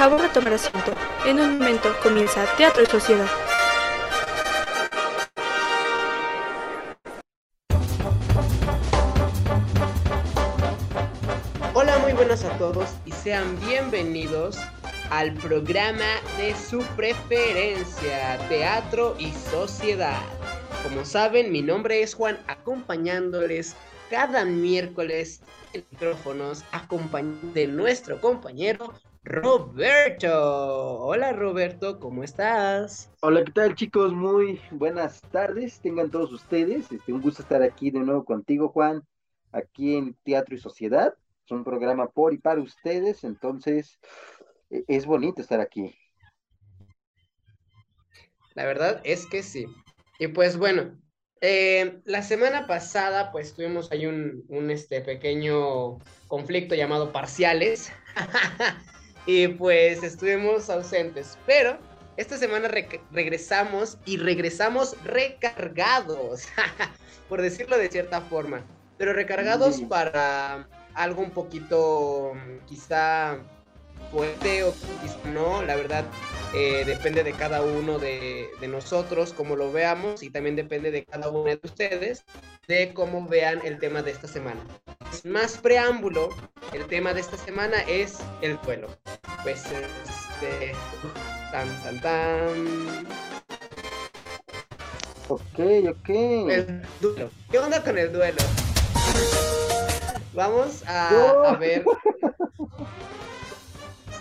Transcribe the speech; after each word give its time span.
favor 0.00 0.22
de 0.22 0.30
tomar 0.30 0.54
asiento. 0.54 0.94
En 1.26 1.38
un 1.38 1.58
momento 1.58 1.94
comienza 2.02 2.46
Teatro 2.56 2.82
y 2.82 2.86
Sociedad. 2.86 3.26
Hola, 11.74 11.98
muy 11.98 12.14
buenas 12.14 12.44
a 12.44 12.56
todos 12.56 12.88
y 13.04 13.12
sean 13.12 13.60
bienvenidos 13.60 14.56
al 15.10 15.34
programa 15.34 16.14
de 16.38 16.54
su 16.54 16.78
preferencia, 16.96 18.38
Teatro 18.48 19.16
y 19.18 19.30
Sociedad. 19.50 20.22
Como 20.82 21.04
saben, 21.04 21.52
mi 21.52 21.60
nombre 21.60 22.02
es 22.02 22.14
Juan, 22.14 22.38
acompañándoles 22.46 23.76
cada 24.08 24.46
miércoles 24.46 25.42
en 25.74 25.84
micrófonos, 25.90 26.64
acompañado 26.72 27.52
de 27.52 27.66
nuestro 27.66 28.18
compañero 28.18 28.94
Roberto. 29.22 30.98
Hola 31.00 31.32
Roberto, 31.32 32.00
¿cómo 32.00 32.24
estás? 32.24 33.10
Hola, 33.20 33.44
¿qué 33.44 33.52
tal 33.52 33.74
chicos? 33.74 34.14
Muy 34.14 34.58
buenas 34.70 35.20
tardes, 35.30 35.78
tengan 35.80 36.10
todos 36.10 36.32
ustedes. 36.32 36.90
Este, 36.90 37.12
un 37.12 37.20
gusto 37.20 37.42
estar 37.42 37.62
aquí 37.62 37.90
de 37.90 37.98
nuevo 37.98 38.24
contigo, 38.24 38.70
Juan, 38.70 39.06
aquí 39.52 39.96
en 39.96 40.14
Teatro 40.24 40.54
y 40.54 40.58
Sociedad. 40.58 41.14
Es 41.44 41.50
un 41.50 41.64
programa 41.64 42.08
por 42.08 42.32
y 42.32 42.38
para 42.38 42.62
ustedes, 42.62 43.22
entonces 43.24 44.00
e, 44.70 44.84
es 44.88 45.04
bonito 45.04 45.42
estar 45.42 45.60
aquí. 45.60 45.94
La 48.54 48.64
verdad 48.64 49.02
es 49.04 49.26
que 49.26 49.42
sí. 49.42 49.66
Y 50.18 50.28
pues 50.28 50.56
bueno, 50.56 50.98
eh, 51.42 52.00
la 52.06 52.22
semana 52.22 52.66
pasada 52.66 53.32
pues 53.32 53.54
tuvimos 53.54 53.92
ahí 53.92 54.06
un, 54.06 54.44
un 54.48 54.70
este, 54.70 55.02
pequeño 55.02 55.98
conflicto 56.26 56.74
llamado 56.74 57.12
parciales. 57.12 57.92
y 59.26 59.48
pues 59.48 60.02
estuvimos 60.02 60.70
ausentes. 60.70 61.38
Pero 61.46 61.78
esta 62.16 62.36
semana 62.36 62.68
regresamos 63.12 63.98
y 64.04 64.16
regresamos 64.16 64.96
recargados, 65.04 66.44
por 67.28 67.40
decirlo 67.40 67.78
de 67.78 67.88
cierta 67.88 68.20
forma. 68.20 68.62
Pero 68.98 69.12
recargados 69.12 69.80
para 69.82 70.68
algo 70.94 71.22
un 71.22 71.30
poquito 71.30 72.32
quizá 72.66 73.38
fuerte 74.10 74.64
o 74.64 74.72
quizá 74.72 75.16
no, 75.30 75.62
la 75.62 75.76
verdad 75.76 76.04
eh, 76.52 76.82
depende 76.84 77.22
de 77.22 77.32
cada 77.32 77.62
uno 77.62 77.98
de, 77.98 78.48
de, 78.60 78.68
nosotros, 78.68 79.32
cómo 79.32 79.54
lo 79.54 79.70
veamos, 79.70 80.22
y 80.22 80.30
también 80.30 80.56
depende 80.56 80.90
de 80.90 81.04
cada 81.04 81.28
uno 81.28 81.44
de 81.44 81.60
ustedes, 81.62 82.24
de 82.66 82.92
cómo 82.92 83.26
vean 83.28 83.60
el 83.64 83.78
tema 83.78 84.02
de 84.02 84.10
esta 84.10 84.26
semana. 84.26 84.60
Sin 85.12 85.30
más 85.30 85.58
preámbulo, 85.58 86.30
el 86.72 86.86
tema 86.86 87.14
de 87.14 87.20
esta 87.20 87.36
semana 87.36 87.80
es 87.82 88.18
el 88.42 88.58
duelo. 88.62 88.88
Pues, 89.44 89.64
este, 89.66 90.72
tan, 91.52 91.68
tan, 91.82 92.00
tan. 92.00 93.06
Ok, 95.28 95.88
ok. 95.88 96.08
El 96.08 96.82
duelo. 97.00 97.30
¿Qué 97.48 97.58
onda 97.60 97.82
con 97.84 97.96
el 97.96 98.12
duelo? 98.12 98.42
Vamos 100.34 100.82
a, 100.86 101.08
a 101.48 101.56
ver 101.56 101.84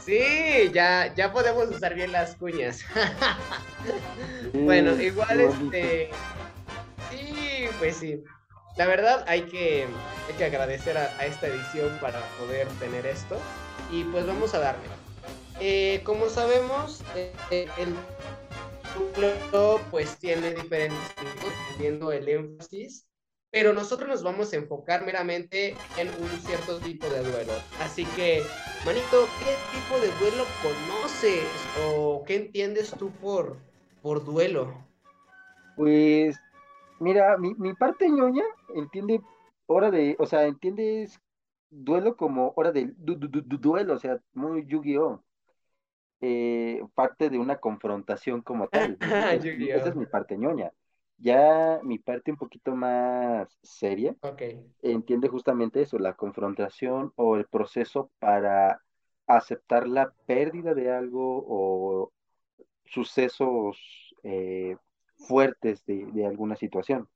Sí, 0.09 0.71
ya, 0.73 1.13
ya 1.13 1.31
podemos 1.31 1.69
usar 1.69 1.93
bien 1.93 2.11
las 2.11 2.33
cuñas. 2.35 2.83
bueno, 4.53 4.99
igual 4.99 5.39
este. 5.39 6.09
Sí, 7.11 7.67
pues 7.77 7.97
sí. 7.97 8.23
La 8.75 8.87
verdad 8.87 9.23
hay 9.27 9.43
que, 9.43 9.85
hay 10.27 10.33
que 10.35 10.45
agradecer 10.45 10.97
a, 10.97 11.25
esta 11.27 11.45
edición 11.45 11.95
para 12.01 12.21
poder 12.39 12.67
tener 12.79 13.05
esto. 13.05 13.37
Y 13.91 14.03
pues 14.05 14.25
vamos 14.25 14.55
a 14.55 14.59
darle. 14.59 14.81
Eh, 15.59 16.01
como 16.03 16.27
sabemos, 16.29 17.03
eh, 17.15 17.67
el 17.77 17.93
núcleo 18.97 19.79
pues 19.91 20.17
tiene 20.17 20.55
diferentes 20.55 20.97
dependiendo 21.21 22.11
el 22.11 22.27
énfasis 22.27 23.08
pero 23.51 23.73
nosotros 23.73 24.09
nos 24.09 24.23
vamos 24.23 24.53
a 24.53 24.57
enfocar 24.57 25.05
meramente 25.05 25.77
en 25.95 26.09
un 26.21 26.39
cierto 26.39 26.81
tipo 26.81 27.09
de 27.09 27.23
duelo. 27.23 27.53
Así 27.79 28.05
que, 28.05 28.43
manito, 28.85 29.27
¿qué 29.39 29.57
tipo 29.71 29.99
de 29.99 30.11
duelo 30.11 30.45
conoces 30.61 31.45
o 31.79 32.23
qué 32.25 32.35
entiendes 32.35 32.93
tú 32.93 33.09
por, 33.21 33.57
por 34.01 34.23
duelo? 34.23 34.73
Pues, 35.75 36.37
mira, 36.99 37.37
mi, 37.37 37.55
mi 37.55 37.73
parte 37.73 38.09
ñoña 38.09 38.43
entiende 38.75 39.21
hora 39.65 39.89
de, 39.89 40.15
o 40.19 40.25
sea, 40.25 40.43
entiendes 40.43 41.19
duelo 41.71 42.15
como 42.15 42.53
hora 42.55 42.71
de 42.71 42.93
duelo, 42.97 43.93
o 43.93 43.99
sea, 43.99 44.19
muy 44.33 44.65
Yu-Gi-Oh! 44.65 45.23
Eh, 46.21 46.83
parte 46.95 47.29
de 47.29 47.39
una 47.39 47.59
confrontación 47.59 48.41
como 48.41 48.67
tal. 48.67 48.97
Esa 48.99 49.89
es 49.89 49.95
mi 49.95 50.05
parte 50.05 50.37
ñoña. 50.37 50.71
Ya 51.21 51.79
mi 51.83 51.99
parte 51.99 52.31
un 52.31 52.37
poquito 52.37 52.75
más 52.75 53.49
seria 53.61 54.15
entiende 54.81 55.27
justamente 55.27 55.81
eso, 55.81 55.99
la 55.99 56.13
confrontación 56.13 57.11
o 57.15 57.35
el 57.35 57.45
proceso 57.45 58.09
para 58.19 58.81
aceptar 59.27 59.87
la 59.87 60.11
pérdida 60.25 60.73
de 60.73 60.91
algo 60.91 61.43
o 61.47 62.11
sucesos 62.85 64.15
eh, 64.23 64.77
fuertes 65.27 65.85
de, 65.85 66.25
alguna 66.25 66.55
situación, 66.55 67.07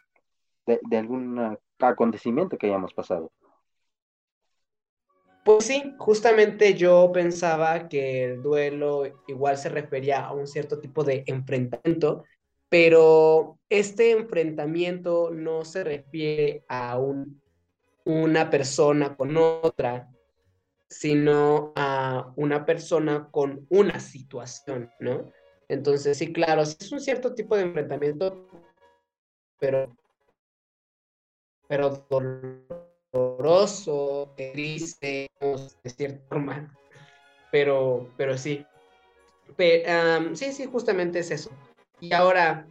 de, 0.65 0.79
de 0.89 0.97
algún 0.97 1.57
acontecimiento 1.79 2.57
que 2.57 2.67
hayamos 2.67 2.93
pasado. 2.93 3.31
Pues 5.43 5.65
sí, 5.65 5.93
justamente 5.97 6.73
yo 6.73 7.11
pensaba 7.13 7.89
que 7.89 8.23
el 8.23 8.41
duelo 8.41 9.03
igual 9.27 9.57
se 9.57 9.67
refería 9.67 10.25
a 10.25 10.33
un 10.33 10.47
cierto 10.47 10.79
tipo 10.79 11.03
de 11.03 11.23
enfrentamiento 11.27 12.23
pero 12.73 13.59
este 13.69 14.09
enfrentamiento 14.09 15.29
no 15.29 15.63
se 15.63 15.83
refiere 15.83 16.65
a 16.67 16.97
un, 16.97 17.39
una 18.03 18.49
persona 18.49 19.15
con 19.15 19.37
otra, 19.37 20.09
sino 20.89 21.71
a 21.75 22.33
una 22.35 22.65
persona 22.65 23.29
con 23.29 23.67
una 23.69 23.99
situación, 23.99 24.89
¿no? 24.99 25.31
Entonces, 25.67 26.17
sí, 26.17 26.33
claro, 26.33 26.63
es 26.63 26.91
un 26.91 26.99
cierto 26.99 27.35
tipo 27.35 27.55
de 27.55 27.61
enfrentamiento, 27.61 28.47
pero, 29.59 29.95
pero 31.67 32.07
doloroso, 33.13 34.33
triste, 34.35 35.29
de 35.39 35.89
cierta 35.91 36.25
forma, 36.27 36.75
pero, 37.51 38.09
pero 38.17 38.35
sí. 38.35 38.65
sí, 40.33 40.51
sí, 40.51 40.65
justamente 40.65 41.19
es 41.19 41.29
eso. 41.29 41.51
Y 41.99 42.13
ahora, 42.13 42.67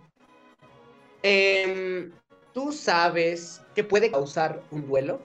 em, 1.22 2.12
¿tú 2.52 2.72
sabes 2.72 3.62
qué 3.74 3.84
puede 3.84 4.10
causar 4.10 4.62
un 4.70 4.86
duelo? 4.86 5.20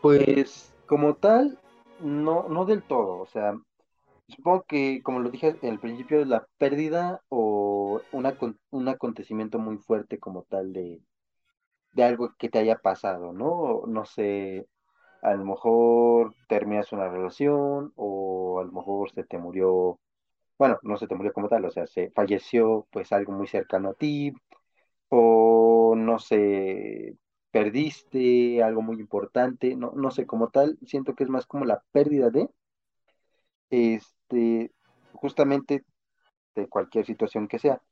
Pues 0.00 0.72
como 0.86 1.14
tal, 1.14 1.58
no, 2.00 2.48
no 2.48 2.64
del 2.64 2.82
todo. 2.82 3.18
O 3.18 3.26
sea, 3.26 3.54
supongo 4.28 4.64
que, 4.68 5.02
como 5.02 5.20
lo 5.20 5.30
dije 5.30 5.56
el 5.62 5.78
principio, 5.78 6.24
la 6.24 6.46
pérdida 6.58 7.20
o 7.28 8.00
una, 8.12 8.36
un 8.70 8.88
acontecimiento 8.88 9.58
muy 9.58 9.78
fuerte 9.78 10.18
como 10.18 10.42
tal 10.42 10.72
de, 10.72 11.00
de 11.92 12.04
algo 12.04 12.34
que 12.38 12.48
te 12.48 12.58
haya 12.58 12.76
pasado, 12.76 13.32
¿no? 13.32 13.82
No 13.86 14.04
sé, 14.04 14.66
a 15.22 15.34
lo 15.34 15.44
mejor 15.44 16.34
terminas 16.48 16.92
una 16.92 17.08
relación 17.08 17.92
o 17.96 18.60
a 18.60 18.64
lo 18.64 18.72
mejor 18.72 19.10
se 19.12 19.24
te 19.24 19.38
murió 19.38 19.98
bueno, 20.62 20.78
no 20.82 20.96
se 20.96 21.08
te 21.08 21.16
murió 21.16 21.32
como 21.32 21.48
tal, 21.48 21.64
o 21.64 21.72
sea, 21.72 21.88
se 21.88 22.12
falleció 22.12 22.86
pues 22.92 23.10
algo 23.10 23.32
muy 23.32 23.48
cercano 23.48 23.88
a 23.90 23.94
ti, 23.94 24.32
o 25.08 25.94
no 25.96 26.20
sé, 26.20 27.16
perdiste 27.50 28.62
algo 28.62 28.80
muy 28.80 29.00
importante, 29.00 29.74
no, 29.74 29.90
no 29.96 30.12
sé, 30.12 30.24
como 30.24 30.50
tal, 30.50 30.78
siento 30.86 31.16
que 31.16 31.24
es 31.24 31.30
más 31.30 31.46
como 31.46 31.64
la 31.64 31.82
pérdida 31.90 32.30
de, 32.30 32.48
este, 33.70 34.70
justamente 35.14 35.84
de 36.54 36.68
cualquier 36.68 37.06
situación 37.06 37.48
que 37.48 37.58
sea. 37.58 37.82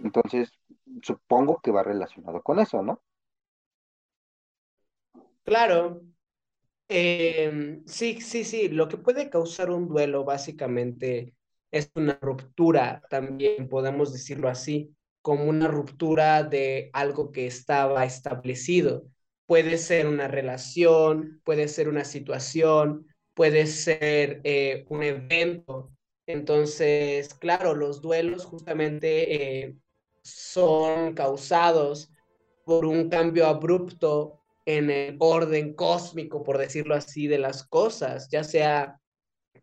Entonces, 0.00 0.52
supongo 1.00 1.60
que 1.62 1.70
va 1.70 1.82
relacionado 1.82 2.42
con 2.42 2.58
eso, 2.58 2.82
¿no? 2.82 3.00
Claro. 5.44 6.02
Em, 6.88 7.82
sí, 7.86 8.20
sí, 8.20 8.44
sí. 8.44 8.68
Lo 8.68 8.88
que 8.88 8.98
puede 8.98 9.30
causar 9.30 9.70
un 9.70 9.88
duelo 9.88 10.24
básicamente 10.24 11.34
es 11.70 11.90
una 11.94 12.18
ruptura, 12.20 13.02
también 13.10 13.68
podemos 13.68 14.12
decirlo 14.12 14.48
así, 14.48 14.94
como 15.22 15.44
una 15.44 15.68
ruptura 15.68 16.42
de 16.42 16.90
algo 16.92 17.30
que 17.30 17.46
estaba 17.46 18.04
establecido. 18.04 19.04
Puede 19.46 19.78
ser 19.78 20.06
una 20.06 20.28
relación, 20.28 21.40
puede 21.44 21.68
ser 21.68 21.88
una 21.88 22.04
situación, 22.04 23.06
puede 23.34 23.66
ser 23.66 24.40
eh, 24.44 24.84
un 24.88 25.02
evento. 25.02 25.90
Entonces, 26.26 27.34
claro, 27.34 27.74
los 27.74 28.00
duelos 28.00 28.44
justamente 28.44 29.64
eh, 29.64 29.76
son 30.22 31.14
causados 31.14 32.10
por 32.64 32.84
un 32.84 33.08
cambio 33.08 33.46
abrupto 33.46 34.40
en 34.64 34.90
el 34.90 35.16
orden 35.18 35.74
cósmico, 35.74 36.42
por 36.42 36.58
decirlo 36.58 36.94
así, 36.94 37.26
de 37.26 37.38
las 37.38 37.64
cosas, 37.66 38.28
ya 38.30 38.44
sea 38.44 39.00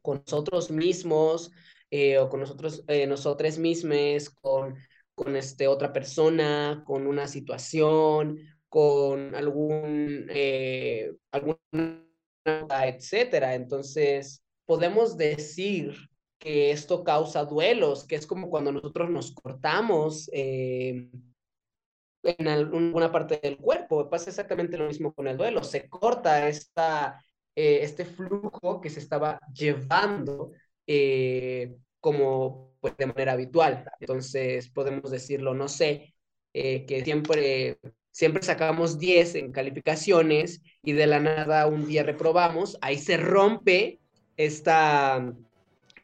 con 0.02 0.24
nosotros 0.26 0.72
mismos 0.72 1.52
eh, 1.90 2.18
o 2.18 2.30
con 2.30 2.42
nosotros, 2.42 2.84
eh, 2.88 3.08
nosotros 3.08 3.58
mismos, 3.58 4.30
con, 4.30 4.76
con 5.16 5.36
este, 5.36 5.68
otra 5.68 5.94
persona, 5.94 6.84
con 6.86 7.08
una 7.08 7.28
situación, 7.28 8.38
con 8.68 9.34
algún, 9.36 10.28
eh, 10.30 11.14
alguna, 11.32 11.60
etcétera. 12.84 13.56
Entonces, 13.56 14.44
podemos 14.66 15.18
decir 15.18 15.96
que 16.40 16.72
esto 16.72 17.04
causa 17.04 17.46
duelos, 17.46 18.06
que 18.06 18.16
es 18.16 18.28
como 18.28 18.50
cuando 18.50 18.72
nosotros 18.72 19.10
nos 19.10 19.34
cortamos 19.34 20.30
en 20.34 21.12
alguna 22.24 23.12
parte 23.12 23.40
del 23.42 23.58
cuerpo. 23.58 24.10
Pasa 24.10 24.30
exactamente 24.30 24.78
lo 24.78 24.88
mismo 24.88 25.14
con 25.14 25.28
el 25.28 25.38
duelo. 25.38 25.64
Se 25.64 25.88
corta 25.90 26.48
esta, 26.48 27.24
este 27.56 28.06
flujo 28.06 28.82
que 28.82 28.90
se 28.90 29.00
estaba 29.00 29.40
llevando 29.54 30.52
eh, 30.88 31.76
como 32.00 32.74
pues, 32.80 32.98
de 32.98 33.06
manera 33.06 33.34
habitual. 33.34 33.86
Entonces, 34.00 34.70
podemos 34.70 35.12
decirlo, 35.12 35.54
no 35.54 35.68
sé, 35.68 36.14
que 36.54 37.02
siempre 37.04 37.78
siempre 38.18 38.42
sacamos 38.42 38.98
10 38.98 39.36
en 39.36 39.52
calificaciones 39.52 40.64
y 40.82 40.94
de 40.94 41.06
la 41.06 41.20
nada 41.20 41.68
un 41.68 41.86
día 41.86 42.02
reprobamos, 42.02 42.76
ahí 42.82 42.98
se 42.98 43.16
rompe 43.16 44.00
esta, 44.38 45.36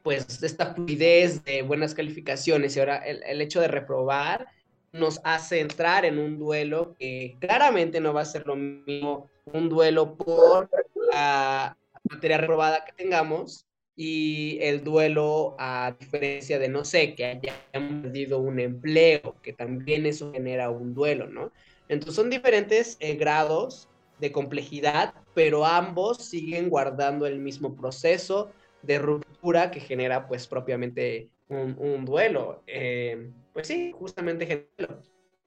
pues, 0.03 0.44
esta 0.44 0.75
fluidez 0.75 1.44
de 1.44 1.63
buenas 1.63 1.95
calificaciones 1.95 2.75
y 2.75 2.80
ahora 2.80 2.97
el, 2.97 3.41
hecho 3.41 3.62
de 3.62 3.68
reprobar 3.68 4.45
nos 4.91 5.21
hace 5.24 5.59
entrar 5.59 6.06
en 6.06 6.19
un 6.19 6.38
duelo 6.38 6.94
que 7.00 7.35
claramente 7.39 8.00
no 8.00 8.13
va 8.13 8.21
a 8.21 8.25
ser 8.25 8.45
lo 8.45 8.57
mismo 8.57 9.31
un 9.45 9.68
duelo 9.68 10.15
por 10.15 10.69
la 11.12 11.75
materia 12.03 12.38
reprobada 12.38 12.85
que 12.85 12.91
tengamos 12.91 13.65
y 13.95 14.57
el 14.62 14.84
duelo 14.84 15.56
a 15.60 15.95
diferencia 16.00 16.57
de, 16.60 16.69
no 16.69 16.84
sé, 16.84 17.16
que 17.16 17.25
hayamos 17.25 18.01
perdido 18.01 18.40
un 18.40 18.60
empleo, 18.60 19.36
que 19.42 19.54
también 19.54 20.06
eso 20.06 20.31
genera 20.31 20.69
un 20.69 20.94
duelo, 20.94 21.28
¿no? 21.28 21.51
Entonces 21.88 22.16
son 22.16 22.30
diferentes 22.30 22.98
eh, 23.00 23.16
grados 23.16 23.88
de 24.19 24.31
complejidad, 24.31 25.13
pero 25.34 25.66
ambos 25.66 26.18
siguen 26.25 26.69
guardando 26.69 27.28
el 27.28 27.40
mismo 27.40 27.75
proceso 27.75 28.51
de 28.81 29.00
ruptura 29.00 29.69
que 29.72 29.80
genera 29.80 30.28
pues 30.28 30.48
propiamente 30.48 31.30
un, 31.50 32.06
duelo. 32.06 32.63
Eh, 32.68 33.31
pues 33.54 33.68
sí, 33.68 33.92
justamente 33.94 34.45
genera. 34.45 35.01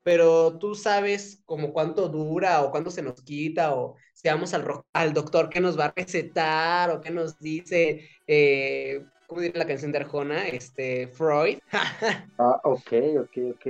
Pero 0.07 0.57
tú 0.59 0.77
sabes 0.77 1.43
como 1.47 1.73
cuánto 1.73 2.09
dura 2.09 2.63
o 2.63 2.71
cuánto 2.71 2.93
se 2.93 3.03
nos 3.03 3.21
quita 3.23 3.75
o 3.75 3.97
si 4.15 4.29
vamos 4.29 4.55
al, 4.55 4.65
al 4.93 5.13
doctor 5.13 5.49
que 5.49 5.59
nos 5.59 5.77
va 5.77 5.87
a 5.87 5.95
recetar 5.97 6.93
o 6.93 7.01
que 7.01 7.11
nos 7.11 7.41
dice, 7.41 8.09
eh, 8.29 9.05
¿cómo 9.27 9.41
dice 9.41 9.59
la 9.59 9.67
canción 9.67 9.91
de 9.91 9.99
Arjona? 9.99 10.47
Este, 10.47 11.09
Freud. 11.09 11.59
ah, 12.39 12.61
ok, 12.63 12.93
ok, 13.19 13.39
ok. 13.55 13.67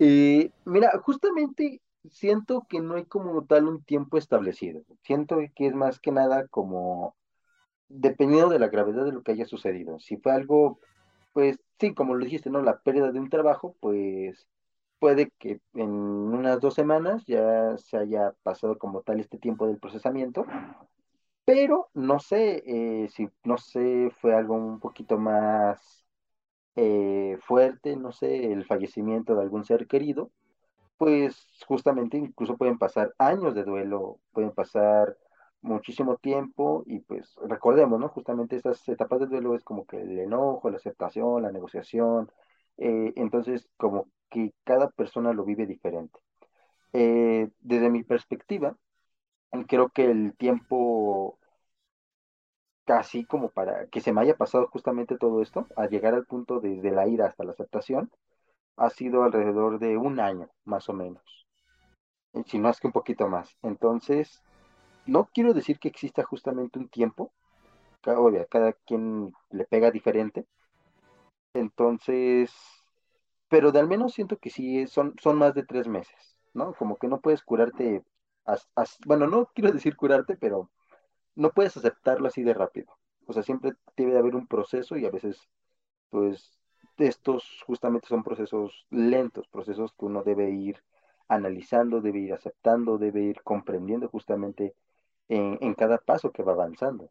Y 0.00 0.50
mira, 0.64 0.98
justamente 1.00 1.80
siento 2.10 2.66
que 2.68 2.80
no 2.80 2.96
hay 2.96 3.04
como 3.04 3.44
tal 3.44 3.68
un 3.68 3.84
tiempo 3.84 4.18
establecido. 4.18 4.82
Siento 5.04 5.38
que 5.54 5.68
es 5.68 5.74
más 5.76 6.00
que 6.00 6.10
nada 6.10 6.48
como 6.48 7.14
dependiendo 7.88 8.48
de 8.48 8.58
la 8.58 8.66
gravedad 8.66 9.04
de 9.04 9.12
lo 9.12 9.22
que 9.22 9.30
haya 9.30 9.46
sucedido. 9.46 10.00
Si 10.00 10.16
fue 10.16 10.32
algo, 10.32 10.80
pues 11.32 11.60
sí, 11.78 11.94
como 11.94 12.16
lo 12.16 12.24
dijiste, 12.24 12.50
¿no? 12.50 12.62
La 12.62 12.80
pérdida 12.80 13.12
de 13.12 13.20
un 13.20 13.30
trabajo, 13.30 13.76
pues 13.78 14.48
puede 14.98 15.30
que 15.38 15.60
en 15.74 15.90
unas 15.90 16.60
dos 16.60 16.74
semanas 16.74 17.24
ya 17.26 17.76
se 17.78 17.96
haya 17.96 18.34
pasado 18.42 18.78
como 18.78 19.02
tal 19.02 19.20
este 19.20 19.38
tiempo 19.38 19.66
del 19.66 19.78
procesamiento. 19.78 20.46
Pero 21.44 21.88
no 21.94 22.18
sé 22.20 22.62
eh, 22.66 23.08
si, 23.08 23.28
no 23.44 23.56
sé, 23.58 24.10
fue 24.20 24.34
algo 24.34 24.54
un 24.54 24.80
poquito 24.80 25.18
más 25.18 26.04
eh, 26.76 27.38
fuerte, 27.42 27.96
no 27.96 28.12
sé, 28.12 28.52
el 28.52 28.64
fallecimiento 28.66 29.34
de 29.34 29.42
algún 29.42 29.64
ser 29.64 29.86
querido, 29.86 30.30
pues 30.98 31.48
justamente 31.66 32.18
incluso 32.18 32.56
pueden 32.56 32.78
pasar 32.78 33.14
años 33.18 33.54
de 33.54 33.64
duelo, 33.64 34.20
pueden 34.32 34.52
pasar 34.52 35.16
muchísimo 35.62 36.16
tiempo 36.18 36.84
y 36.86 37.00
pues 37.00 37.36
recordemos, 37.46 37.98
¿no? 38.00 38.08
Justamente 38.08 38.56
estas 38.56 38.88
etapas 38.88 39.20
de 39.20 39.26
duelo 39.26 39.54
es 39.54 39.64
como 39.64 39.86
que 39.86 40.00
el 40.00 40.18
enojo, 40.18 40.70
la 40.70 40.76
aceptación, 40.76 41.42
la 41.42 41.52
negociación, 41.52 42.30
eh, 42.78 43.12
entonces 43.16 43.68
como 43.76 44.08
que 44.30 44.52
cada 44.64 44.90
persona 44.90 45.32
lo 45.32 45.44
vive 45.44 45.66
diferente. 45.66 46.18
Eh, 46.92 47.50
desde 47.60 47.90
mi 47.90 48.02
perspectiva, 48.04 48.76
creo 49.66 49.90
que 49.90 50.10
el 50.10 50.34
tiempo 50.36 51.38
casi 52.84 53.24
como 53.24 53.50
para 53.50 53.86
que 53.88 54.00
se 54.00 54.12
me 54.12 54.22
haya 54.22 54.36
pasado 54.36 54.66
justamente 54.68 55.18
todo 55.18 55.42
esto, 55.42 55.66
a 55.76 55.86
llegar 55.86 56.14
al 56.14 56.24
punto 56.24 56.58
de, 56.60 56.80
de 56.80 56.90
la 56.90 57.06
ira 57.06 57.26
hasta 57.26 57.44
la 57.44 57.52
aceptación, 57.52 58.10
ha 58.76 58.90
sido 58.90 59.24
alrededor 59.24 59.78
de 59.78 59.98
un 59.98 60.20
año, 60.20 60.48
más 60.64 60.88
o 60.88 60.94
menos, 60.94 61.22
si 62.46 62.58
no 62.58 62.70
es 62.70 62.80
que 62.80 62.86
un 62.86 62.94
poquito 62.94 63.28
más. 63.28 63.56
Entonces, 63.62 64.42
no 65.06 65.28
quiero 65.34 65.52
decir 65.52 65.78
que 65.78 65.88
exista 65.88 66.22
justamente 66.24 66.78
un 66.78 66.88
tiempo, 66.88 67.32
cada, 68.00 68.46
cada 68.46 68.72
quien 68.72 69.32
le 69.50 69.64
pega 69.64 69.90
diferente, 69.90 70.46
entonces, 71.58 72.52
pero 73.48 73.72
de 73.72 73.80
al 73.80 73.88
menos 73.88 74.14
siento 74.14 74.38
que 74.38 74.50
sí, 74.50 74.86
son, 74.86 75.14
son 75.20 75.38
más 75.38 75.54
de 75.54 75.64
tres 75.64 75.88
meses, 75.88 76.36
¿no? 76.54 76.74
Como 76.74 76.96
que 76.98 77.08
no 77.08 77.20
puedes 77.20 77.42
curarte, 77.42 78.02
bueno, 79.06 79.26
no 79.26 79.46
quiero 79.54 79.72
decir 79.72 79.96
curarte, 79.96 80.36
pero 80.36 80.70
no 81.34 81.50
puedes 81.50 81.76
aceptarlo 81.76 82.28
así 82.28 82.42
de 82.42 82.54
rápido. 82.54 82.98
O 83.26 83.32
sea, 83.32 83.42
siempre 83.42 83.72
debe 83.96 84.12
de 84.12 84.18
haber 84.18 84.34
un 84.34 84.46
proceso 84.46 84.96
y 84.96 85.06
a 85.06 85.10
veces, 85.10 85.48
pues, 86.10 86.58
estos 86.98 87.62
justamente 87.66 88.08
son 88.08 88.24
procesos 88.24 88.86
lentos, 88.90 89.46
procesos 89.48 89.92
que 89.92 90.06
uno 90.06 90.22
debe 90.24 90.50
ir 90.50 90.82
analizando, 91.28 92.00
debe 92.00 92.20
ir 92.20 92.32
aceptando, 92.32 92.98
debe 92.98 93.22
ir 93.22 93.42
comprendiendo 93.42 94.08
justamente 94.08 94.74
en, 95.28 95.74
cada 95.74 95.98
paso 95.98 96.32
que 96.32 96.42
va 96.42 96.52
avanzando. 96.52 97.10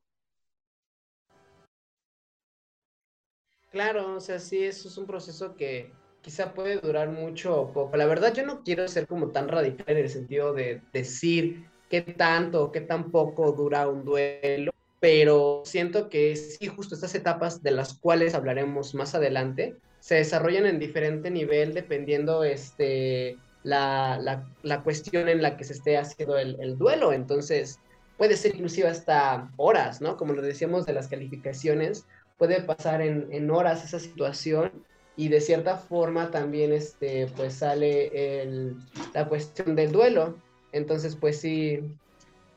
Claro, 3.77 4.15
o 4.15 4.19
sea, 4.19 4.39
sí, 4.39 4.63
eso 4.63 4.87
es 4.87 4.97
un 4.97 5.05
proceso 5.05 5.55
que 5.55 5.91
quizá 6.21 6.55
puede 6.55 6.77
durar 6.77 7.09
mucho 7.09 7.61
o 7.61 7.71
poco. 7.71 7.95
La 7.95 8.07
verdad, 8.07 8.33
yo 8.33 8.43
no 8.43 8.63
quiero 8.63 8.87
ser 8.87 9.05
como 9.05 9.27
tan 9.27 9.47
radical 9.47 9.85
en 9.89 9.97
el 9.97 10.09
sentido 10.09 10.51
de 10.51 10.81
decir 10.91 11.67
qué 11.87 12.01
tanto 12.01 12.63
o 12.63 12.71
qué 12.71 12.81
tan 12.81 13.11
poco 13.11 13.51
dura 13.51 13.87
un 13.87 14.03
duelo, 14.03 14.71
pero 14.99 15.61
siento 15.63 16.09
que 16.09 16.35
sí, 16.35 16.65
justo 16.65 16.95
estas 16.95 17.13
etapas 17.13 17.61
de 17.61 17.69
las 17.69 17.93
cuales 17.93 18.33
hablaremos 18.33 18.95
más 18.95 19.13
adelante, 19.13 19.75
se 19.99 20.15
desarrollan 20.15 20.65
en 20.65 20.79
diferente 20.79 21.29
nivel 21.29 21.75
dependiendo 21.75 22.43
este, 22.43 23.37
la, 23.61 24.43
la, 24.63 24.81
cuestión 24.81 25.29
en 25.29 25.43
la 25.43 25.55
que 25.55 25.65
se 25.65 25.73
esté 25.73 25.97
haciendo 25.97 26.39
el, 26.39 26.79
duelo. 26.79 27.13
Entonces, 27.13 27.79
puede 28.17 28.37
ser 28.37 28.55
inclusive 28.55 28.87
hasta 28.87 29.51
horas, 29.55 30.01
¿no? 30.01 30.17
Como 30.17 30.33
lo 30.33 30.41
decíamos 30.41 30.87
de 30.87 30.93
las 30.93 31.07
calificaciones, 31.07 32.07
puede 32.37 32.61
pasar 32.61 33.01
en, 33.01 33.27
en 33.31 33.49
horas 33.51 33.83
esa 33.83 33.99
situación 33.99 34.71
y 35.15 35.29
de 35.29 35.41
cierta 35.41 35.77
forma 35.77 36.29
también 36.29 36.71
este, 36.71 37.27
pues 37.35 37.55
sale 37.55 38.41
el, 38.41 38.77
la 39.13 39.27
cuestión 39.27 39.75
del 39.75 39.91
duelo. 39.91 40.35
Entonces, 40.71 41.15
pues 41.15 41.39
sí, 41.41 41.79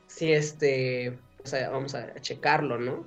sí, 0.06 0.32
este, 0.32 1.18
vamos 1.70 1.94
a 1.94 2.14
checarlo, 2.20 2.78
¿no? 2.78 3.04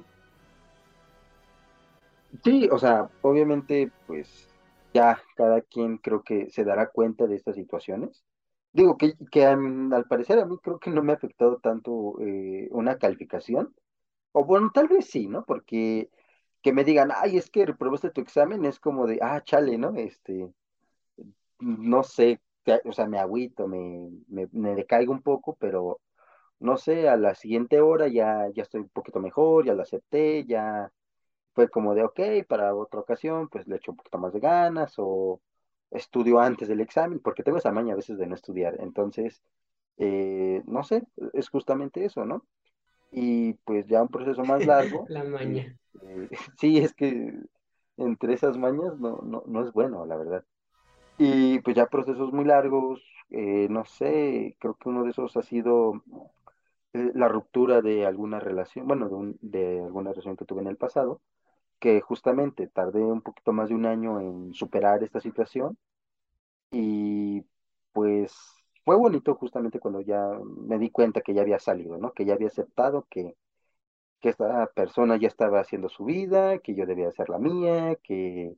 Sí, 2.44 2.68
o 2.72 2.80
sea, 2.80 3.10
obviamente, 3.22 3.92
pues 4.08 4.48
ya 4.94 5.22
cada 5.36 5.62
quien 5.62 5.98
creo 5.98 6.24
que 6.24 6.50
se 6.50 6.64
dará 6.64 6.90
cuenta 6.90 7.28
de 7.28 7.36
estas 7.36 7.56
situaciones. 7.56 8.24
Digo 8.72 8.98
que, 8.98 9.14
que 9.32 9.46
al 9.46 10.06
parecer 10.10 10.40
a 10.40 10.46
mí 10.46 10.58
creo 10.64 10.80
que 10.80 10.90
no 10.90 11.04
me 11.04 11.12
ha 11.12 11.16
afectado 11.16 11.58
tanto 11.58 12.16
eh, 12.22 12.70
una 12.72 12.98
calificación. 12.98 13.76
O 14.32 14.46
bueno, 14.46 14.72
tal 14.74 14.88
vez 14.88 15.06
sí, 15.06 15.28
¿no? 15.28 15.46
Porque 15.46 16.10
que 16.64 16.74
me 16.74 16.86
digan, 16.86 17.12
ay, 17.16 17.38
es 17.38 17.52
que 17.52 17.66
reprobaste 17.68 18.12
tu 18.12 18.22
examen, 18.22 18.66
es 18.66 18.80
como 18.80 19.08
de, 19.08 19.20
ah, 19.22 19.44
chale, 19.44 19.78
¿no? 19.78 19.96
Este, 19.98 20.50
no 21.60 22.04
sé, 22.04 22.42
o 22.86 22.92
sea, 22.94 23.08
me 23.08 23.20
agüito, 23.20 23.68
me, 23.68 24.10
me, 24.28 24.48
me 24.52 24.76
decaigo 24.76 25.12
un 25.14 25.22
poco, 25.22 25.56
pero 25.60 26.02
no 26.60 26.78
sé, 26.78 27.10
a 27.10 27.18
la 27.18 27.36
siguiente 27.36 27.82
hora 27.82 28.08
ya, 28.08 28.50
ya 28.54 28.64
estoy 28.64 28.82
un 28.82 28.90
poquito 28.90 29.20
mejor, 29.20 29.66
ya 29.66 29.74
lo 29.74 29.84
acepté, 29.84 30.46
ya 30.46 30.92
fue 31.56 31.70
como 31.70 31.96
de, 31.96 32.04
ok, 32.04 32.20
para 32.48 32.76
otra 32.76 33.02
ocasión, 33.02 33.50
pues 33.50 33.68
le 33.68 33.78
echo 33.78 33.92
un 33.92 33.98
poquito 33.98 34.18
más 34.20 34.34
de 34.34 34.40
ganas 34.40 34.96
o 34.98 35.42
estudio 35.92 36.40
antes 36.40 36.68
del 36.68 36.82
examen, 36.82 37.20
porque 37.20 37.44
tengo 37.44 37.58
esa 37.60 37.72
maña 37.72 37.94
a 37.94 37.98
veces 37.98 38.18
de 38.18 38.28
no 38.28 38.36
estudiar. 38.36 38.78
Entonces, 38.82 39.44
eh, 39.98 40.64
no 40.66 40.84
sé, 40.84 41.04
es 41.34 41.50
justamente 41.50 42.06
eso, 42.06 42.26
¿no? 42.26 42.46
Y 43.14 43.54
pues 43.66 43.88
ya 43.88 44.02
un 44.02 44.10
proceso 44.10 44.44
más 44.46 44.66
largo. 44.66 45.06
La 45.08 45.24
maña. 45.24 45.78
Eh, 46.02 46.30
sí, 46.60 46.78
es 46.78 46.94
que 46.94 47.34
entre 47.98 48.34
esas 48.34 48.58
mañas 48.58 49.00
no, 49.00 49.22
no, 49.24 49.44
no 49.46 49.64
es 49.64 49.72
bueno, 49.72 50.06
la 50.06 50.18
verdad. 50.18 50.44
Y 51.18 51.60
pues 51.60 51.76
ya 51.76 51.86
procesos 51.86 52.34
muy 52.34 52.46
largos, 52.46 53.02
eh, 53.30 53.68
no 53.70 53.86
sé, 53.86 54.58
creo 54.60 54.76
que 54.76 54.90
uno 54.90 55.04
de 55.04 55.12
esos 55.12 55.38
ha 55.38 55.44
sido 55.44 56.04
eh, 56.94 57.12
la 57.14 57.28
ruptura 57.28 57.82
de 57.82 58.06
alguna 58.06 58.40
relación, 58.40 58.88
bueno, 58.88 59.10
de, 59.10 59.16
un, 59.16 59.38
de 59.42 59.82
alguna 59.82 60.10
relación 60.12 60.36
que 60.36 60.46
tuve 60.46 60.62
en 60.62 60.68
el 60.68 60.78
pasado, 60.78 61.22
que 61.80 62.02
justamente 62.02 62.68
tardé 62.68 63.00
un 63.00 63.22
poquito 63.22 63.54
más 63.54 63.70
de 63.70 63.76
un 63.76 63.86
año 63.86 64.20
en 64.22 64.54
superar 64.54 65.04
esta 65.04 65.20
situación 65.20 65.78
y 66.72 67.46
pues 67.92 68.34
fue 68.86 68.96
bonito 68.98 69.36
justamente 69.36 69.80
cuando 69.80 70.02
ya 70.02 70.30
me 70.44 70.78
di 70.80 70.90
cuenta 70.90 71.22
que 71.22 71.34
ya 71.34 71.42
había 71.42 71.60
salido, 71.60 71.98
¿no? 71.98 72.14
Que 72.14 72.26
ya 72.26 72.34
había 72.34 72.48
aceptado 72.48 73.08
que, 73.10 73.36
que 74.22 74.30
esta 74.30 74.68
persona 74.68 75.18
ya 75.18 75.28
estaba 75.28 75.60
haciendo 75.62 75.90
su 75.90 76.06
vida, 76.06 76.60
que 76.60 76.76
yo 76.76 76.86
debía 76.86 77.10
hacer 77.10 77.30
la 77.30 77.40
mía, 77.40 77.98
que, 78.04 78.56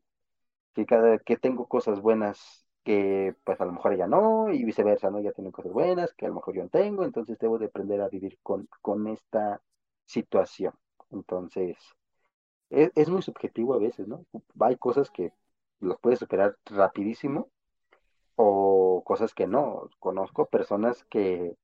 que 0.74 0.86
cada 0.86 1.20
que 1.20 1.38
tengo 1.38 1.68
cosas 1.68 2.02
buenas 2.02 2.66
que 2.84 3.36
pues 3.44 3.60
a 3.62 3.66
lo 3.66 3.74
mejor 3.74 3.94
ella 3.94 4.08
no, 4.08 4.52
y 4.54 4.64
viceversa, 4.66 5.10
¿no? 5.12 5.20
Ya 5.22 5.32
tienen 5.34 5.52
cosas 5.52 5.74
buenas 5.74 6.14
que 6.14 6.26
a 6.26 6.30
lo 6.30 6.36
mejor 6.36 6.56
yo 6.56 6.64
no 6.64 6.70
tengo, 6.70 7.04
entonces 7.06 7.38
debo 7.40 7.58
de 7.60 7.68
aprender 7.68 8.02
a 8.02 8.10
vivir 8.10 8.40
con, 8.44 8.70
con 8.82 9.08
esta 9.08 9.62
situación. 10.06 10.74
Entonces, 11.12 11.78
es, 12.70 12.92
es 12.96 13.10
muy 13.10 13.22
subjetivo 13.22 13.74
a 13.74 13.80
veces, 13.80 14.08
¿no? 14.08 14.26
Hay 14.60 14.78
cosas 14.78 15.10
que 15.12 15.34
los 15.80 16.00
puedes 16.00 16.20
superar 16.20 16.58
rapidísimo 16.66 17.50
o 18.36 19.04
cosas 19.06 19.34
que 19.34 19.48
no. 19.48 19.90
Conozco 20.00 20.48
personas 20.48 21.06
que, 21.06 21.56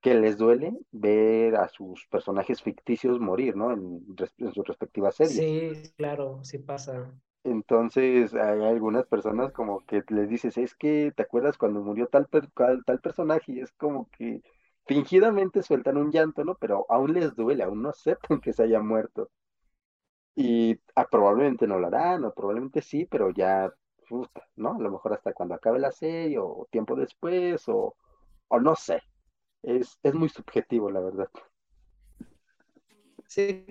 que 0.00 0.14
les 0.14 0.38
duele 0.38 0.78
ver 0.92 1.56
a 1.56 1.68
sus 1.68 2.06
personajes 2.08 2.62
ficticios 2.62 3.20
morir, 3.20 3.56
¿no? 3.56 3.72
En, 3.72 4.04
en 4.38 4.52
sus 4.54 4.66
respectivas 4.66 5.16
series. 5.16 5.48
Sí, 5.52 5.92
claro, 5.96 6.40
sí 6.44 6.58
pasa. 6.58 7.10
Entonces 7.44 8.34
hay 8.34 8.62
algunas 8.64 9.06
personas 9.06 9.52
como 9.52 9.84
que 9.86 10.02
les 10.08 10.28
dices, 10.28 10.58
es 10.58 10.74
que 10.74 11.12
te 11.16 11.22
acuerdas 11.22 11.56
cuando 11.58 11.80
murió 11.80 12.06
tal, 12.06 12.26
per- 12.28 12.50
tal, 12.52 12.84
tal 12.84 13.00
personaje 13.00 13.52
y 13.52 13.60
es 13.60 13.72
como 13.72 14.08
que 14.10 14.42
fingidamente 14.86 15.62
sueltan 15.62 15.96
un 15.96 16.10
llanto, 16.12 16.44
¿no? 16.44 16.56
Pero 16.56 16.84
aún 16.90 17.14
les 17.14 17.34
duele, 17.36 17.62
aún 17.64 17.82
no 17.82 17.90
aceptan 17.90 18.40
que 18.40 18.52
se 18.52 18.62
haya 18.64 18.80
muerto. 18.80 19.30
Y 20.34 20.78
ah, 20.96 21.06
probablemente 21.10 21.66
no 21.66 21.78
lo 21.78 21.86
harán, 21.88 22.24
o 22.24 22.32
probablemente 22.34 22.82
sí, 22.82 23.04
pero 23.06 23.30
ya, 23.30 23.72
puta, 24.10 24.48
¿no? 24.56 24.74
A 24.74 24.78
lo 24.80 24.90
mejor 24.90 25.12
hasta 25.12 25.32
cuando 25.32 25.54
acabe 25.54 25.78
la 25.78 25.92
serie, 25.92 26.38
o 26.40 26.66
tiempo 26.68 26.96
después, 26.96 27.62
o, 27.68 27.94
o 28.48 28.60
no 28.60 28.74
sé. 28.74 29.00
Es, 29.62 29.98
es 30.02 30.14
muy 30.14 30.28
subjetivo, 30.28 30.90
la 30.90 31.00
verdad. 31.00 31.28
Sí. 33.28 33.64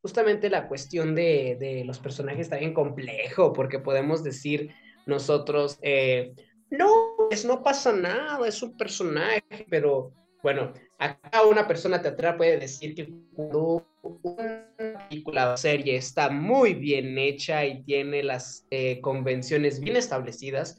Justamente 0.00 0.48
la 0.48 0.66
cuestión 0.66 1.14
de, 1.14 1.58
de 1.60 1.84
los 1.84 1.98
personajes 1.98 2.46
está 2.46 2.56
bien 2.56 2.72
complejo, 2.72 3.52
porque 3.52 3.78
podemos 3.78 4.24
decir 4.24 4.70
nosotros, 5.04 5.78
eh, 5.82 6.34
no, 6.70 6.88
pues 7.28 7.44
no 7.44 7.62
pasa 7.62 7.92
nada, 7.92 8.48
es 8.48 8.62
un 8.62 8.74
personaje, 8.78 9.66
pero 9.68 10.12
bueno, 10.42 10.72
acá 10.98 11.44
una 11.44 11.68
persona 11.68 12.00
teatral 12.00 12.38
puede 12.38 12.58
decir 12.58 12.94
que 12.94 13.12
cuando 13.34 13.86
una 14.22 14.68
película 14.76 15.52
o 15.52 15.56
serie 15.56 15.96
está 15.96 16.30
muy 16.30 16.74
bien 16.74 17.18
hecha 17.18 17.64
y 17.66 17.84
tiene 17.84 18.22
las 18.22 18.66
eh, 18.70 19.00
convenciones 19.00 19.80
bien 19.80 19.96
establecidas, 19.96 20.78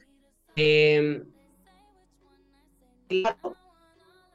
eh, 0.55 1.23
claro 3.07 3.57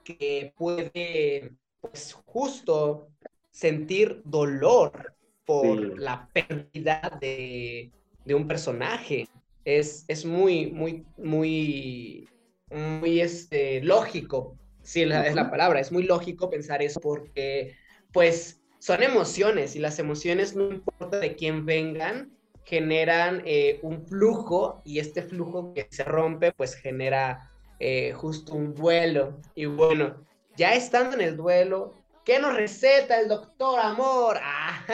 que 0.05 0.55
puede, 0.57 1.57
pues 1.81 2.15
justo 2.27 3.11
sentir 3.51 4.23
dolor 4.25 5.17
por 5.47 5.93
Sí, 5.93 6.01
la 6.01 6.31
pérdida 6.33 7.19
de, 7.21 7.93
de 8.25 8.37
un 8.37 8.49
personaje. 8.49 9.31
Es, 9.65 10.07
es 10.09 10.27
muy, 10.27 10.73
muy, 10.73 11.07
muy, 11.19 12.31
muy 12.71 13.21
este, 13.21 13.83
lógico, 13.83 14.59
sí, 14.83 15.07
la- 15.07 15.29
es 15.29 15.37
la 15.37 15.51
palabra, 15.51 15.81
es 15.81 15.93
muy 15.93 16.05
lógico 16.05 16.51
pensar 16.51 16.83
eso 16.83 17.01
porque, 17.01 17.77
pues, 18.13 18.62
son 18.83 19.05
emociones 19.05 19.77
y 19.77 19.79
las 19.79 20.01
emociones, 20.01 20.57
no 20.57 20.69
importa 20.69 21.21
de 21.21 21.37
quién 21.37 21.65
vengan, 21.65 22.37
generan 22.65 23.41
eh, 23.45 23.79
un 23.83 24.05
flujo 24.05 24.83
y 24.85 24.99
este 24.99 25.23
flujo 25.23 25.73
que 25.73 25.87
se 25.89 26.03
rompe, 26.03 26.51
pues 26.51 26.75
genera 26.75 27.49
eh, 27.79 28.13
justo 28.13 28.55
un 28.55 28.75
duelo. 28.75 29.41
Y 29.55 29.67
bueno, 29.67 30.27
ya 30.57 30.75
estando 30.75 31.15
en 31.15 31.21
el 31.21 31.37
duelo, 31.37 31.95
¿qué 32.25 32.41
nos 32.41 32.57
receta 32.57 33.21
el 33.21 33.29
doctor 33.29 33.79
Amor? 33.79 34.41
Ah, 34.45 34.85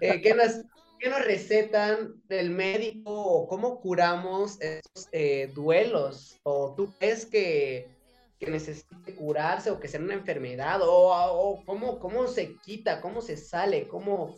eh, 0.00 0.22
¿qué 0.22 0.32
nos, 0.32 0.64
qué 0.98 1.10
nos 1.10 1.22
recetan 1.26 2.14
del 2.28 2.48
médico 2.48 3.12
o 3.12 3.46
cómo 3.46 3.78
curamos 3.78 4.58
estos 4.62 5.10
duelos? 5.54 6.40
¿O 6.44 6.72
tú 6.74 6.94
crees 6.98 7.26
que, 7.26 7.97
que 8.38 8.50
necesite 8.50 9.14
curarse 9.14 9.70
o 9.70 9.80
que 9.80 9.88
sea 9.88 10.00
una 10.00 10.14
enfermedad? 10.14 10.80
¿O, 10.82 11.12
o 11.12 11.64
cómo, 11.64 11.98
cómo 11.98 12.26
se 12.26 12.56
quita? 12.56 13.00
¿Cómo 13.00 13.20
se 13.20 13.36
sale? 13.36 13.88
¿Cómo, 13.88 14.36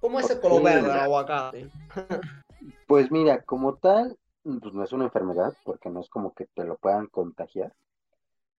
cómo 0.00 0.18
ok. 0.18 0.40
color 0.40 0.62
verde 0.62 0.88
del 0.88 0.98
aguacate? 0.98 1.68
Pues 2.86 3.10
mira, 3.10 3.42
como 3.42 3.76
tal, 3.76 4.16
pues 4.42 4.72
no 4.72 4.84
es 4.84 4.92
una 4.92 5.04
enfermedad, 5.04 5.54
porque 5.64 5.90
no 5.90 6.00
es 6.00 6.08
como 6.08 6.32
que 6.32 6.46
te 6.46 6.64
lo 6.64 6.76
puedan 6.76 7.08
contagiar, 7.08 7.74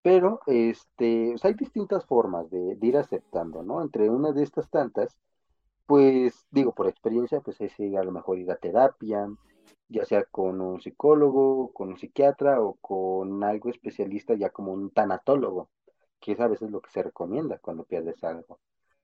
pero 0.02 0.40
este, 0.46 1.34
o 1.34 1.38
sea, 1.38 1.48
hay 1.48 1.54
distintas 1.54 2.04
formas 2.06 2.48
de, 2.50 2.76
de 2.76 2.86
ir 2.86 2.96
aceptando, 2.96 3.64
¿no? 3.64 3.82
Entre 3.82 4.08
una 4.08 4.30
de 4.30 4.44
estas 4.44 4.70
tantas, 4.70 5.16
pues 5.86 6.46
digo, 6.50 6.72
por 6.72 6.86
experiencia, 6.86 7.40
pues 7.40 7.60
es 7.60 7.72
a 7.80 8.02
lo 8.04 8.12
mejor 8.12 8.38
ir 8.38 8.50
a 8.50 8.56
terapia, 8.56 9.28
ya 9.88 10.04
sea 10.04 10.24
con 10.24 10.60
un 10.60 10.80
psicólogo, 10.80 11.72
con 11.72 11.88
un 11.90 11.98
psiquiatra 11.98 12.60
o 12.60 12.74
con 12.76 13.44
algo 13.44 13.70
especialista, 13.70 14.34
ya 14.34 14.50
como 14.50 14.72
un 14.72 14.90
tanatólogo, 14.90 15.70
que 16.20 16.32
es 16.32 16.40
a 16.40 16.48
veces 16.48 16.70
lo 16.70 16.80
que 16.80 16.90
se 16.90 17.02
recomienda 17.02 17.58
cuando 17.58 17.84
pierdes 17.84 18.22
algo. 18.24 18.60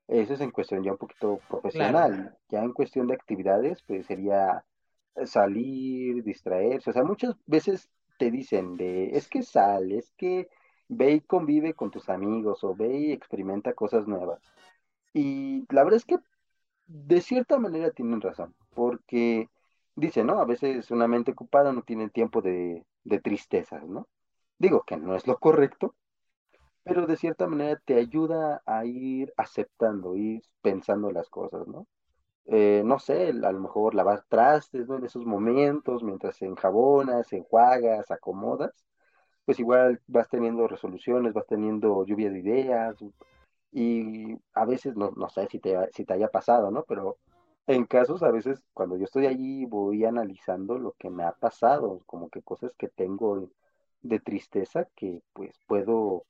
Eso 0.09 0.35
es 0.35 0.41
en 0.41 0.51
cuestión 0.51 0.83
ya 0.83 0.93
un 0.93 0.99
poquito 0.99 1.45
Claro, 1.71 2.03
profesional. 2.03 2.37
Ya 2.49 2.63
en 2.63 2.73
cuestión 2.73 3.07
de 3.07 3.15
actividades, 3.15 3.83
pues 3.83 4.07
sería 4.07 4.65
eh, 5.17 5.27
salir, 5.27 6.23
distraerse. 6.25 6.91
O 6.91 6.93
sea, 6.93 7.05
muchas 7.05 7.37
veces 7.47 7.91
te 8.19 8.31
dicen 8.31 8.77
de, 8.77 9.17
es 9.17 9.29
que 9.29 9.43
sal, 9.43 9.93
es 9.93 10.13
que 10.17 10.49
ve 10.89 11.13
y 11.13 11.21
convive 11.23 11.75
con 11.75 11.91
tus 11.91 12.09
amigos 12.09 12.65
o 12.65 12.75
ve 12.75 12.99
y 12.99 13.13
experimenta 13.13 13.75
cosas 13.75 14.07
nuevas. 14.07 14.43
Y 15.15 15.67
la 15.75 15.85
verdad 15.85 15.99
es 15.99 16.05
que 16.07 16.19
de 16.87 17.21
cierta 17.21 17.59
manera 17.59 17.91
tienen 17.93 18.21
razón, 18.21 18.55
porque 18.75 19.51
dicen, 19.95 20.27
¿no? 20.27 20.41
A 20.41 20.45
veces 20.45 20.91
una 20.91 21.09
mente 21.09 21.33
ocupada 21.33 21.73
no 21.73 21.83
tiene 21.83 22.09
tiempo 22.11 22.43
de, 22.43 22.85
de 23.05 23.21
tristezas, 23.21 23.85
¿no? 23.89 24.09
Digo 24.59 24.83
que 24.85 24.97
no 24.97 25.15
es 25.17 25.27
lo 25.27 25.39
correcto, 25.39 25.95
pero 26.85 27.07
de 27.07 27.17
cierta 27.17 27.47
manera 27.47 27.81
te 27.85 27.97
ayuda 27.97 28.63
a 28.67 28.85
ir 28.85 29.33
aceptando, 29.37 30.17
ir 30.17 30.43
pensando 30.63 31.11
las 31.11 31.29
cosas, 31.29 31.67
¿no? 31.69 31.87
Eh, 32.47 32.83
no 32.85 32.99
sé, 32.99 33.29
a 33.29 33.53
lo 33.53 33.61
mejor 33.61 33.95
lavar 33.95 34.25
trastes, 34.29 34.89
¿no? 34.89 34.97
En 34.97 35.05
esos 35.05 35.25
momentos, 35.25 36.03
mientras 36.03 36.37
se 36.37 36.47
enjabonas, 36.47 37.33
enjuagas, 37.33 38.11
acomodas, 38.11 38.73
pues 39.45 39.61
igual 39.61 40.01
vas 40.07 40.29
teniendo 40.29 40.69
resoluciones, 40.69 41.33
vas 41.35 41.47
teniendo 41.47 42.05
lluvia 42.05 42.31
de 42.31 42.41
ideas, 42.41 42.97
y 43.73 44.37
a 44.55 44.65
veces, 44.67 44.97
no, 44.97 45.13
no 45.17 45.29
sé 45.31 45.49
si 45.49 45.59
te, 45.59 45.77
si 45.93 46.05
te 46.05 46.15
haya 46.15 46.29
pasado, 46.29 46.71
¿no? 46.71 46.85
Pero 46.85 47.19
en 47.67 47.85
casos, 47.87 48.23
a 48.23 48.31
veces, 48.31 48.63
cuando 48.75 48.97
yo 48.97 49.05
estoy 49.05 49.27
allí, 49.27 49.65
voy 49.67 50.05
analizando 50.05 50.79
lo 50.79 50.93
que 50.99 51.11
me 51.11 51.25
ha 51.25 51.33
pasado, 51.33 52.01
como 52.07 52.29
que 52.29 52.43
cosas 52.43 52.73
que 52.77 52.89
tengo 52.89 53.49
de 54.03 54.19
tristeza 54.19 54.89
que 54.97 55.23
pues 55.33 55.57
puedo 55.69 56.25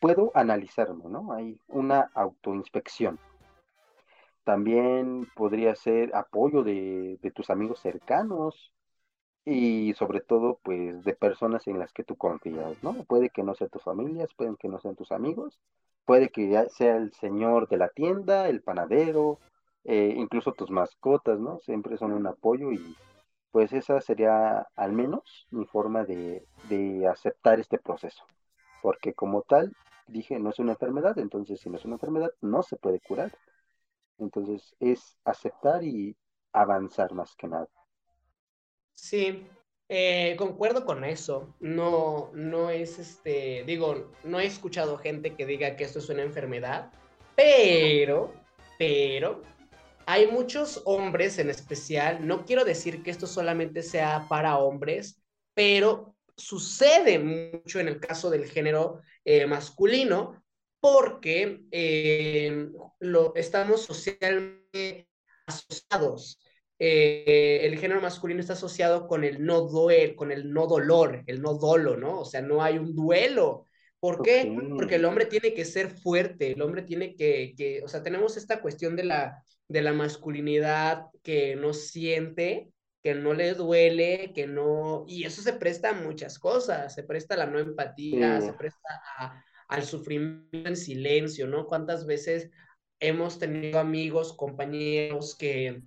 puedo 0.00 0.30
analizarme, 0.34 1.04
¿no? 1.08 1.32
Hay 1.32 1.58
una 1.68 2.10
autoinspección. 2.14 3.18
También 4.44 5.28
podría 5.34 5.74
ser 5.74 6.14
apoyo 6.14 6.62
de, 6.62 7.18
de 7.22 7.30
tus 7.30 7.48
amigos 7.50 7.80
cercanos 7.80 8.72
y 9.44 9.94
sobre 9.94 10.20
todo, 10.20 10.60
pues, 10.62 11.04
de 11.04 11.14
personas 11.14 11.66
en 11.66 11.78
las 11.78 11.92
que 11.92 12.04
tú 12.04 12.16
confías, 12.16 12.82
¿no? 12.82 12.92
Puede 13.04 13.30
que 13.30 13.42
no 13.42 13.54
sean 13.54 13.70
tus 13.70 13.82
familias, 13.82 14.34
pueden 14.34 14.56
que 14.56 14.68
no 14.68 14.80
sean 14.80 14.96
tus 14.96 15.12
amigos, 15.12 15.58
puede 16.04 16.28
que 16.30 16.68
sea 16.70 16.96
el 16.96 17.12
señor 17.12 17.68
de 17.68 17.76
la 17.76 17.88
tienda, 17.88 18.48
el 18.48 18.62
panadero, 18.62 19.38
eh, 19.84 20.14
incluso 20.16 20.52
tus 20.52 20.70
mascotas, 20.70 21.38
¿no? 21.40 21.60
Siempre 21.60 21.96
son 21.96 22.12
un 22.12 22.26
apoyo 22.26 22.72
y 22.72 22.96
pues 23.50 23.72
esa 23.72 24.00
sería 24.00 24.66
al 24.76 24.92
menos 24.92 25.46
mi 25.50 25.66
forma 25.66 26.04
de, 26.04 26.46
de 26.68 27.06
aceptar 27.06 27.60
este 27.60 27.78
proceso 27.78 28.24
porque 28.82 29.14
como 29.14 29.42
tal, 29.42 29.74
dije, 30.08 30.38
no 30.38 30.50
es 30.50 30.58
una 30.58 30.72
enfermedad, 30.72 31.18
entonces 31.18 31.60
si 31.60 31.70
no 31.70 31.78
es 31.78 31.84
una 31.86 31.94
enfermedad, 31.94 32.32
no 32.42 32.62
se 32.62 32.76
puede 32.76 33.00
curar. 33.00 33.32
Entonces 34.18 34.74
es 34.80 35.16
aceptar 35.24 35.82
y 35.84 36.14
avanzar 36.52 37.14
más 37.14 37.34
que 37.36 37.48
nada. 37.48 37.68
sí, 38.94 39.46
eh, 39.88 40.34
concuerdo 40.36 40.84
con 40.84 41.04
eso. 41.04 41.54
No, 41.60 42.30
no 42.34 42.70
es 42.70 42.98
este, 42.98 43.62
digo, 43.64 44.10
no 44.24 44.40
he 44.40 44.46
escuchado 44.46 44.98
gente 44.98 45.34
que 45.34 45.46
diga 45.46 45.76
que 45.76 45.84
esto 45.84 46.00
es 46.00 46.08
una 46.08 46.22
enfermedad, 46.22 46.90
pero, 47.36 48.32
pero, 48.78 49.42
hay 50.12 50.26
muchos 50.26 50.82
hombres 50.84 51.38
en 51.38 51.48
especial, 51.48 52.26
no 52.26 52.44
quiero 52.44 52.66
decir 52.66 53.02
que 53.02 53.10
esto 53.10 53.26
solamente 53.26 53.82
sea 53.82 54.26
para 54.28 54.58
hombres, 54.58 55.22
pero 55.54 56.14
sucede 56.36 57.18
mucho 57.18 57.80
en 57.80 57.88
el 57.88 57.98
caso 57.98 58.28
del 58.28 58.44
género 58.44 59.00
eh, 59.24 59.46
masculino 59.46 60.44
porque 60.80 61.62
eh, 61.70 62.68
lo, 63.00 63.34
estamos 63.36 63.86
socialmente 63.86 65.08
asociados. 65.46 66.38
Eh, 66.78 67.60
el 67.62 67.78
género 67.78 68.02
masculino 68.02 68.40
está 68.40 68.52
asociado 68.52 69.08
con 69.08 69.24
el 69.24 69.42
no 69.42 69.62
duel, 69.62 70.14
con 70.14 70.30
el 70.30 70.52
no 70.52 70.66
dolor, 70.66 71.22
el 71.26 71.40
no 71.40 71.54
dolo, 71.54 71.96
¿no? 71.96 72.20
O 72.20 72.24
sea, 72.26 72.42
no 72.42 72.62
hay 72.62 72.76
un 72.76 72.94
duelo. 72.94 73.64
¿Por 74.02 74.20
qué? 74.20 74.52
Porque 74.74 74.96
el 74.96 75.04
hombre 75.04 75.26
tiene 75.26 75.54
que 75.54 75.64
ser 75.64 75.88
fuerte, 75.88 76.50
el 76.50 76.62
hombre 76.62 76.82
tiene 76.82 77.14
que, 77.14 77.54
que, 77.56 77.84
o 77.84 77.88
sea, 77.88 78.02
tenemos 78.02 78.36
esta 78.36 78.60
cuestión 78.60 78.96
de 78.96 79.04
la, 79.04 79.44
de 79.68 79.80
la 79.80 79.92
masculinidad 79.92 81.04
que 81.22 81.54
no 81.54 81.72
siente, 81.72 82.68
que 83.00 83.14
no 83.14 83.32
le 83.32 83.54
duele, 83.54 84.32
que 84.34 84.48
no, 84.48 85.04
y 85.06 85.22
eso 85.22 85.40
se 85.40 85.52
presta 85.52 85.90
a 85.90 85.92
muchas 85.92 86.40
cosas, 86.40 86.92
se 86.92 87.04
presta 87.04 87.34
a 87.34 87.36
la 87.36 87.46
no 87.46 87.60
empatía, 87.60 88.40
se 88.40 88.52
presta 88.54 89.00
a, 89.18 89.40
al 89.68 89.84
sufrimiento 89.84 90.68
en 90.68 90.76
silencio, 90.76 91.46
¿no? 91.46 91.68
¿Cuántas 91.68 92.04
veces 92.04 92.50
hemos 92.98 93.38
tenido 93.38 93.78
amigos, 93.78 94.36
compañeros 94.36 95.36
que 95.36 95.80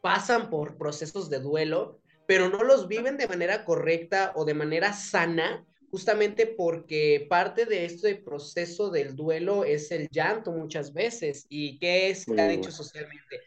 pasan 0.00 0.50
por 0.50 0.76
procesos 0.76 1.30
de 1.30 1.38
duelo, 1.38 2.00
pero 2.26 2.48
no 2.48 2.64
los 2.64 2.88
viven 2.88 3.16
de 3.16 3.28
manera 3.28 3.64
correcta 3.64 4.32
o 4.34 4.44
de 4.44 4.54
manera 4.54 4.92
sana, 4.92 5.64
justamente 5.94 6.48
porque 6.48 7.24
parte 7.30 7.66
de 7.66 7.84
este 7.84 8.16
proceso 8.16 8.90
del 8.90 9.14
duelo 9.14 9.62
es 9.62 9.92
el 9.92 10.08
llanto 10.10 10.50
muchas 10.50 10.92
veces. 10.92 11.46
¿Y 11.48 11.78
qué 11.78 12.10
es 12.10 12.26
que 12.26 12.40
ha 12.40 12.48
dicho 12.48 12.72
socialmente? 12.72 13.42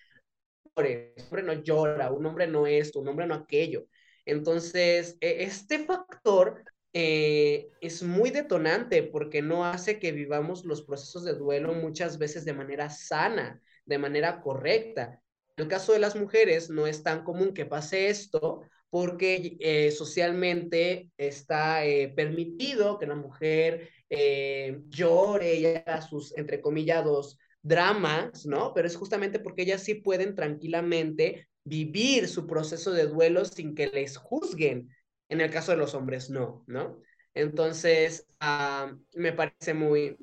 Un 0.74 0.86
hombre 1.26 1.44
no 1.44 1.54
llora, 1.62 2.10
un 2.10 2.26
hombre 2.26 2.48
no 2.48 2.66
esto, 2.66 3.02
un 3.02 3.10
hombre 3.10 3.28
no 3.28 3.36
aquello. 3.36 3.88
Entonces, 4.24 5.18
e, 5.20 5.44
este 5.44 5.80
factor 5.80 6.64
eh, 6.94 7.68
es 7.82 8.02
muy 8.02 8.30
detonante 8.30 9.04
porque 9.04 9.42
no 9.42 9.66
hace 9.66 10.00
que 10.00 10.14
vivamos 10.14 10.64
los 10.64 10.84
procesos 10.84 11.26
de 11.26 11.34
duelo 11.34 11.74
muchas 11.74 12.18
veces 12.18 12.46
de 12.46 12.54
manera 12.54 12.90
sana, 12.90 13.62
de 13.86 13.98
manera 13.98 14.40
correcta. 14.40 15.22
En 15.58 15.66
el 15.66 15.68
caso 15.68 15.92
de 15.92 16.00
las 16.00 16.16
mujeres 16.16 16.70
no 16.70 16.88
es 16.88 17.04
tan 17.04 17.26
común 17.26 17.54
que 17.54 17.66
pase 17.66 18.08
esto 18.08 18.62
porque 18.90 19.58
eh, 19.60 19.92
socialmente 19.92 21.10
está 21.18 21.86
eh, 21.86 22.10
permitido 22.16 22.98
que 22.98 23.08
la 23.08 23.16
mujer 23.16 23.90
llore 24.88 25.56
y 25.56 25.66
haga 25.66 26.02
sus, 26.02 26.36
entre 26.38 26.62
comillados, 26.62 27.38
dramas, 27.62 28.46
¿no? 28.46 28.74
Pero 28.74 28.88
es 28.88 28.96
justamente 28.96 29.40
porque 29.40 29.64
ellas 29.64 29.84
sí 29.84 29.96
pueden 29.96 30.36
tranquilamente 30.36 31.50
vivir 31.66 32.30
su 32.30 32.48
proceso 32.48 32.92
de 32.92 33.08
duelo 33.08 33.44
sin 33.44 33.76
que 33.76 33.88
les 33.88 34.16
juzguen, 34.16 34.90
en 35.30 35.42
el 35.42 35.52
caso 35.52 35.72
de 35.72 35.78
los 35.78 35.94
hombres, 35.94 36.30
no, 36.30 36.64
¿no? 36.68 37.02
Entonces, 37.34 38.26
ah, 38.40 38.94
me 39.14 39.34
parece 39.34 39.74
muy, 39.74 40.18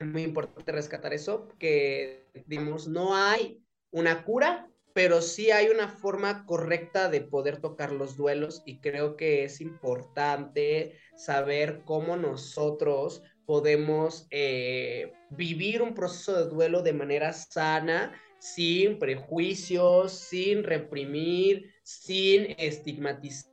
muy 0.00 0.22
importante 0.22 0.70
rescatar 0.70 1.12
eso, 1.12 1.48
que, 1.58 2.28
digamos, 2.46 2.86
no 2.86 3.14
hay 3.16 3.60
una 3.90 4.24
cura, 4.24 4.70
pero 4.94 5.20
sí 5.20 5.50
hay 5.50 5.68
una 5.68 5.88
forma 5.88 6.46
correcta 6.46 7.10
de 7.10 7.20
poder 7.20 7.60
tocar 7.60 7.92
los 7.92 8.16
duelos 8.16 8.62
y 8.64 8.78
creo 8.78 9.16
que 9.16 9.42
es 9.44 9.60
importante 9.60 10.96
saber 11.16 11.82
cómo 11.84 12.16
nosotros 12.16 13.20
podemos 13.44 14.28
eh, 14.30 15.12
vivir 15.30 15.82
un 15.82 15.94
proceso 15.94 16.36
de 16.36 16.48
duelo 16.48 16.80
de 16.80 16.92
manera 16.92 17.32
sana, 17.32 18.12
sin 18.38 19.00
prejuicios, 19.00 20.12
sin 20.12 20.62
reprimir, 20.62 21.74
sin 21.82 22.54
estigmatizar 22.56 23.52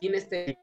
sin 0.00 0.14
este, 0.14 0.58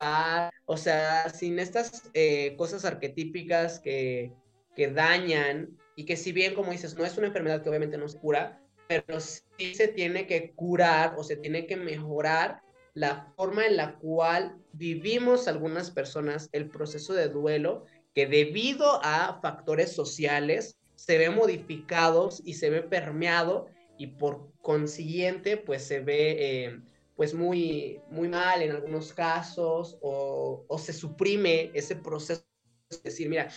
o 0.65 0.75
sea, 0.75 1.29
sin 1.29 1.59
estas 1.59 2.09
eh, 2.13 2.55
cosas 2.57 2.83
arquetípicas 2.83 3.79
que, 3.79 4.33
que 4.75 4.89
dañan 4.89 5.77
y 5.95 6.05
que 6.05 6.17
si 6.17 6.31
bien, 6.31 6.55
como 6.55 6.71
dices, 6.71 6.97
no 6.97 7.05
es 7.05 7.17
una 7.17 7.27
enfermedad 7.27 7.63
que 7.63 7.69
obviamente 7.69 7.97
no 7.97 8.09
se 8.09 8.19
cura, 8.19 8.61
pero 8.87 9.19
sí 9.19 9.75
se 9.75 9.87
tiene 9.87 10.27
que 10.27 10.51
curar 10.53 11.15
o 11.17 11.23
se 11.23 11.35
tiene 11.35 11.65
que 11.65 11.75
mejorar 11.75 12.61
la 12.93 13.31
forma 13.35 13.65
en 13.65 13.77
la 13.77 13.95
cual 13.97 14.57
vivimos 14.73 15.47
algunas 15.47 15.91
personas 15.91 16.49
el 16.51 16.69
proceso 16.69 17.13
de 17.13 17.29
duelo 17.29 17.85
que 18.15 18.25
debido 18.25 18.99
a 19.03 19.39
factores 19.41 19.93
sociales 19.93 20.77
se 20.95 21.17
ve 21.17 21.29
modificados 21.29 22.41
y 22.43 22.55
se 22.55 22.69
ve 22.69 22.81
permeado 22.81 23.67
y 23.97 24.07
por 24.07 24.51
consiguiente 24.61 25.57
pues 25.57 25.83
se 25.83 25.99
ve 25.99 26.37
eh, 26.39 26.79
pues 27.15 27.33
muy, 27.33 28.01
muy 28.09 28.29
mal 28.29 28.61
en 28.61 28.71
algunos 28.71 29.13
casos 29.13 29.97
o, 30.01 30.65
o 30.67 30.77
se 30.77 30.93
suprime 30.93 31.71
ese 31.73 31.95
proceso. 31.95 32.43
Es 32.89 33.03
decir, 33.03 33.27
mira, 33.27 33.49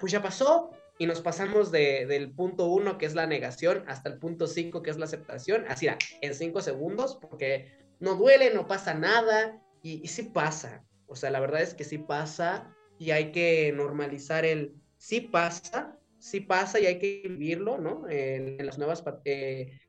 pues 0.00 0.10
ya 0.10 0.22
pasó 0.22 0.70
y 1.00 1.06
nos 1.06 1.22
pasamos 1.22 1.72
de, 1.72 2.04
del 2.04 2.30
punto 2.30 2.66
uno, 2.66 2.98
que 2.98 3.06
es 3.06 3.14
la 3.14 3.26
negación, 3.26 3.84
hasta 3.86 4.10
el 4.10 4.18
punto 4.18 4.46
cinco, 4.46 4.82
que 4.82 4.90
es 4.90 4.98
la 4.98 5.06
aceptación, 5.06 5.64
así 5.66 5.88
en 6.20 6.34
cinco 6.34 6.60
segundos, 6.60 7.16
porque 7.18 7.72
no 8.00 8.16
duele, 8.16 8.52
no 8.52 8.66
pasa 8.66 8.92
nada 8.92 9.62
y, 9.82 10.04
y 10.04 10.08
sí 10.08 10.24
pasa. 10.24 10.84
O 11.06 11.16
sea, 11.16 11.30
la 11.30 11.40
verdad 11.40 11.62
es 11.62 11.72
que 11.72 11.84
sí 11.84 11.96
pasa 11.96 12.76
y 12.98 13.12
hay 13.12 13.32
que 13.32 13.72
normalizar 13.74 14.44
el 14.44 14.74
sí 14.98 15.22
pasa, 15.22 15.98
sí 16.18 16.40
pasa 16.40 16.78
y 16.78 16.84
hay 16.84 16.98
que 16.98 17.22
vivirlo, 17.24 17.78
¿no? 17.78 18.06
En, 18.10 18.64
las 18.66 18.76
nuevas, 18.76 19.02
eh, 19.24 19.80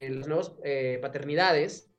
en 0.00 0.18
las 0.18 0.26
nuevas 0.26 0.52
eh, 0.64 0.98
paternidades 1.00 1.92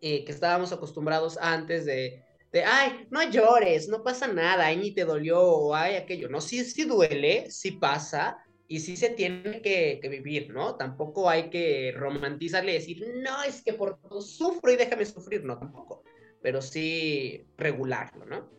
eh, 0.00 0.24
que 0.24 0.32
estábamos 0.32 0.72
acostumbrados 0.72 1.36
antes 1.36 1.84
de, 1.84 2.24
de, 2.52 2.64
ay, 2.64 3.06
no 3.10 3.22
llores, 3.22 3.88
no 3.88 4.02
pasa 4.02 4.28
nada, 4.28 4.66
ay, 4.66 4.76
ni 4.76 4.92
te 4.92 5.04
dolió, 5.04 5.40
o 5.40 5.74
ay, 5.74 5.96
aquello. 5.96 6.28
No, 6.28 6.40
sí, 6.40 6.64
sí 6.64 6.84
duele, 6.84 7.50
sí 7.50 7.72
pasa, 7.72 8.38
y 8.68 8.80
sí 8.80 8.96
se 8.96 9.10
tiene 9.10 9.62
que, 9.62 9.98
que, 10.00 10.08
vivir, 10.08 10.50
¿no? 10.50 10.76
Tampoco 10.76 11.28
hay 11.28 11.48
que 11.48 11.92
romantizarle 11.96 12.72
y 12.72 12.74
decir, 12.74 13.06
no, 13.22 13.42
es 13.42 13.62
que 13.62 13.72
por 13.72 13.98
todo 14.00 14.20
sufro 14.20 14.70
y 14.70 14.76
déjame 14.76 15.06
sufrir, 15.06 15.44
no, 15.44 15.58
tampoco, 15.58 16.02
pero 16.42 16.60
sí 16.60 17.46
regularlo, 17.56 18.26
¿no? 18.26 18.50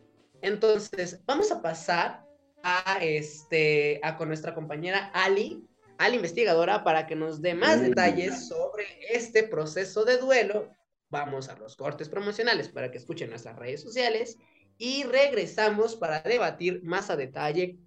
Entonces, 0.42 1.22
vamos 1.24 1.50
a 1.52 1.62
pasar 1.62 2.24
a, 2.62 2.98
este, 3.00 4.00
a 4.02 4.16
con 4.16 4.28
nuestra 4.28 4.54
compañera 4.54 5.10
Ali, 5.14 5.64
Ali 5.98 6.16
investigadora, 6.16 6.82
para 6.82 7.06
que 7.06 7.14
nos 7.14 7.40
dé 7.40 7.54
más 7.54 7.80
detalles 7.80 8.48
sobre 8.48 8.86
este 9.10 9.44
proceso 9.44 10.04
de 10.04 10.18
duelo 10.18 10.72
vamos 11.14 11.48
a 11.48 11.56
los 11.56 11.76
cortes 11.76 12.08
promocionales 12.08 12.68
para 12.68 12.90
que 12.90 12.98
escuchen 12.98 13.30
nuestras 13.30 13.54
redes 13.54 13.80
sociales 13.80 14.36
y 14.78 15.04
regresamos 15.04 15.94
para 15.94 16.20
debatir 16.22 16.82
más 16.82 17.08
a 17.08 17.14
detalle 17.14 17.78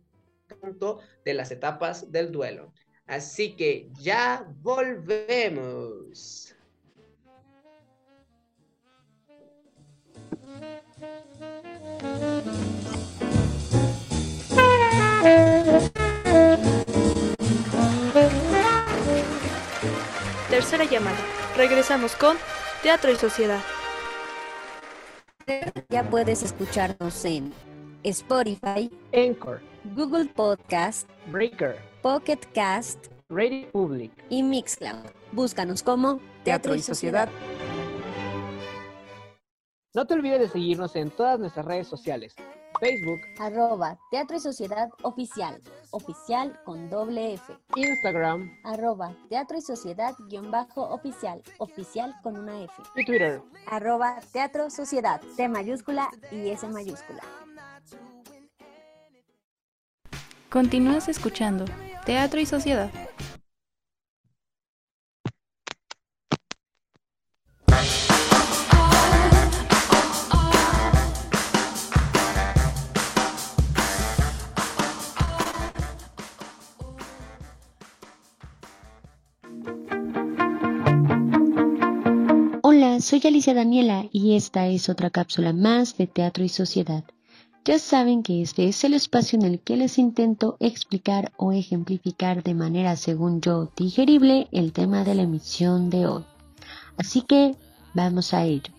punto 0.61 1.01
de 1.25 1.33
las 1.33 1.51
etapas 1.51 2.09
del 2.09 2.31
duelo. 2.31 2.71
Así 3.05 3.57
que 3.57 3.89
ya 3.99 4.47
volvemos. 4.61 6.55
Tercera 20.49 20.85
llamada. 20.85 21.17
Regresamos 21.57 22.15
con 22.15 22.37
Teatro 22.83 23.11
y 23.11 23.15
Sociedad. 23.15 23.59
Ya 25.89 26.07
puedes 26.09 26.43
escucharnos 26.43 27.25
en 27.25 27.51
Spotify, 28.03 28.91
Anchor, 29.13 29.61
Google 29.95 30.25
Podcast, 30.25 31.09
Breaker, 31.31 31.77
Pocket 32.03 32.39
Cast, 32.53 33.07
Radio 33.29 33.67
Public 33.71 34.11
y 34.29 34.43
Mixcloud. 34.43 35.05
Búscanos 35.31 35.81
como 35.81 36.19
Teatro 36.43 36.75
y 36.75 36.81
Sociedad. 36.81 37.29
No 39.95 40.05
te 40.05 40.13
olvides 40.13 40.41
de 40.41 40.47
seguirnos 40.49 40.95
en 40.95 41.09
todas 41.09 41.39
nuestras 41.39 41.65
redes 41.65 41.87
sociales. 41.87 42.35
Facebook, 42.79 43.21
arroba 43.39 43.97
Teatro 44.11 44.37
y 44.37 44.39
Sociedad 44.39 44.89
Oficial, 45.01 45.61
oficial 45.91 46.59
con 46.63 46.89
doble 46.89 47.33
F. 47.33 47.53
Instagram, 47.75 48.51
arroba 48.63 49.13
Teatro 49.29 49.57
y 49.57 49.61
Sociedad 49.61 50.13
guion 50.29 50.51
bajo 50.51 50.83
oficial, 50.83 51.41
oficial 51.57 52.15
con 52.23 52.37
una 52.37 52.61
F. 52.63 52.73
Y 52.95 53.05
Twitter, 53.05 53.41
arroba 53.67 54.19
Teatro 54.31 54.69
Sociedad, 54.69 55.21
T 55.35 55.47
mayúscula 55.49 56.09
y 56.31 56.49
S 56.49 56.67
mayúscula. 56.67 57.23
Continúas 60.49 61.09
escuchando 61.09 61.65
Teatro 62.05 62.39
y 62.39 62.45
Sociedad. 62.45 62.89
Soy 83.19 83.29
Alicia 83.29 83.55
Daniela 83.55 84.05
y 84.11 84.35
esta 84.35 84.67
es 84.67 84.89
otra 84.89 85.09
cápsula 85.09 85.51
más 85.51 85.97
de 85.97 86.05
Teatro 86.05 86.43
y 86.43 86.49
Sociedad. 86.49 87.03
Ya 87.65 87.79
saben 87.79 88.21
que 88.21 88.43
este 88.43 88.67
es 88.67 88.83
el 88.83 88.93
espacio 88.93 89.39
en 89.39 89.45
el 89.45 89.59
que 89.59 89.75
les 89.75 89.97
intento 89.97 90.55
explicar 90.59 91.31
o 91.35 91.51
ejemplificar 91.51 92.43
de 92.43 92.53
manera, 92.53 92.95
según 92.95 93.41
yo, 93.41 93.71
digerible 93.75 94.47
el 94.51 94.71
tema 94.71 95.03
de 95.03 95.15
la 95.15 95.23
emisión 95.23 95.89
de 95.89 96.05
hoy. 96.05 96.25
Así 96.97 97.21
que 97.21 97.55
vamos 97.95 98.35
a 98.35 98.45
ello. 98.45 98.71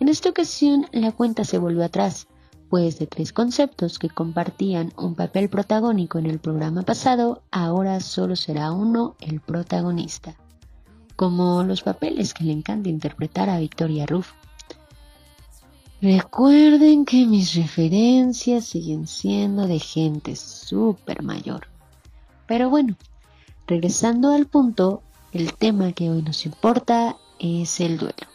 En 0.00 0.08
esta 0.08 0.28
ocasión 0.28 0.86
la 0.92 1.12
cuenta 1.12 1.44
se 1.44 1.56
volvió 1.56 1.82
atrás, 1.82 2.26
pues 2.68 2.98
de 2.98 3.06
tres 3.06 3.32
conceptos 3.32 3.98
que 3.98 4.10
compartían 4.10 4.92
un 4.98 5.14
papel 5.14 5.48
protagónico 5.48 6.18
en 6.18 6.26
el 6.26 6.40
programa 6.40 6.82
pasado, 6.82 7.42
ahora 7.50 8.00
solo 8.00 8.36
será 8.36 8.70
uno 8.70 9.16
el 9.20 9.40
protagonista, 9.40 10.36
como 11.18 11.64
los 11.64 11.82
papeles 11.82 12.32
que 12.32 12.44
le 12.44 12.52
encanta 12.52 12.88
interpretar 12.88 13.50
a 13.50 13.58
Victoria 13.58 14.06
Ruff. 14.06 14.34
Recuerden 16.00 17.04
que 17.04 17.26
mis 17.26 17.56
referencias 17.56 18.66
siguen 18.66 19.08
siendo 19.08 19.66
de 19.66 19.80
gente 19.80 20.36
súper 20.36 21.24
mayor. 21.24 21.66
Pero 22.46 22.70
bueno, 22.70 22.96
regresando 23.66 24.30
al 24.30 24.46
punto, 24.46 25.02
el 25.32 25.54
tema 25.54 25.90
que 25.90 26.08
hoy 26.08 26.22
nos 26.22 26.46
importa 26.46 27.16
es 27.40 27.80
el 27.80 27.98
duelo. 27.98 28.28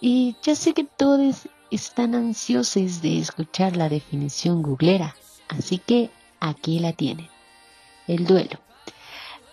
Y 0.00 0.34
ya 0.42 0.54
sé 0.54 0.72
que 0.72 0.84
todos 0.84 1.46
están 1.70 2.14
ansiosos 2.14 3.02
de 3.02 3.18
escuchar 3.18 3.76
la 3.76 3.90
definición 3.90 4.62
googlera, 4.62 5.14
así 5.50 5.76
que 5.76 6.08
aquí 6.40 6.78
la 6.78 6.94
tienen. 6.94 7.28
El 8.06 8.24
duelo. 8.24 8.60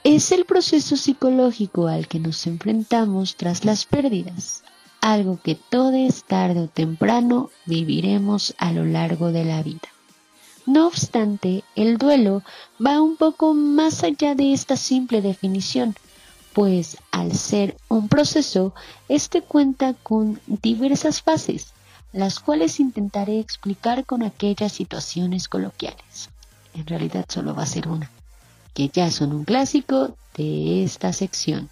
Es 0.06 0.32
el 0.32 0.46
proceso 0.46 0.98
psicológico 0.98 1.88
al 1.88 2.08
que 2.08 2.20
nos 2.20 2.46
enfrentamos 2.46 3.38
tras 3.38 3.65
las 3.65 3.86
pérdidas, 3.88 4.63
algo 5.02 5.39
que 5.41 5.56
todos 5.56 6.24
tarde 6.26 6.60
o 6.60 6.68
temprano 6.68 7.50
viviremos 7.65 8.54
a 8.60 8.72
lo 8.72 8.86
largo 8.86 9.32
de 9.32 9.46
la 9.46 9.63
vida. 9.63 9.89
No 10.68 10.86
obstante, 10.86 11.63
el 11.76 11.98
duelo 11.98 12.44
va 12.80 13.02
un 13.02 13.18
poco 13.18 13.56
más 13.56 14.04
allá 14.04 14.36
de 14.36 14.54
esta 14.54 14.78
simple 14.78 15.24
definición, 15.24 15.96
pues 16.54 16.98
al 17.10 17.34
ser 17.34 17.76
un 17.88 18.08
proceso, 18.08 18.76
este 19.10 19.41
cuenta 19.41 19.96
con 19.96 20.39
diversas 20.46 21.24
fases, 21.24 21.74
las 22.13 22.39
cuales 22.39 22.80
intentaré 22.80 23.39
explicar 23.39 24.06
con 24.06 24.22
aquellas 24.22 24.72
situaciones 24.72 25.48
coloquiales. 25.48 26.30
En 26.76 26.86
realidad 26.86 27.26
solo 27.28 27.56
va 27.56 27.63
a 27.63 27.65
ser 27.65 27.88
una, 27.88 28.12
que 28.76 28.90
ya 28.90 29.10
son 29.10 29.34
un 29.34 29.44
clásico 29.44 30.16
de 30.38 30.84
esta 30.84 31.12
sección. 31.14 31.70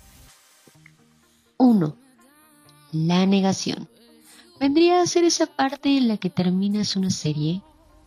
1 1.58 2.04
la 2.94 3.26
negación. 3.26 3.90
Vendría 4.60 5.02
a 5.02 5.08
ser 5.08 5.26
esa 5.26 5.48
parte 5.48 5.98
en 5.98 6.08
la 6.08 6.18
que 6.18 6.30
terminas 6.30 6.96
una 6.96 7.10
serie, 7.10 7.62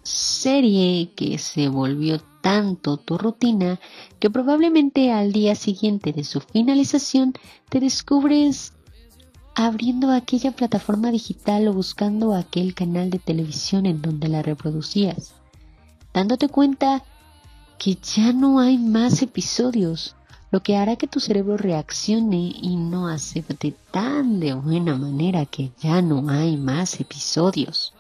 serie 0.04 1.10
que 1.14 1.38
se 1.38 1.68
volvió 1.68 2.20
tanto 2.40 2.96
tu 2.96 3.18
rutina 3.18 3.80
que 4.20 4.30
probablemente 4.30 5.12
al 5.12 5.32
día 5.32 5.56
siguiente 5.56 6.12
de 6.12 6.22
su 6.22 6.40
finalización 6.40 7.34
te 7.68 7.80
descubres 7.80 8.72
abriendo 9.56 10.12
aquella 10.12 10.52
plataforma 10.52 11.10
digital 11.10 11.66
o 11.66 11.72
buscando 11.72 12.34
aquel 12.34 12.74
canal 12.74 13.10
de 13.10 13.18
televisión 13.18 13.86
en 13.86 14.00
donde 14.00 14.28
la 14.28 14.42
reproducías, 14.42 15.34
dándote 16.14 16.48
cuenta 16.48 17.02
que 17.78 17.96
ya 17.96 18.32
no 18.32 18.58
hay 18.60 18.78
más 18.78 19.22
episodios 19.22 20.16
lo 20.50 20.62
que 20.62 20.76
hará 20.76 20.96
que 20.96 21.06
tu 21.06 21.20
cerebro 21.20 21.56
reaccione 21.56 22.52
y 22.54 22.76
no 22.76 23.08
acepte 23.08 23.74
tan 23.90 24.38
de 24.40 24.54
buena 24.54 24.96
manera 24.96 25.44
que 25.44 25.72
ya 25.80 26.00
no 26.02 26.28
hay 26.30 26.56
más 26.56 27.00
episodios. 27.00 27.92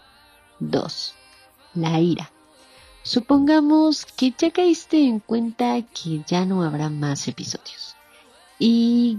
2. 0.60 1.14
La 1.74 2.00
ira. 2.00 2.30
Supongamos 3.02 4.06
que 4.06 4.32
ya 4.36 4.50
caíste 4.50 5.06
en 5.06 5.20
cuenta 5.20 5.80
que 5.82 6.22
ya 6.26 6.44
no 6.44 6.62
habrá 6.62 6.88
más 6.88 7.28
episodios 7.28 7.94
y 8.58 9.18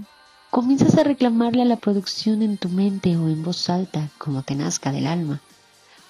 comienzas 0.50 0.96
a 0.98 1.04
reclamarle 1.04 1.62
a 1.62 1.66
la 1.66 1.76
producción 1.76 2.42
en 2.42 2.58
tu 2.58 2.68
mente 2.68 3.16
o 3.16 3.28
en 3.28 3.42
voz 3.42 3.70
alta, 3.70 4.08
como 4.18 4.42
te 4.42 4.54
nazca 4.54 4.90
del 4.90 5.06
alma. 5.06 5.40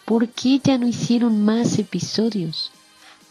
¿Por 0.04 0.28
qué 0.28 0.60
ya 0.62 0.78
no 0.78 0.86
hicieron 0.86 1.44
más 1.44 1.78
episodios? 1.78 2.72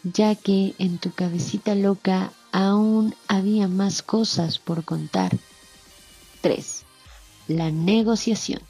Ya 0.04 0.34
que 0.34 0.74
en 0.78 0.98
tu 0.98 1.10
cabecita 1.10 1.74
loca 1.74 2.32
aún 2.52 3.14
había 3.26 3.68
más 3.68 4.02
cosas 4.02 4.58
por 4.58 4.84
contar. 4.84 5.36
3. 6.40 6.84
La 7.48 7.70
negociación. 7.70 8.62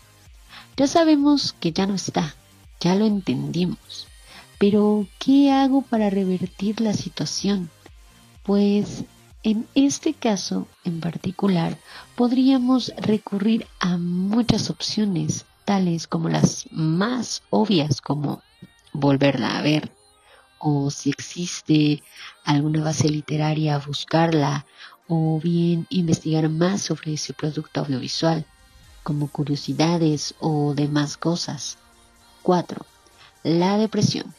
Ya 0.77 0.87
sabemos 0.87 1.55
que 1.59 1.73
ya 1.73 1.87
no 1.87 1.95
está, 1.95 2.35
ya 2.81 2.95
lo 2.95 3.05
entendimos. 3.05 4.07
Pero, 4.59 5.07
¿qué 5.19 5.53
hago 5.53 5.83
para 5.83 6.11
revertir 6.11 6.81
la 6.81 6.93
situación? 6.93 7.71
Pues, 8.43 9.05
en 9.43 9.69
este 9.75 10.15
caso 10.15 10.67
en 10.85 11.01
particular, 11.01 11.79
podríamos 12.17 12.93
recurrir 12.97 13.67
a 13.79 13.97
muchas 13.99 14.71
opciones, 14.71 15.45
tales 15.65 16.07
como 16.07 16.29
las 16.29 16.67
más 16.73 17.43
obvias, 17.51 18.01
como 18.01 18.43
volverla 18.93 19.59
a 19.59 19.63
ver, 19.63 19.93
o 20.59 20.91
si 20.91 21.11
existe 21.11 22.03
alguna 22.45 22.83
base 22.83 23.09
literaria, 23.09 23.79
buscarla 23.79 24.67
o 25.07 25.41
bien 25.43 25.87
investigar 25.89 26.49
más 26.49 26.83
sobre 26.83 27.15
ese 27.15 27.33
producto 27.33 27.81
audiovisual, 27.81 28.45
como 29.03 29.29
curiosidades 29.29 30.35
o 30.41 30.75
demás 30.75 31.17
cosas. 31.17 31.79
4. 32.43 32.85
La 33.45 33.79
depresión. 33.79 34.35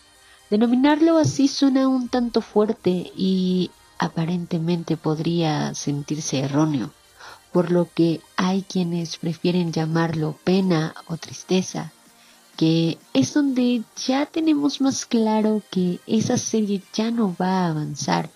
Denominarlo 0.50 1.18
así 1.18 1.48
suena 1.48 1.88
un 1.88 2.10
tanto 2.10 2.42
fuerte 2.42 3.12
y 3.16 3.72
aparentemente 3.98 4.98
podría 4.98 5.74
sentirse 5.76 6.40
erróneo, 6.40 6.92
por 7.52 7.72
lo 7.72 7.88
que 7.94 8.22
hay 8.36 8.64
quienes 8.64 9.18
prefieren 9.18 9.72
llamarlo 9.72 10.36
pena 10.44 10.96
o 11.08 11.18
tristeza 11.18 11.92
que 12.60 12.98
es 13.14 13.34
donde 13.34 13.84
ya 14.06 14.26
tenemos 14.26 14.82
más 14.82 15.06
claro 15.06 15.62
que 15.72 16.02
esa 16.06 16.38
serie 16.38 16.84
ya 16.94 17.10
no 17.10 17.34
va 17.40 17.62
a 17.62 17.70
avanzar 17.70 18.30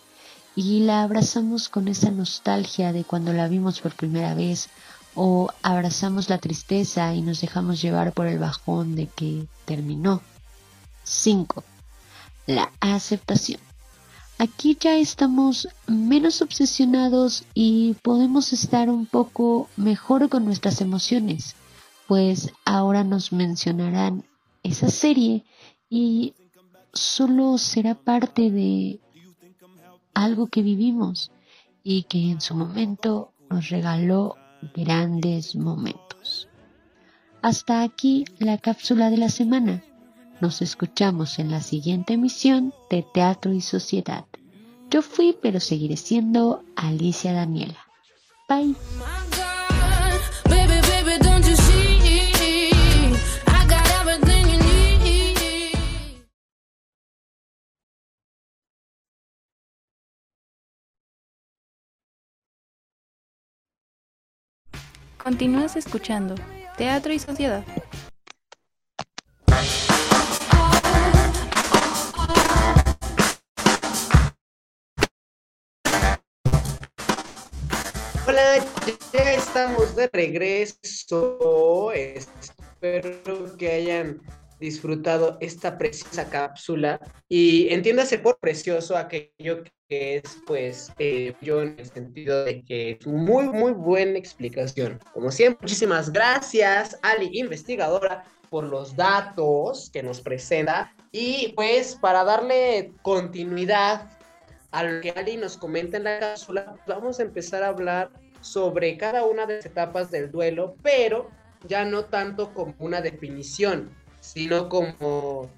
y 0.55 0.79
la 0.79 1.03
abrazamos 1.03 1.67
con 1.67 1.89
esa 1.89 2.09
nostalgia 2.09 2.93
de 2.93 3.03
cuando 3.03 3.33
la 3.33 3.49
vimos 3.49 3.81
por 3.81 3.93
primera 3.97 4.33
vez 4.33 4.69
o 5.13 5.49
abrazamos 5.61 6.29
la 6.29 6.37
tristeza 6.37 7.13
y 7.13 7.21
nos 7.21 7.41
dejamos 7.41 7.81
llevar 7.81 8.13
por 8.13 8.27
el 8.27 8.39
bajón 8.39 8.95
de 8.95 9.07
que 9.07 9.45
terminó. 9.65 10.21
5. 11.03 11.61
La 12.47 12.71
aceptación. 12.79 13.59
Aquí 14.37 14.77
ya 14.79 14.95
estamos 14.95 15.67
menos 15.85 16.41
obsesionados 16.41 17.43
y 17.53 17.95
podemos 18.01 18.53
estar 18.53 18.89
un 18.89 19.05
poco 19.05 19.67
mejor 19.75 20.29
con 20.29 20.45
nuestras 20.45 20.79
emociones 20.79 21.57
pues 22.13 22.53
ahora 22.63 23.03
nos 23.03 23.33
mencionarán 23.33 24.23
esa 24.61 24.89
serie 24.89 25.45
y 25.89 26.35
solo 26.93 27.57
será 27.57 27.95
parte 27.95 28.51
de 28.51 28.99
algo 30.13 30.45
que 30.45 30.61
vivimos 30.61 31.31
y 31.81 32.03
que 32.03 32.29
en 32.29 32.39
su 32.39 32.53
momento 32.53 33.33
nos 33.49 33.69
regaló 33.69 34.35
grandes 34.75 35.55
momentos. 35.55 36.47
Hasta 37.41 37.81
aquí 37.81 38.25
la 38.37 38.59
cápsula 38.59 39.09
de 39.09 39.17
la 39.17 39.29
semana. 39.29 39.83
Nos 40.39 40.61
escuchamos 40.61 41.39
en 41.39 41.49
la 41.49 41.61
siguiente 41.61 42.13
emisión 42.13 42.75
de 42.91 43.03
Teatro 43.11 43.53
y 43.53 43.61
Sociedad. 43.61 44.25
Yo 44.91 45.01
fui, 45.01 45.35
pero 45.41 45.59
seguiré 45.59 45.97
siendo 45.97 46.63
Alicia 46.75 47.33
Daniela. 47.33 47.87
Bye. 48.47 48.75
Continúas 65.23 65.77
escuchando 65.77 66.35
Teatro 66.75 67.13
y 67.13 67.17
Sociedad. 67.17 67.63
Hola, 78.27 78.65
ya 79.13 79.31
estamos 79.31 79.95
de 79.95 80.09
regreso. 80.11 81.93
Espero 81.93 83.55
que 83.57 83.71
hayan 83.71 84.21
disfrutado 84.59 85.37
esta 85.41 85.77
preciosa 85.77 86.29
cápsula 86.29 86.99
y 87.27 87.67
entiéndase 87.73 88.19
por 88.19 88.39
precioso 88.39 88.97
aquello 88.97 89.63
que 89.89 90.17
es 90.17 90.37
pues 90.47 90.91
eh, 90.99 91.33
yo 91.41 91.61
en 91.61 91.75
el 91.77 91.85
sentido 91.85 92.45
de 92.45 92.63
que 92.63 92.91
es 92.91 93.07
muy 93.07 93.45
muy 93.49 93.71
buena 93.71 94.17
explicación. 94.17 94.99
Como 95.13 95.31
siempre, 95.31 95.59
muchísimas 95.61 96.11
gracias 96.11 96.97
Ali, 97.01 97.29
investigadora, 97.33 98.23
por 98.53 98.65
los 98.65 98.95
datos 98.95 99.89
que 99.91 100.03
nos 100.03 100.21
presenta 100.21 100.93
Y 101.11 101.53
pues 101.55 101.95
para 101.95 102.23
darle 102.23 102.93
continuidad 103.01 104.11
a 104.69 104.83
lo 104.83 105.01
que 105.01 105.09
Ali 105.11 105.37
nos 105.37 105.57
comenta 105.57 105.97
en 105.97 106.03
la 106.03 106.19
cápsula, 106.19 106.75
vamos 106.85 107.19
a 107.19 107.23
empezar 107.23 107.63
a 107.63 107.69
hablar 107.69 108.11
sobre 108.41 108.95
cada 108.97 109.25
una 109.25 109.47
de 109.47 109.55
las 109.55 109.65
etapas 109.65 110.11
del 110.11 110.31
duelo, 110.31 110.75
pero 110.83 111.31
ya 111.67 111.83
no 111.85 112.05
tanto 112.05 112.53
como 112.53 112.75
una 112.79 113.01
definición, 113.01 113.89
sino 114.33 114.67
como, 114.67 115.49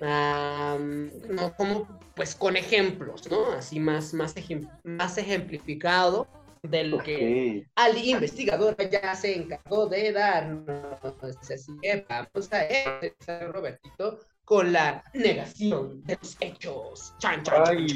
no, 0.00 1.54
como 1.56 1.86
pues 2.14 2.34
con 2.34 2.56
ejemplos, 2.56 3.30
¿no? 3.30 3.52
Así 3.52 3.78
más, 3.78 4.12
más, 4.14 4.34
más 4.82 5.18
ejemplificado 5.18 6.26
de 6.62 6.84
lo 6.84 6.98
que 6.98 7.68
Ali 7.76 8.10
investigador 8.10 8.76
ya 8.90 9.14
se 9.14 9.36
encargó 9.36 9.86
de 9.86 10.12
darnos. 10.12 10.98
Así 11.22 11.72
que 11.80 12.04
vamos 12.08 12.52
a 12.52 12.64
empezar, 12.66 13.52
Robertito, 13.52 14.18
con 14.44 14.72
la 14.72 15.04
negación 15.14 16.02
de 16.04 16.18
los 16.20 16.36
hechos. 16.40 17.14
Chan, 17.18 17.44
chan, 17.44 17.88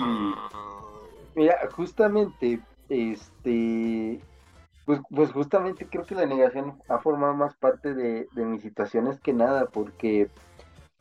Mira, 1.35 1.69
justamente, 1.73 2.61
este, 2.89 4.21
pues, 4.91 5.01
pues 5.09 5.31
justamente 5.31 5.87
creo 5.87 6.05
que 6.05 6.17
la 6.17 6.27
negación 6.27 6.83
ha 6.89 6.99
formado 6.99 7.33
más 7.33 7.55
parte 7.55 7.95
de, 7.95 8.27
mis 8.35 8.63
situaciones 8.63 9.21
que 9.21 9.33
nada, 9.33 9.67
porque 9.67 10.27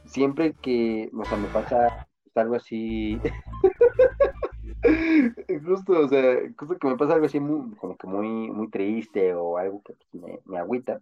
siempre 0.05 0.53
que, 0.53 1.09
o 1.11 1.25
sea, 1.25 1.39
me 1.39 1.47
pasa 1.47 2.07
algo 2.35 2.53
así, 2.53 3.19
justo, 5.65 6.01
o 6.01 6.07
sea, 6.07 6.37
justo 6.55 6.77
que 6.77 6.87
me 6.87 6.97
pasa 6.97 7.15
algo 7.15 7.25
así 7.25 7.39
muy, 7.39 7.75
como 7.77 7.97
que 7.97 8.05
muy, 8.05 8.51
muy 8.51 8.69
triste 8.69 9.33
o 9.33 9.57
algo 9.57 9.81
que 9.81 9.93
pues, 9.93 10.23
me, 10.23 10.39
me 10.45 10.59
agüita, 10.59 11.01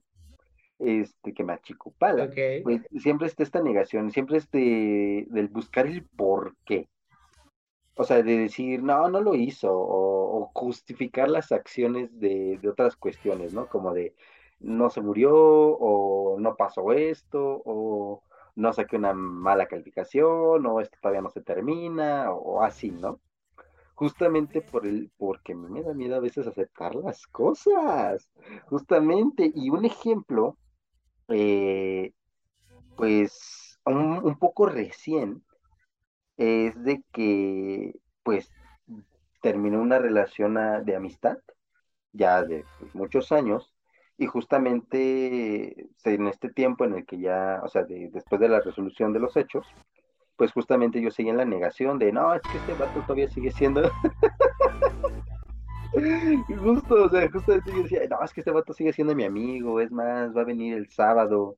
este, 0.79 1.33
que 1.33 1.43
me 1.43 1.51
achicopala, 1.51 2.29
pues 2.63 2.83
siempre 2.99 3.27
está 3.27 3.43
esta 3.43 3.61
negación, 3.61 4.11
siempre 4.11 4.37
este, 4.37 5.27
del 5.29 5.49
buscar 5.49 5.87
el 5.87 6.03
por 6.03 6.55
qué. 6.65 6.87
O 7.97 8.03
sea, 8.03 8.21
de 8.23 8.37
decir, 8.37 8.83
no, 8.83 9.09
no 9.09 9.21
lo 9.21 9.35
hizo, 9.35 9.69
o, 9.73 10.51
justificar 10.53 11.29
las 11.29 11.51
acciones 11.51 12.19
de, 12.19 12.57
de, 12.61 12.69
otras 12.69 12.95
cuestiones, 12.95 13.53
¿no? 13.53 13.67
Como 13.67 13.93
de, 13.93 14.15
no 14.59 14.89
se 14.89 15.01
murió, 15.01 15.33
o 15.35 16.39
no 16.39 16.55
pasó 16.55 16.91
esto, 16.93 17.61
o 17.65 18.23
no 18.55 18.73
saqué 18.73 18.97
una 18.97 19.13
mala 19.13 19.67
calificación, 19.67 20.65
o 20.65 20.81
esto 20.81 20.97
todavía 21.01 21.21
no 21.21 21.29
se 21.29 21.41
termina, 21.41 22.31
o, 22.31 22.63
así, 22.63 22.91
¿no? 22.91 23.19
Justamente 23.95 24.61
por 24.61 24.85
el, 24.85 25.11
porque 25.17 25.55
me 25.55 25.81
da 25.81 25.93
miedo 25.93 26.15
a 26.15 26.19
veces 26.19 26.47
aceptar 26.47 26.95
las 26.95 27.27
cosas, 27.27 28.29
justamente, 28.67 29.51
y 29.55 29.69
un 29.69 29.85
ejemplo 29.85 30.57
eh, 31.29 32.13
pues 32.95 33.79
un, 33.85 34.37
poco 34.37 34.65
recién 34.65 35.43
es 36.37 36.81
de 36.83 37.03
que 37.11 37.93
pues 38.23 38.51
terminó 39.41 39.81
una 39.81 39.99
relación 39.99 40.57
de 40.83 40.95
amistad 40.95 41.37
ya 42.11 42.43
de 42.43 42.65
pues, 42.79 42.93
muchos 42.95 43.31
años 43.31 43.73
y 44.17 44.25
justamente 44.25 45.87
en 46.03 46.27
este 46.27 46.49
tiempo 46.49 46.85
en 46.85 46.95
el 46.95 47.05
que 47.05 47.19
ya, 47.19 47.61
o 47.63 47.67
sea, 47.67 47.83
después 47.83 48.41
de 48.41 48.49
la 48.49 48.61
resolución 48.61 49.13
de 49.13 49.19
los 49.19 49.37
hechos, 49.37 49.67
pues 50.35 50.51
justamente 50.51 50.99
yo 51.01 51.11
seguí 51.11 51.29
en 51.29 51.37
la 51.37 51.45
negación 51.45 51.99
de, 51.99 52.11
no, 52.11 52.33
es 52.33 52.41
que 52.41 52.57
este 52.57 52.73
vato 52.73 52.99
todavía 53.01 53.29
sigue 53.29 53.51
siendo... 53.51 53.83
justo, 56.63 57.05
o 57.05 57.09
sea, 57.09 57.29
justo 57.31 57.53
yo 57.65 57.83
decía, 57.83 58.01
no, 58.09 58.23
es 58.23 58.33
que 58.33 58.41
este 58.41 58.51
vato 58.51 58.73
sigue 58.73 58.93
siendo 58.93 59.15
mi 59.15 59.23
amigo, 59.23 59.79
es 59.79 59.91
más, 59.91 60.35
va 60.35 60.41
a 60.41 60.45
venir 60.45 60.75
el 60.75 60.89
sábado, 60.89 61.57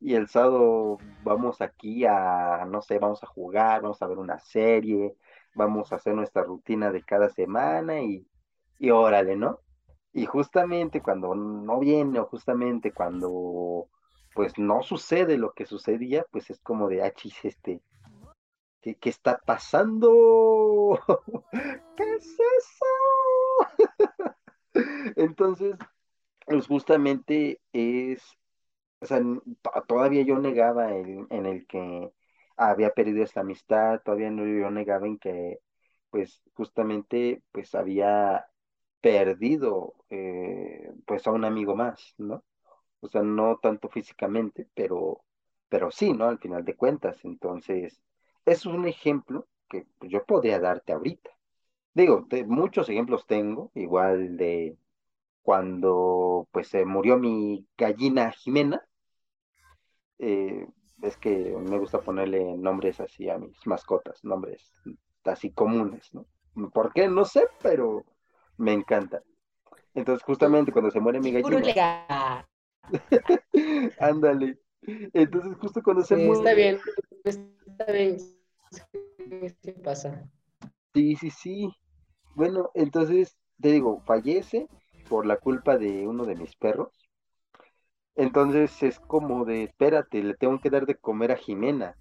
y 0.00 0.14
el 0.14 0.28
sábado 0.28 0.98
vamos 1.22 1.60
aquí 1.60 2.04
a, 2.06 2.64
no 2.66 2.82
sé, 2.82 2.98
vamos 2.98 3.22
a 3.22 3.26
jugar, 3.26 3.82
vamos 3.82 4.00
a 4.02 4.06
ver 4.06 4.18
una 4.18 4.38
serie, 4.38 5.14
vamos 5.54 5.92
a 5.92 5.96
hacer 5.96 6.14
nuestra 6.14 6.42
rutina 6.42 6.90
de 6.90 7.02
cada 7.02 7.28
semana 7.28 8.00
y, 8.00 8.26
y 8.78 8.90
órale, 8.90 9.36
¿no? 9.36 9.60
Y 10.12 10.26
justamente 10.26 11.02
cuando 11.02 11.34
no 11.34 11.78
viene 11.78 12.18
o 12.18 12.26
justamente 12.26 12.92
cuando 12.92 13.88
pues 14.34 14.58
no 14.58 14.82
sucede 14.82 15.36
lo 15.36 15.52
que 15.52 15.66
sucedía, 15.66 16.24
pues 16.30 16.50
es 16.50 16.60
como 16.60 16.88
de 16.88 17.02
achis 17.02 17.34
ah, 17.44 17.48
este, 17.48 17.82
¿qué, 18.80 18.96
qué 18.96 19.10
está 19.10 19.38
pasando? 19.38 20.98
¿Qué 21.96 22.14
es 22.14 22.38
eso? 22.58 22.86
Entonces, 25.16 25.76
pues 26.46 26.66
justamente 26.66 27.60
es, 27.72 28.22
o 29.00 29.06
sea, 29.06 29.20
todavía 29.88 30.22
yo 30.22 30.38
negaba 30.38 30.94
en, 30.96 31.26
en 31.30 31.46
el 31.46 31.66
que 31.66 32.12
había 32.56 32.90
perdido 32.94 33.24
esta 33.24 33.40
amistad, 33.40 34.00
todavía 34.04 34.30
no 34.30 34.46
yo 34.46 34.70
negaba 34.70 35.06
en 35.06 35.18
que, 35.18 35.58
pues 36.10 36.42
justamente, 36.54 37.42
pues 37.52 37.74
había 37.74 38.46
perdido, 39.00 39.94
eh, 40.10 40.92
pues 41.06 41.26
a 41.26 41.32
un 41.32 41.44
amigo 41.44 41.74
más, 41.76 42.14
¿no? 42.18 42.44
O 43.00 43.08
sea, 43.08 43.22
no 43.22 43.58
tanto 43.62 43.88
físicamente, 43.88 44.68
pero, 44.74 45.22
pero 45.68 45.90
sí, 45.90 46.12
¿no? 46.12 46.26
Al 46.28 46.38
final 46.38 46.64
de 46.64 46.76
cuentas. 46.76 47.24
Entonces, 47.24 48.02
es 48.46 48.66
un 48.66 48.86
ejemplo 48.88 49.48
que 49.68 49.86
pues, 49.98 50.10
yo 50.12 50.24
podría 50.26 50.60
darte 50.60 50.92
ahorita. 50.92 51.30
Digo, 51.94 52.26
muchos 52.46 52.88
ejemplos 52.88 53.26
tengo, 53.26 53.70
igual 53.74 54.36
de 54.36 54.76
cuando 55.42 56.48
pues 56.52 56.68
se 56.68 56.84
murió 56.84 57.18
mi 57.18 57.66
gallina 57.78 58.32
Jimena. 58.32 58.86
Eh, 60.22 60.66
es 61.02 61.16
que 61.16 61.30
me 61.30 61.78
gusta 61.78 62.00
ponerle 62.00 62.56
nombres 62.58 63.00
así 63.00 63.28
a 63.30 63.38
mis 63.38 63.66
mascotas, 63.66 64.22
nombres 64.22 64.70
así 65.24 65.50
comunes, 65.50 66.12
¿no? 66.12 66.26
¿Por 66.70 66.92
qué? 66.92 67.08
No 67.08 67.24
sé, 67.24 67.46
pero 67.62 68.04
me 68.58 68.72
encanta. 68.72 69.22
Entonces, 69.94 70.22
justamente 70.22 70.72
cuando 70.72 70.90
se 70.90 71.00
muere 71.00 71.20
mi 71.20 71.32
gallina. 71.32 71.58
Ándale. 73.98 74.58
Entonces, 74.82 75.56
justo 75.58 75.82
cuando 75.82 76.02
se 76.02 76.16
muere. 76.16 76.38
Está 76.38 76.54
bien, 76.54 76.80
está 77.66 77.92
bien. 77.92 78.18
¿Qué 79.62 79.72
pasa? 79.82 80.28
Sí, 80.94 81.16
sí, 81.16 81.30
sí. 81.30 81.70
Bueno, 82.34 82.70
entonces, 82.74 83.36
te 83.60 83.70
digo, 83.72 84.00
fallece 84.06 84.68
por 85.08 85.24
la 85.24 85.36
culpa 85.38 85.78
de 85.78 86.06
uno 86.06 86.24
de 86.24 86.36
mis 86.36 86.54
perros. 86.56 86.99
Entonces 88.16 88.82
es 88.82 89.00
como 89.00 89.44
de, 89.44 89.64
espérate, 89.64 90.22
le 90.22 90.34
tengo 90.34 90.60
que 90.60 90.70
dar 90.70 90.86
de 90.86 90.96
comer 90.96 91.32
a 91.32 91.36
Jimena. 91.36 91.96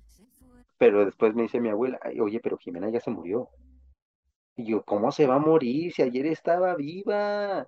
Pero 0.78 1.06
después 1.06 1.36
me 1.36 1.44
dice 1.44 1.60
mi 1.60 1.70
abuela, 1.70 2.00
oye, 2.22 2.40
pero 2.40 2.58
Jimena 2.58 2.90
ya 2.90 3.00
se 3.00 3.12
murió. 3.12 3.50
Y 4.56 4.66
yo, 4.66 4.84
¿cómo 4.84 5.12
se 5.12 5.28
va 5.28 5.36
a 5.36 5.40
morir 5.40 5.94
si 5.94 6.02
ayer 6.02 6.26
estaba 6.28 6.76
viva? 6.76 7.68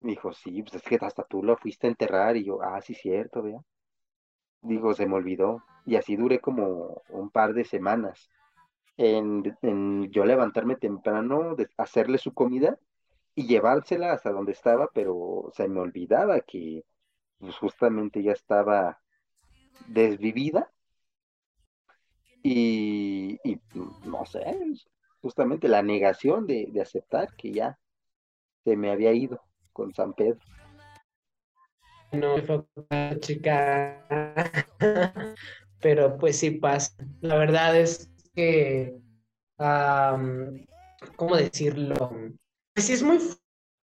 Me 0.00 0.12
dijo, 0.12 0.32
sí, 0.32 0.62
pues 0.62 0.76
es 0.76 0.82
que 0.82 0.98
hasta 1.00 1.24
tú 1.24 1.42
la 1.42 1.56
fuiste 1.56 1.86
a 1.86 1.90
enterrar. 1.90 2.36
Y 2.36 2.44
yo, 2.44 2.62
ah, 2.62 2.80
sí, 2.80 2.94
cierto, 2.94 3.42
vea. 3.42 3.60
Digo, 4.62 4.94
se 4.94 5.06
me 5.06 5.14
olvidó. 5.16 5.62
Y 5.86 5.96
así 5.96 6.16
duré 6.16 6.40
como 6.40 7.02
un 7.10 7.30
par 7.30 7.54
de 7.54 7.64
semanas 7.64 8.30
en, 8.96 10.10
yo 10.10 10.24
levantarme 10.24 10.76
temprano, 10.76 11.54
de 11.56 11.68
hacerle 11.76 12.18
su 12.18 12.34
comida 12.34 12.78
y 13.34 13.46
llevársela 13.46 14.12
hasta 14.12 14.30
donde 14.30 14.52
estaba, 14.52 14.88
pero 14.92 15.50
se 15.54 15.68
me 15.68 15.80
olvidaba 15.80 16.40
que 16.40 16.84
pues, 17.40 17.56
justamente 17.56 18.22
ya 18.22 18.32
estaba 18.32 19.00
desvivida 19.88 20.70
y, 22.42 23.38
no 24.04 24.24
sé, 24.24 24.56
justamente 25.20 25.68
la 25.68 25.82
negación 25.82 26.46
de, 26.46 26.68
de 26.70 26.80
aceptar 26.80 27.34
que 27.34 27.52
ya 27.52 27.78
se 28.64 28.76
me 28.76 28.90
había 28.90 29.12
ido 29.12 29.42
con 29.72 29.94
San 29.94 30.14
Pedro. 30.14 30.40
No 32.12 32.36
chica, 33.20 34.04
pero 35.80 36.18
pues 36.18 36.38
sí 36.38 36.50
pasa. 36.52 36.92
La 37.20 37.36
verdad 37.36 37.78
es 37.78 38.10
que, 38.34 38.98
¿cómo 41.16 41.36
decirlo? 41.36 42.10
Pues 42.74 42.86
sí 42.86 42.94
es 42.94 43.02
muy 43.02 43.18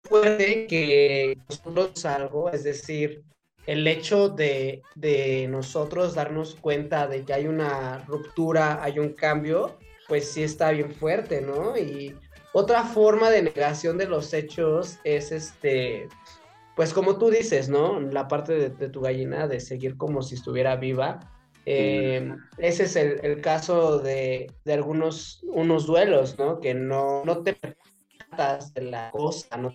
fuerte 0.03 0.67
que 0.67 1.39
nosotros 1.49 2.07
algo, 2.07 2.51
es 2.51 2.65
decir, 2.65 3.23
el 3.67 3.87
hecho 3.87 4.29
de, 4.29 4.83
de, 4.95 5.49
nosotros 5.49 6.15
darnos 6.15 6.55
cuenta 6.55 7.07
de 7.07 7.25
que 7.25 7.33
hay 7.33 7.47
una 7.47 8.05
ruptura, 8.07 8.83
hay 8.83 8.99
un 8.99 9.13
cambio, 9.13 9.77
pues 10.09 10.31
sí 10.31 10.43
está 10.43 10.71
bien 10.71 10.93
fuerte, 10.93 11.41
¿no? 11.41 11.77
Y 11.77 12.17
otra 12.53 12.85
forma 12.85 13.31
de 13.31 13.43
negación 13.43 13.99
de 13.99 14.07
los 14.07 14.33
hechos 14.33 14.99
es 15.05 15.33
este, 15.33 16.09
pues 16.77 16.93
como 16.93 17.19
tú 17.19 17.31
dices, 17.31 17.69
¿no? 17.69 18.01
La 18.01 18.29
parte 18.29 18.55
de, 18.55 18.71
de 18.71 18.89
tu 18.89 19.01
gallina 19.01 19.49
de 19.49 19.61
seguir 19.61 19.97
como 19.97 20.23
si 20.23 20.37
estuviera 20.37 20.77
viva 20.77 21.21
eh, 21.69 22.33
ese 22.59 22.85
es 22.85 22.95
el, 22.95 23.41
caso 23.41 23.99
de, 23.99 24.53
algunos 24.67 25.41
unos 25.49 25.85
duelos, 25.85 26.39
¿no? 26.39 26.61
Que 26.61 26.75
no, 26.75 27.25
no 27.25 27.43
te 27.43 27.55
percatas 27.55 28.73
de 28.73 28.83
la 28.83 29.11
cosa, 29.11 29.57
no 29.57 29.75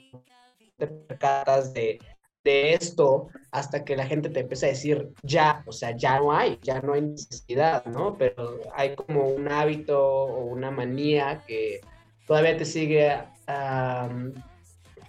te 0.78 0.88
percatas 0.88 1.74
de, 1.74 2.00
de 2.44 2.74
esto 2.74 3.28
hasta 3.52 3.84
que 3.84 3.96
la 3.96 4.06
gente 4.06 4.30
te 4.30 4.42
empieza 4.42 4.66
a 4.66 4.70
decir, 4.70 5.10
ya, 5.24 5.64
o 5.66 5.72
sea, 5.72 5.96
ya 5.96 6.20
no 6.20 6.34
hay, 6.34 6.60
ya 6.64 6.82
no 6.82 6.94
hay 6.94 7.02
necesidad, 7.02 7.86
¿no? 7.86 8.18
Pero 8.18 8.60
hay 8.74 8.96
como 8.96 9.28
un 9.28 9.48
hábito 9.48 10.02
o 10.04 10.46
una 10.46 10.72
manía 10.72 11.44
que 11.46 11.82
todavía 12.26 12.58
te 12.58 12.66
sigue 12.66 13.18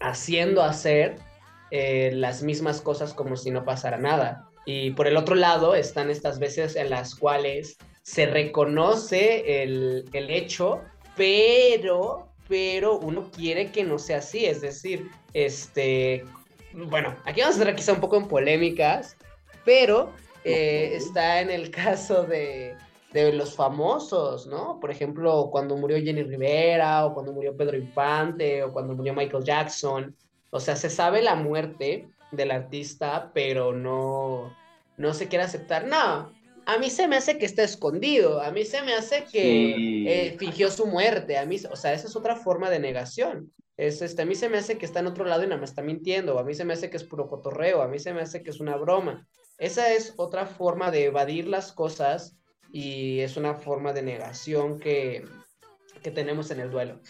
haciendo 0.00 0.62
hacer 0.62 1.16
eh, 1.70 2.10
las 2.12 2.42
mismas 2.42 2.80
cosas 2.80 3.14
como 3.14 3.36
si 3.36 3.50
no 3.50 3.64
pasara 3.64 3.96
nada. 3.96 4.48
Y 4.66 4.90
por 4.90 5.06
el 5.06 5.16
otro 5.16 5.34
lado 5.34 5.74
están 5.74 6.10
estas 6.10 6.38
veces 6.38 6.76
en 6.76 6.90
las 6.90 7.14
cuales 7.14 7.76
se 8.02 8.26
reconoce 8.26 9.62
el, 9.62 10.04
el 10.12 10.30
hecho, 10.30 10.80
pero, 11.16 12.28
pero 12.48 12.98
uno 12.98 13.30
quiere 13.30 13.70
que 13.70 13.84
no 13.84 13.98
sea 13.98 14.18
así, 14.18 14.44
es 14.44 14.60
decir, 14.60 15.08
este, 15.32 16.24
bueno, 16.74 17.14
aquí 17.24 17.40
vamos 17.40 17.56
a 17.56 17.58
entrar 17.58 17.76
quizá 17.76 17.92
un 17.92 18.00
poco 18.00 18.16
en 18.16 18.28
polémicas, 18.28 19.16
pero 19.64 20.12
eh, 20.44 20.92
está 20.94 21.40
en 21.40 21.50
el 21.50 21.70
caso 21.70 22.24
de, 22.24 22.76
de, 23.12 23.32
los 23.32 23.54
famosos, 23.54 24.46
¿no? 24.46 24.78
Por 24.80 24.90
ejemplo, 24.90 25.48
cuando 25.50 25.76
murió 25.76 25.98
Jenny 25.98 26.22
Rivera, 26.22 27.06
o 27.06 27.14
cuando 27.14 27.32
murió 27.32 27.56
Pedro 27.56 27.76
Infante, 27.76 28.62
o 28.62 28.72
cuando 28.72 28.94
murió 28.94 29.14
Michael 29.14 29.44
Jackson. 29.44 30.16
O 30.50 30.60
sea, 30.60 30.76
se 30.76 30.90
sabe 30.90 31.22
la 31.22 31.34
muerte 31.34 32.08
del 32.30 32.50
artista, 32.50 33.30
pero 33.32 33.72
no, 33.72 34.54
no 34.96 35.14
se 35.14 35.28
quiere 35.28 35.44
aceptar. 35.44 35.86
No, 35.86 36.32
a 36.66 36.78
mí 36.78 36.90
se 36.90 37.08
me 37.08 37.16
hace 37.16 37.38
que 37.38 37.46
está 37.46 37.62
escondido, 37.62 38.40
a 38.40 38.50
mí 38.50 38.64
se 38.64 38.82
me 38.82 38.94
hace 38.94 39.24
que 39.24 40.04
eh, 40.06 40.36
fingió 40.38 40.70
su 40.70 40.86
muerte, 40.86 41.38
a 41.38 41.46
mí, 41.46 41.56
o 41.70 41.76
sea, 41.76 41.92
esa 41.92 42.06
es 42.06 42.16
otra 42.16 42.36
forma 42.36 42.70
de 42.70 42.78
negación. 42.78 43.52
Es, 43.82 44.00
este, 44.00 44.22
a 44.22 44.24
mí 44.24 44.36
se 44.36 44.48
me 44.48 44.58
hace 44.58 44.78
que 44.78 44.86
está 44.86 45.00
en 45.00 45.08
otro 45.08 45.24
lado 45.24 45.42
y 45.42 45.48
nada 45.48 45.60
más 45.60 45.70
está 45.70 45.82
mintiendo, 45.82 46.38
a 46.38 46.44
mí 46.44 46.54
se 46.54 46.64
me 46.64 46.72
hace 46.72 46.88
que 46.88 46.96
es 46.96 47.02
puro 47.02 47.26
cotorreo, 47.26 47.82
a 47.82 47.88
mí 47.88 47.98
se 47.98 48.12
me 48.12 48.20
hace 48.20 48.44
que 48.44 48.50
es 48.50 48.60
una 48.60 48.76
broma. 48.76 49.26
Esa 49.58 49.92
es 49.92 50.14
otra 50.18 50.46
forma 50.46 50.92
de 50.92 51.06
evadir 51.06 51.48
las 51.48 51.72
cosas 51.72 52.36
y 52.72 53.18
es 53.18 53.36
una 53.36 53.54
forma 53.54 53.92
de 53.92 54.02
negación 54.02 54.78
que, 54.78 55.24
que 56.00 56.12
tenemos 56.12 56.52
en 56.52 56.60
el 56.60 56.70
duelo. 56.70 57.00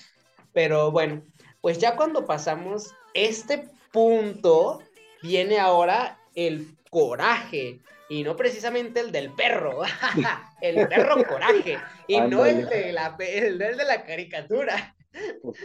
Pero 0.54 0.90
bueno, 0.90 1.22
pues 1.60 1.76
ya 1.76 1.94
cuando 1.94 2.24
pasamos 2.24 2.94
este 3.12 3.68
punto, 3.92 4.80
viene 5.22 5.58
ahora 5.58 6.20
el 6.34 6.78
coraje 6.88 7.80
y 8.08 8.22
no 8.22 8.34
precisamente 8.34 9.00
el 9.00 9.12
del 9.12 9.30
perro, 9.34 9.82
el 10.62 10.88
perro 10.88 11.22
coraje, 11.24 11.76
y 12.06 12.18
no 12.22 12.46
el 12.46 12.66
de, 12.66 12.94
la, 12.94 13.14
el 13.18 13.58
de 13.58 13.84
la 13.84 14.04
caricatura. 14.04 14.96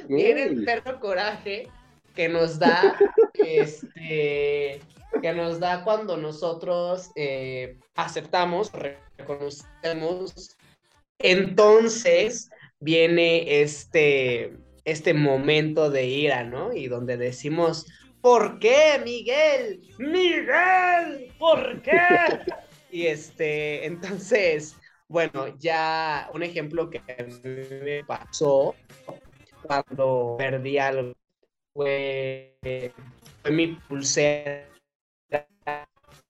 Viene 0.07 0.43
el 0.43 0.63
perro 0.63 0.99
coraje 0.99 1.69
que 2.15 2.29
nos 2.29 2.59
da, 2.59 2.97
este, 3.33 4.81
que 5.21 5.33
nos 5.33 5.59
da 5.59 5.83
cuando 5.83 6.17
nosotros 6.17 7.11
eh, 7.15 7.77
aceptamos, 7.95 8.71
reconocemos, 9.17 10.57
entonces 11.19 12.49
viene 12.79 13.61
este, 13.61 14.53
este 14.85 15.13
momento 15.13 15.89
de 15.89 16.05
ira, 16.05 16.43
¿no? 16.43 16.73
Y 16.73 16.87
donde 16.87 17.17
decimos, 17.17 17.85
¿Por 18.21 18.59
qué, 18.59 18.99
Miguel? 19.05 19.81
Miguel, 19.99 21.33
¿por 21.39 21.81
qué? 21.81 21.91
y 22.91 23.05
este, 23.07 23.85
entonces, 23.85 24.75
bueno, 25.07 25.57
ya 25.59 26.29
un 26.33 26.43
ejemplo 26.43 26.89
que 26.89 27.01
me 27.43 28.03
pasó 28.03 28.75
cuando 29.63 30.35
perdí 30.37 30.77
algo 30.77 31.13
fue, 31.73 32.57
mi 33.51 33.67
pulsera. 33.87 34.67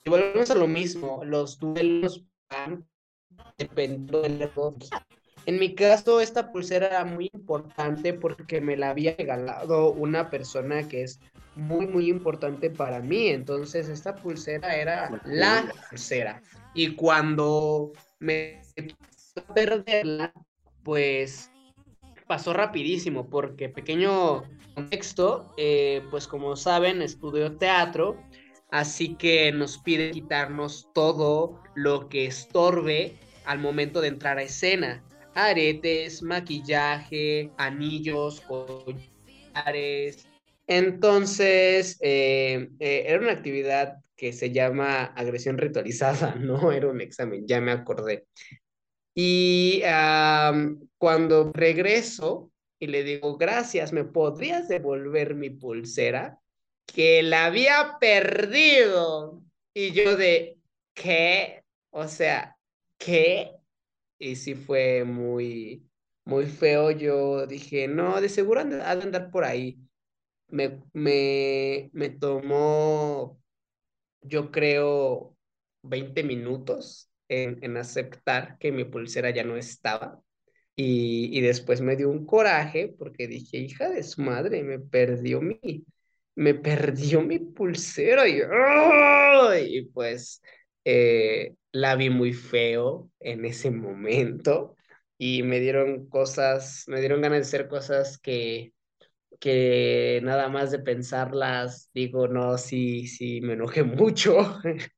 Y 0.04 0.10
volvemos 0.10 0.50
a 0.52 0.56
lo 0.56 0.68
mismo, 0.68 1.24
los 1.24 1.60
duelos 1.60 2.24
van 2.50 2.88
dependiendo 3.58 4.22
del 4.22 4.50
En 5.46 5.60
mi 5.60 5.76
caso, 5.76 6.22
esta 6.22 6.52
pulsera 6.52 6.88
era 6.88 7.06
muy 7.06 7.30
importante 7.34 8.14
porque 8.14 8.62
me 8.62 8.78
la 8.78 8.90
había 8.90 9.16
regalado 9.16 9.92
una 9.92 10.30
persona 10.30 10.88
que 10.88 11.04
es 11.04 11.20
muy, 11.56 11.88
muy 11.88 12.10
importante 12.10 12.70
para 12.70 13.02
mí. 13.02 13.30
Entonces, 13.30 13.90
esta 13.90 14.16
pulsera 14.16 14.76
era 14.76 15.22
la 15.26 15.74
pulsera. 15.90 16.42
Y 16.74 16.96
cuando 16.96 17.92
me 18.20 18.62
perderla, 19.54 20.34
pues 20.84 21.52
pasó 22.28 22.54
rapidísimo, 22.54 23.30
porque 23.30 23.70
pequeño 23.70 24.44
contexto, 24.76 25.54
eh, 25.58 26.02
pues 26.12 26.28
como 26.28 26.56
saben, 26.56 27.02
estudio 27.02 27.58
teatro, 27.58 28.22
así 28.70 29.16
que 29.16 29.52
nos 29.52 29.78
pide 29.78 30.12
quitarnos 30.12 30.90
todo 30.94 31.62
lo 31.76 32.10
que 32.10 32.26
estorbe 32.26 33.16
al 33.46 33.60
momento 33.60 34.02
de 34.02 34.10
entrar 34.10 34.38
a 34.38 34.44
escena. 34.44 35.04
Aretes, 35.34 36.22
maquillaje, 36.22 37.52
anillos, 37.58 38.42
collares, 38.42 40.28
entonces, 40.68 41.98
eh, 42.02 42.70
eh, 42.80 43.04
era 43.08 43.20
una 43.20 43.32
actividad 43.32 43.96
que 44.18 44.34
se 44.34 44.52
llama 44.52 45.06
agresión 45.06 45.58
ritualizada, 45.58 46.36
no 46.40 46.72
era 46.72 46.90
un 46.90 47.00
examen, 47.00 47.48
ya 47.48 47.62
me 47.62 47.72
acordé. 47.72 48.26
Y 49.20 49.82
cuando 51.00 51.52
regreso 51.52 52.52
y 52.80 52.86
le 52.88 53.04
digo, 53.04 53.36
gracias, 53.38 53.92
¿me 53.92 54.04
podrías 54.04 54.68
devolver 54.68 55.34
mi 55.34 55.50
pulsera? 55.50 56.40
Que 56.86 57.24
la 57.24 57.46
había 57.46 57.98
perdido. 58.00 59.42
Y 59.74 59.92
yo 59.94 60.16
de, 60.18 60.60
¿qué? 60.94 61.64
O 61.90 62.08
sea, 62.08 62.58
¿qué? 63.00 63.54
Y 64.20 64.36
sí 64.36 64.54
fue 64.56 65.04
muy, 65.04 65.90
muy 66.26 66.46
feo. 66.46 66.92
Yo 66.92 67.48
dije, 67.48 67.88
no, 67.88 68.22
de 68.22 68.30
seguro 68.30 68.62
ha 68.62 68.66
de 68.66 69.04
andar 69.04 69.32
por 69.32 69.44
ahí 69.46 69.80
me, 70.50 70.84
me, 70.94 71.90
me 71.94 72.10
tomó, 72.10 73.42
yo 74.22 74.52
creo, 74.52 75.36
20 75.84 76.24
minutos 76.24 77.07
en, 77.30 77.78
aceptar 77.78 78.58
que 78.60 78.72
mi 78.72 78.86
pulsera 78.86 79.30
ya 79.32 79.44
no 79.44 79.58
estaba. 79.58 80.22
Y, 80.76 81.30
y, 81.38 81.42
después 81.42 81.82
me 81.82 81.96
dio 81.96 82.10
un 82.10 82.26
coraje 82.26 82.94
porque 83.00 83.28
dije, 83.28 83.58
hija 83.58 83.90
de 83.90 84.04
su 84.04 84.22
madre, 84.22 84.64
me 84.64 84.80
perdió 84.80 85.42
mi, 85.42 85.86
me 86.36 86.54
perdió 86.54 87.22
mi 87.22 87.40
pulsera 87.40 88.28
y, 88.28 88.42
y 89.68 89.86
pues 89.86 90.42
eh, 90.86 91.56
la 91.72 91.96
vi 91.96 92.10
muy 92.10 92.34
feo 92.34 93.10
en 93.20 93.46
ese 93.46 93.72
momento 93.72 94.76
y 95.18 95.44
me 95.44 95.60
dieron 95.60 96.08
cosas, 96.10 96.84
me 96.88 97.00
dieron 97.00 97.22
ganas 97.22 97.40
de 97.40 97.42
hacer 97.42 97.68
cosas 97.68 98.20
que, 98.20 98.74
que 99.40 100.22
nada 100.24 100.50
más 100.50 100.72
de 100.72 100.80
pensarlas 100.80 101.90
digo, 101.94 102.28
no, 102.28 102.58
sí, 102.58 103.08
sí, 103.08 103.42
me 103.42 103.54
enojé 103.54 103.84
mucho. 103.84 104.60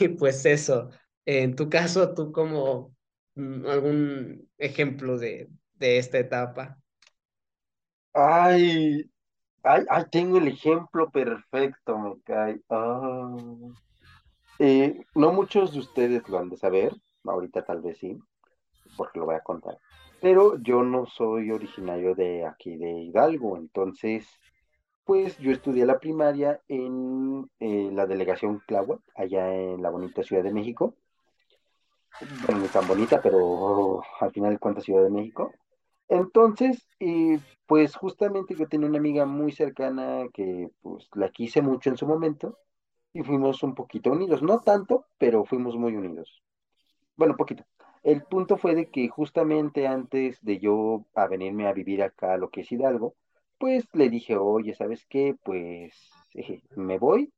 y 0.00 0.08
pues 0.08 0.44
eso, 0.46 0.90
en 1.36 1.54
tu 1.56 1.68
caso, 1.68 2.14
tú 2.14 2.32
como 2.32 2.94
mm, 3.34 3.66
algún 3.66 4.48
ejemplo 4.58 5.18
de, 5.18 5.48
de 5.74 5.98
esta 5.98 6.18
etapa. 6.18 6.78
Ay, 8.12 9.10
ay, 9.62 9.84
ay, 9.88 10.04
tengo 10.10 10.38
el 10.38 10.48
ejemplo 10.48 11.10
perfecto, 11.10 11.98
me 11.98 12.20
cae. 12.22 12.60
Eh, 14.58 15.04
no 15.14 15.32
muchos 15.32 15.72
de 15.72 15.78
ustedes 15.80 16.28
lo 16.28 16.38
han 16.38 16.48
de 16.48 16.56
saber, 16.56 16.92
ahorita 17.24 17.64
tal 17.64 17.80
vez 17.80 17.98
sí, 17.98 18.18
porque 18.96 19.18
lo 19.18 19.26
voy 19.26 19.36
a 19.36 19.40
contar 19.40 19.78
pero 20.20 20.58
yo 20.58 20.82
no 20.82 21.06
soy 21.06 21.50
originario 21.50 22.14
de 22.14 22.44
aquí 22.44 22.76
de 22.76 22.90
Hidalgo, 22.90 23.56
entonces, 23.56 24.26
pues 25.04 25.38
yo 25.38 25.52
estudié 25.52 25.86
la 25.86 25.98
primaria 26.00 26.60
en 26.68 27.48
eh, 27.60 27.90
la 27.92 28.06
delegación 28.06 28.62
Tláhuac, 28.66 29.00
allá 29.14 29.54
en 29.54 29.82
la 29.82 29.90
bonita 29.90 30.22
Ciudad 30.22 30.42
de 30.42 30.52
México. 30.52 30.94
Bueno, 32.20 32.62
no 32.62 32.66
tan 32.66 32.86
bonita, 32.88 33.20
pero 33.22 34.02
al 34.20 34.32
final 34.32 34.58
de 34.60 34.80
Ciudad 34.80 35.04
de 35.04 35.10
México. 35.10 35.52
Entonces, 36.08 36.88
eh, 36.98 37.38
pues 37.66 37.94
justamente 37.94 38.54
yo 38.54 38.66
tenía 38.66 38.88
una 38.88 38.98
amiga 38.98 39.26
muy 39.26 39.52
cercana 39.52 40.26
que 40.32 40.70
pues 40.80 41.08
la 41.14 41.30
quise 41.30 41.62
mucho 41.62 41.90
en 41.90 41.96
su 41.96 42.06
momento 42.06 42.58
y 43.12 43.22
fuimos 43.22 43.62
un 43.62 43.74
poquito 43.74 44.10
unidos, 44.10 44.42
no 44.42 44.60
tanto, 44.60 45.06
pero 45.18 45.44
fuimos 45.44 45.76
muy 45.76 45.94
unidos. 45.94 46.42
Bueno, 47.16 47.36
poquito. 47.36 47.64
El 48.02 48.22
punto 48.22 48.56
fue 48.56 48.74
de 48.74 48.90
que 48.90 49.08
justamente 49.08 49.86
antes 49.86 50.42
de 50.42 50.58
yo 50.58 51.04
a 51.14 51.26
venirme 51.26 51.66
a 51.66 51.72
vivir 51.72 52.02
acá 52.02 52.34
a 52.34 52.38
lo 52.38 52.50
que 52.50 52.62
es 52.62 52.72
Hidalgo, 52.72 53.14
pues 53.58 53.86
le 53.92 54.08
dije, 54.08 54.36
oye, 54.36 54.74
¿sabes 54.74 55.04
qué? 55.08 55.36
Pues 55.42 56.10
me 56.76 56.98
voy, 56.98 57.32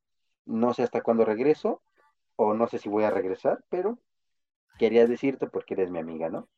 no 0.47 0.74
sé 0.74 0.85
hasta 0.85 1.03
cuándo 1.03 1.24
regreso, 1.24 1.83
o 2.37 2.55
no 2.55 2.68
sé 2.68 2.78
si 2.78 2.89
voy 2.89 3.05
a 3.05 3.11
regresar, 3.11 3.64
pero 3.68 3.99
quería 4.81 5.07
decirte 5.07 5.49
porque 5.49 5.74
eres 5.74 5.91
mi 5.93 6.01
amiga, 6.01 6.31
¿no? 6.31 6.49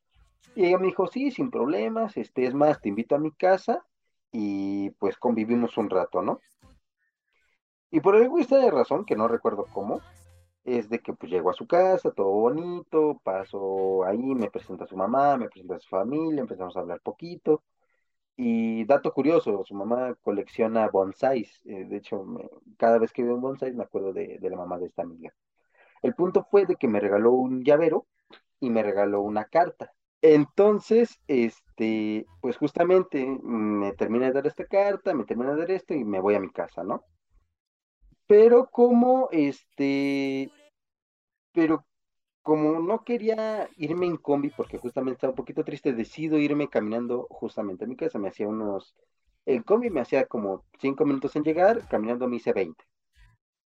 Y 0.55 0.65
ella 0.67 0.79
me 0.79 0.87
dijo, 0.87 1.07
sí, 1.07 1.31
sin 1.31 1.51
problemas, 1.51 2.17
este, 2.17 2.45
es 2.47 2.55
más, 2.55 2.81
te 2.81 2.89
invito 2.89 3.15
a 3.15 3.19
mi 3.19 3.31
casa 3.33 3.85
y 4.31 4.91
pues 4.99 5.17
convivimos 5.17 5.77
un 5.77 5.89
rato, 5.89 6.21
¿no? 6.23 6.41
Y 7.91 8.01
por 8.01 8.15
alguna 8.15 8.41
extraña 8.43 8.71
razón, 8.71 9.05
que 9.05 9.15
no 9.15 9.27
recuerdo 9.27 9.67
cómo, 9.71 10.03
es 10.65 10.89
de 10.89 10.99
que 11.01 11.13
pues 11.13 11.31
llegó 11.31 11.51
a 11.51 11.53
su 11.53 11.67
casa, 11.67 12.11
todo 12.11 12.29
bonito, 12.31 13.21
pasó 13.23 14.05
ahí, 14.05 14.19
me 14.35 14.51
presenta 14.51 14.85
a 14.85 14.87
su 14.87 14.97
mamá, 14.97 15.37
me 15.37 15.49
presenta 15.49 15.77
a 15.77 15.81
su 15.81 15.89
familia, 15.89 16.41
empezamos 16.41 16.77
a 16.77 16.81
hablar 16.81 17.01
poquito. 17.01 17.63
Y 18.37 18.85
dato 18.85 19.13
curioso, 19.13 19.63
su 19.65 19.75
mamá 19.75 20.15
colecciona 20.23 20.89
bonsáis. 20.89 21.61
eh, 21.65 21.85
de 21.85 21.97
hecho, 21.97 22.23
me- 22.25 22.49
cada 22.77 22.99
vez 22.99 23.13
que 23.13 23.23
veo 23.23 23.35
un 23.35 23.41
bonsái 23.41 23.73
me 23.73 23.83
acuerdo 23.85 24.13
de, 24.13 24.39
de 24.39 24.51
la 24.51 24.57
mamá 24.57 24.79
de 24.79 24.87
esta 24.87 25.03
amiga. 25.03 25.33
El 26.03 26.15
punto 26.15 26.45
fue 26.51 26.65
de 26.67 26.75
que 26.77 26.87
me 26.89 26.99
regaló 27.01 27.31
un 27.33 27.63
llavero 27.63 28.07
y 28.63 28.69
me 28.69 28.81
regaló 28.81 29.21
una 29.21 29.45
carta. 29.45 29.93
Entonces, 30.21 31.19
este, 31.27 32.25
pues 32.41 32.55
justamente 32.57 33.25
me 33.43 33.91
termina 33.93 34.27
de 34.27 34.31
dar 34.31 34.47
esta 34.47 34.65
carta, 34.65 35.13
me 35.13 35.25
termina 35.25 35.53
de 35.53 35.59
dar 35.59 35.71
esto 35.71 35.93
y 35.93 36.05
me 36.05 36.21
voy 36.21 36.35
a 36.35 36.39
mi 36.39 36.49
casa, 36.49 36.83
¿no? 36.83 37.03
Pero 38.25 38.69
como, 38.71 39.27
este, 39.31 40.49
pero 41.51 41.85
como 42.41 42.79
no 42.79 43.03
quería 43.03 43.69
irme 43.77 44.05
en 44.05 44.17
combi 44.17 44.49
porque 44.49 44.77
justamente 44.77 45.17
estaba 45.17 45.31
un 45.31 45.37
poquito 45.37 45.65
triste, 45.65 45.93
decido 45.93 46.37
irme 46.37 46.69
caminando 46.69 47.27
justamente 47.29 47.83
a 47.83 47.87
mi 47.87 47.97
casa. 47.97 48.17
Me 48.17 48.29
hacía 48.29 48.47
unos, 48.47 48.95
el 49.45 49.65
combi 49.65 49.89
me 49.89 50.01
hacía 50.01 50.25
como 50.25 50.63
cinco 50.79 51.05
minutos 51.05 51.35
en 51.35 51.43
llegar, 51.43 51.85
caminando 51.89 52.29
me 52.29 52.37
hice 52.37 52.53
20. 52.53 52.83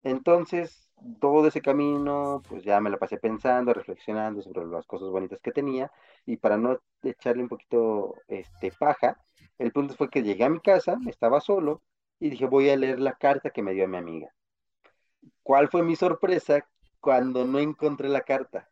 Entonces, 0.03 0.86
todo 1.19 1.47
ese 1.47 1.61
camino, 1.61 2.41
pues 2.47 2.63
ya 2.63 2.79
me 2.81 2.89
la 2.89 2.97
pasé 2.97 3.17
pensando, 3.17 3.73
reflexionando 3.73 4.41
sobre 4.41 4.65
las 4.65 4.85
cosas 4.85 5.09
bonitas 5.09 5.39
que 5.41 5.51
tenía, 5.51 5.91
y 6.25 6.37
para 6.37 6.57
no 6.57 6.79
echarle 7.03 7.43
un 7.43 7.49
poquito 7.49 8.15
este 8.27 8.71
paja, 8.71 9.17
el 9.57 9.71
punto 9.71 9.95
fue 9.95 10.09
que 10.09 10.23
llegué 10.23 10.43
a 10.43 10.49
mi 10.49 10.59
casa, 10.59 10.97
estaba 11.07 11.41
solo, 11.41 11.81
y 12.19 12.29
dije, 12.29 12.45
voy 12.45 12.69
a 12.69 12.77
leer 12.77 12.99
la 12.99 13.13
carta 13.13 13.51
que 13.51 13.61
me 13.61 13.73
dio 13.73 13.87
mi 13.87 13.97
amiga. 13.97 14.33
¿Cuál 15.43 15.69
fue 15.69 15.83
mi 15.83 15.95
sorpresa 15.95 16.67
cuando 16.99 17.45
no 17.45 17.59
encontré 17.59 18.09
la 18.09 18.21
carta? 18.21 18.69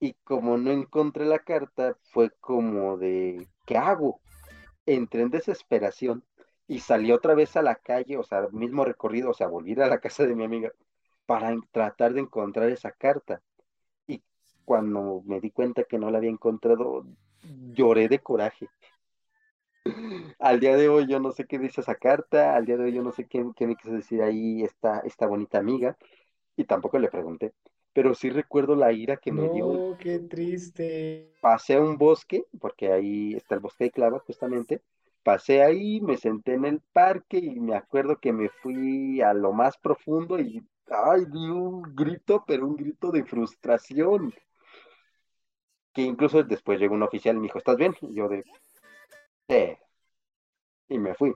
Y 0.00 0.14
como 0.24 0.56
no 0.56 0.70
encontré 0.70 1.24
la 1.24 1.40
carta, 1.40 1.96
fue 2.02 2.30
como 2.40 2.96
de, 2.98 3.48
¿qué 3.66 3.76
hago? 3.76 4.20
Entré 4.86 5.22
en 5.22 5.30
desesperación 5.30 6.24
y 6.66 6.80
salí 6.80 7.12
otra 7.12 7.34
vez 7.34 7.56
a 7.56 7.62
la 7.62 7.76
calle, 7.76 8.16
o 8.16 8.24
sea, 8.24 8.48
mismo 8.52 8.84
recorrido, 8.84 9.30
o 9.30 9.34
sea, 9.34 9.48
volví 9.48 9.80
a 9.80 9.86
la 9.86 10.00
casa 10.00 10.24
de 10.24 10.34
mi 10.34 10.44
amiga 10.44 10.72
para 11.26 11.54
tratar 11.70 12.14
de 12.14 12.20
encontrar 12.20 12.68
esa 12.70 12.92
carta. 12.92 13.42
Y 14.06 14.22
cuando 14.64 15.22
me 15.24 15.40
di 15.40 15.50
cuenta 15.50 15.84
que 15.84 15.98
no 15.98 16.10
la 16.10 16.18
había 16.18 16.30
encontrado, 16.30 17.04
lloré 17.72 18.08
de 18.08 18.18
coraje. 18.18 18.68
Al 20.38 20.60
día 20.60 20.76
de 20.76 20.88
hoy 20.88 21.06
yo 21.06 21.20
no 21.20 21.32
sé 21.32 21.46
qué 21.46 21.58
dice 21.58 21.80
esa 21.80 21.96
carta, 21.96 22.54
al 22.54 22.66
día 22.66 22.76
de 22.76 22.84
hoy 22.84 22.92
yo 22.92 23.02
no 23.02 23.10
sé 23.10 23.26
qué, 23.26 23.44
qué 23.56 23.66
me 23.66 23.74
quiso 23.74 23.92
decir 23.92 24.22
ahí 24.22 24.62
esta, 24.62 25.00
esta 25.00 25.26
bonita 25.26 25.58
amiga, 25.58 25.96
y 26.56 26.64
tampoco 26.64 26.98
le 26.98 27.08
pregunté, 27.08 27.52
pero 27.92 28.14
sí 28.14 28.30
recuerdo 28.30 28.76
la 28.76 28.92
ira 28.92 29.16
que 29.16 29.32
me 29.32 29.48
dio. 29.50 29.72
No, 29.72 29.98
qué 29.98 30.20
triste. 30.20 31.32
Pasé 31.40 31.74
a 31.74 31.80
un 31.80 31.98
bosque, 31.98 32.44
porque 32.60 32.92
ahí 32.92 33.34
está 33.34 33.56
el 33.56 33.60
bosque 33.60 33.84
de 33.84 33.90
clava 33.90 34.20
justamente, 34.20 34.82
pasé 35.22 35.62
ahí, 35.62 36.00
me 36.00 36.16
senté 36.16 36.54
en 36.54 36.64
el 36.64 36.80
parque 36.92 37.38
y 37.38 37.60
me 37.60 37.74
acuerdo 37.74 38.18
que 38.18 38.32
me 38.32 38.48
fui 38.48 39.20
a 39.20 39.34
lo 39.34 39.52
más 39.52 39.76
profundo 39.78 40.38
y, 40.38 40.62
ay, 40.90 41.24
di 41.26 41.48
un 41.48 41.82
grito, 41.94 42.44
pero 42.46 42.66
un 42.66 42.76
grito 42.76 43.10
de 43.10 43.24
frustración, 43.24 44.32
que 45.94 46.02
incluso 46.02 46.42
después 46.42 46.78
llegó 46.78 46.94
un 46.94 47.02
oficial 47.02 47.36
y 47.36 47.38
me 47.40 47.44
dijo, 47.44 47.58
¿estás 47.58 47.76
bien? 47.76 47.94
Y 48.02 48.14
yo 48.14 48.28
de, 48.28 48.44
"Sí", 49.48 49.76
y 50.88 50.98
me 50.98 51.14
fui. 51.14 51.34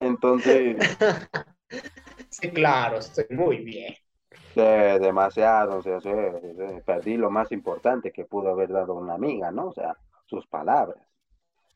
Entonces, 0.00 0.76
Sí, 2.30 2.50
claro, 2.50 2.98
estoy 2.98 3.26
muy 3.30 3.58
bien. 3.58 3.94
Sí, 4.30 4.60
demasiado, 5.00 5.78
o 5.78 5.82
sea, 5.82 6.00
sí, 6.00 6.10
sí, 6.10 6.80
perdí 6.84 7.16
lo 7.16 7.30
más 7.30 7.50
importante 7.52 8.12
que 8.12 8.24
pudo 8.24 8.50
haber 8.50 8.70
dado 8.70 8.94
una 8.94 9.14
amiga, 9.14 9.50
¿no? 9.50 9.68
O 9.68 9.72
sea, 9.72 9.96
sus 10.26 10.46
palabras. 10.46 10.98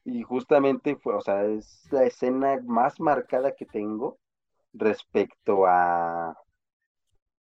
Y 0.04 0.22
justamente 0.22 0.96
fue, 0.96 1.14
o 1.14 1.20
sea, 1.20 1.44
es 1.44 1.88
la 1.92 2.04
escena 2.04 2.60
más 2.64 3.00
marcada 3.00 3.52
que 3.54 3.66
tengo 3.66 4.18
respecto 4.72 5.66
a, 5.66 6.36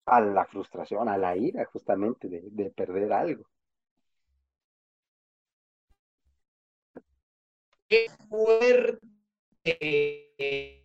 a 0.06 0.22
la 0.22 0.46
frustración, 0.46 1.10
a 1.10 1.18
la 1.18 1.36
ira, 1.36 1.66
justamente, 1.66 2.28
de, 2.28 2.42
de 2.44 2.70
perder 2.72 3.14
algo. 3.14 3.46
Qué 7.88 8.08
fuerte. 8.30 9.00
Eh, 9.64 10.78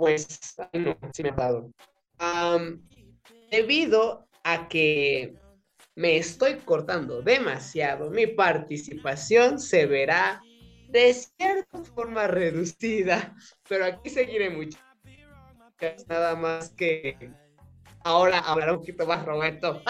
Pues, 0.00 0.56
no, 0.72 0.96
sí 1.12 1.22
me 1.22 1.28
ha 1.28 1.32
dado. 1.32 1.70
Debido 3.50 4.26
a 4.44 4.66
que 4.66 5.34
me 5.94 6.16
estoy 6.16 6.56
cortando 6.60 7.20
demasiado, 7.20 8.10
mi 8.10 8.26
participación 8.26 9.58
se 9.58 9.84
verá 9.84 10.40
de 10.90 11.14
cierta 11.14 11.84
forma 11.94 12.26
reducida, 12.26 13.34
pero 13.68 13.84
aquí 13.84 14.10
seguiré 14.10 14.50
mucho. 14.50 14.78
Nada 16.08 16.36
más 16.36 16.70
que 16.70 17.30
ahora 18.04 18.40
hablará 18.40 18.72
un 18.72 18.80
poquito 18.80 19.06
más 19.06 19.24
Roberto. 19.24 19.82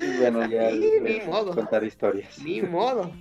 Y 0.00 0.18
bueno, 0.18 0.46
ya 0.46 0.70
ni 0.72 1.20
modo. 1.20 1.54
contar 1.54 1.84
historias. 1.84 2.38
Ni 2.40 2.60
modo. 2.60 3.12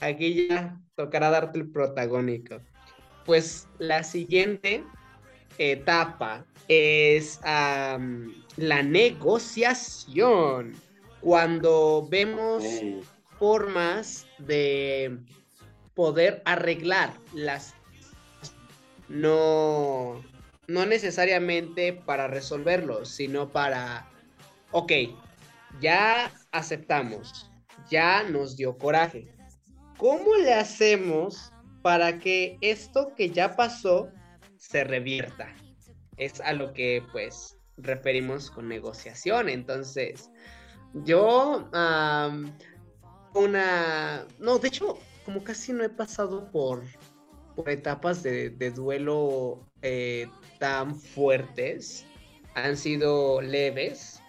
Aquí 0.00 0.48
ya 0.48 0.78
tocará 0.94 1.30
darte 1.30 1.58
el 1.58 1.70
protagónico. 1.70 2.60
Pues 3.24 3.68
la 3.78 4.02
siguiente 4.04 4.84
etapa 5.58 6.46
es 6.68 7.40
la 7.42 8.82
negociación. 8.82 10.74
Cuando 11.20 12.06
vemos 12.10 12.64
formas 13.42 14.28
de 14.38 15.18
poder 15.96 16.42
arreglar 16.44 17.12
las 17.34 17.74
no 19.08 20.22
no 20.68 20.86
necesariamente 20.86 21.92
para 21.92 22.28
resolverlos, 22.28 23.08
sino 23.08 23.50
para 23.50 24.08
ok, 24.70 24.92
ya 25.80 26.30
aceptamos, 26.52 27.50
ya 27.90 28.22
nos 28.22 28.56
dio 28.56 28.78
coraje. 28.78 29.34
¿Cómo 29.98 30.36
le 30.36 30.54
hacemos 30.54 31.52
para 31.82 32.20
que 32.20 32.58
esto 32.60 33.12
que 33.16 33.30
ya 33.30 33.56
pasó 33.56 34.08
se 34.56 34.84
revierta? 34.84 35.52
Es 36.16 36.40
a 36.42 36.52
lo 36.52 36.72
que 36.72 37.02
pues 37.10 37.58
referimos 37.76 38.52
con 38.52 38.68
negociación. 38.68 39.48
Entonces, 39.48 40.30
yo 40.94 41.68
una... 43.34 44.26
No, 44.38 44.58
de 44.58 44.68
hecho, 44.68 44.98
como 45.24 45.42
casi 45.44 45.72
no 45.72 45.84
he 45.84 45.88
pasado 45.88 46.50
por, 46.50 46.82
por 47.54 47.68
etapas 47.70 48.22
de, 48.22 48.50
de 48.50 48.70
duelo 48.70 49.66
eh, 49.82 50.28
tan 50.58 50.94
fuertes, 50.94 52.06
han 52.54 52.76
sido 52.76 53.40
leves. 53.40 54.20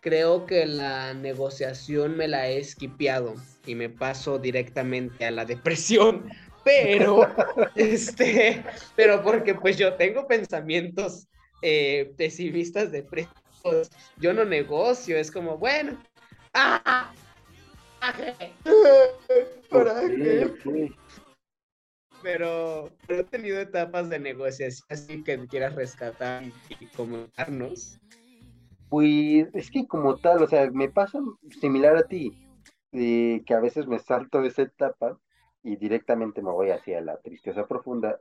Creo 0.00 0.46
que 0.46 0.64
la 0.66 1.12
negociación 1.14 2.16
me 2.16 2.26
la 2.26 2.48
he 2.48 2.58
esquipeado 2.58 3.34
y 3.66 3.74
me 3.74 3.90
paso 3.90 4.38
directamente 4.38 5.24
a 5.26 5.30
la 5.30 5.44
depresión. 5.44 6.30
Pero, 6.64 7.26
este, 7.74 8.62
pero 8.94 9.22
porque 9.22 9.54
pues 9.54 9.78
yo 9.78 9.94
tengo 9.94 10.28
pensamientos 10.28 11.26
eh, 11.62 12.12
pesimistas, 12.18 12.92
depresivos. 12.92 13.90
Yo 14.18 14.34
no 14.34 14.44
negocio, 14.44 15.16
es 15.16 15.30
como, 15.30 15.56
bueno, 15.56 15.98
¡ah! 16.52 17.14
Coraje. 19.70 20.44
ok. 20.44 20.92
Pero, 22.22 22.90
pero 23.06 23.20
he 23.20 23.24
tenido 23.24 23.58
etapas 23.58 24.10
de 24.10 24.18
negociación 24.18 24.86
así 24.90 25.24
que 25.24 25.46
quieras 25.46 25.74
rescatar 25.74 26.42
y, 26.78 26.86
comentarnos. 26.88 27.98
Pues 28.90 29.48
es 29.54 29.70
que 29.70 29.86
como 29.86 30.16
tal, 30.18 30.42
o 30.42 30.46
sea, 30.46 30.70
me 30.70 30.90
pasa 30.90 31.20
similar 31.60 31.96
a 31.96 32.02
ti, 32.02 32.36
de 32.92 33.42
que 33.46 33.54
a 33.54 33.60
veces 33.60 33.86
me 33.86 33.98
salto 33.98 34.42
esa 34.44 34.62
etapa 34.62 35.18
y 35.62 35.76
directamente 35.76 36.42
me 36.42 36.50
voy 36.50 36.70
hacia 36.70 37.00
la 37.00 37.16
tristeza 37.18 37.66
profunda, 37.66 38.20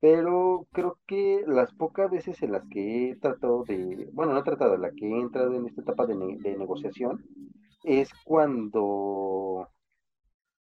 pero 0.00 0.66
creo 0.72 0.98
que 1.06 1.44
las 1.46 1.72
pocas 1.72 2.10
veces 2.10 2.42
en 2.42 2.52
las 2.52 2.62
que 2.70 3.10
he 3.10 3.16
tratado 3.16 3.64
de, 3.64 4.08
bueno, 4.12 4.32
no 4.32 4.38
he 4.40 4.44
tratado, 4.44 4.76
la 4.76 4.90
que 4.92 5.06
he 5.06 5.20
entrado 5.20 5.54
en 5.54 5.66
esta 5.66 5.82
etapa 5.82 6.06
de, 6.06 6.14
ne- 6.14 6.38
de 6.38 6.56
negociación 6.56 7.22
es 7.84 8.14
cuando 8.24 9.70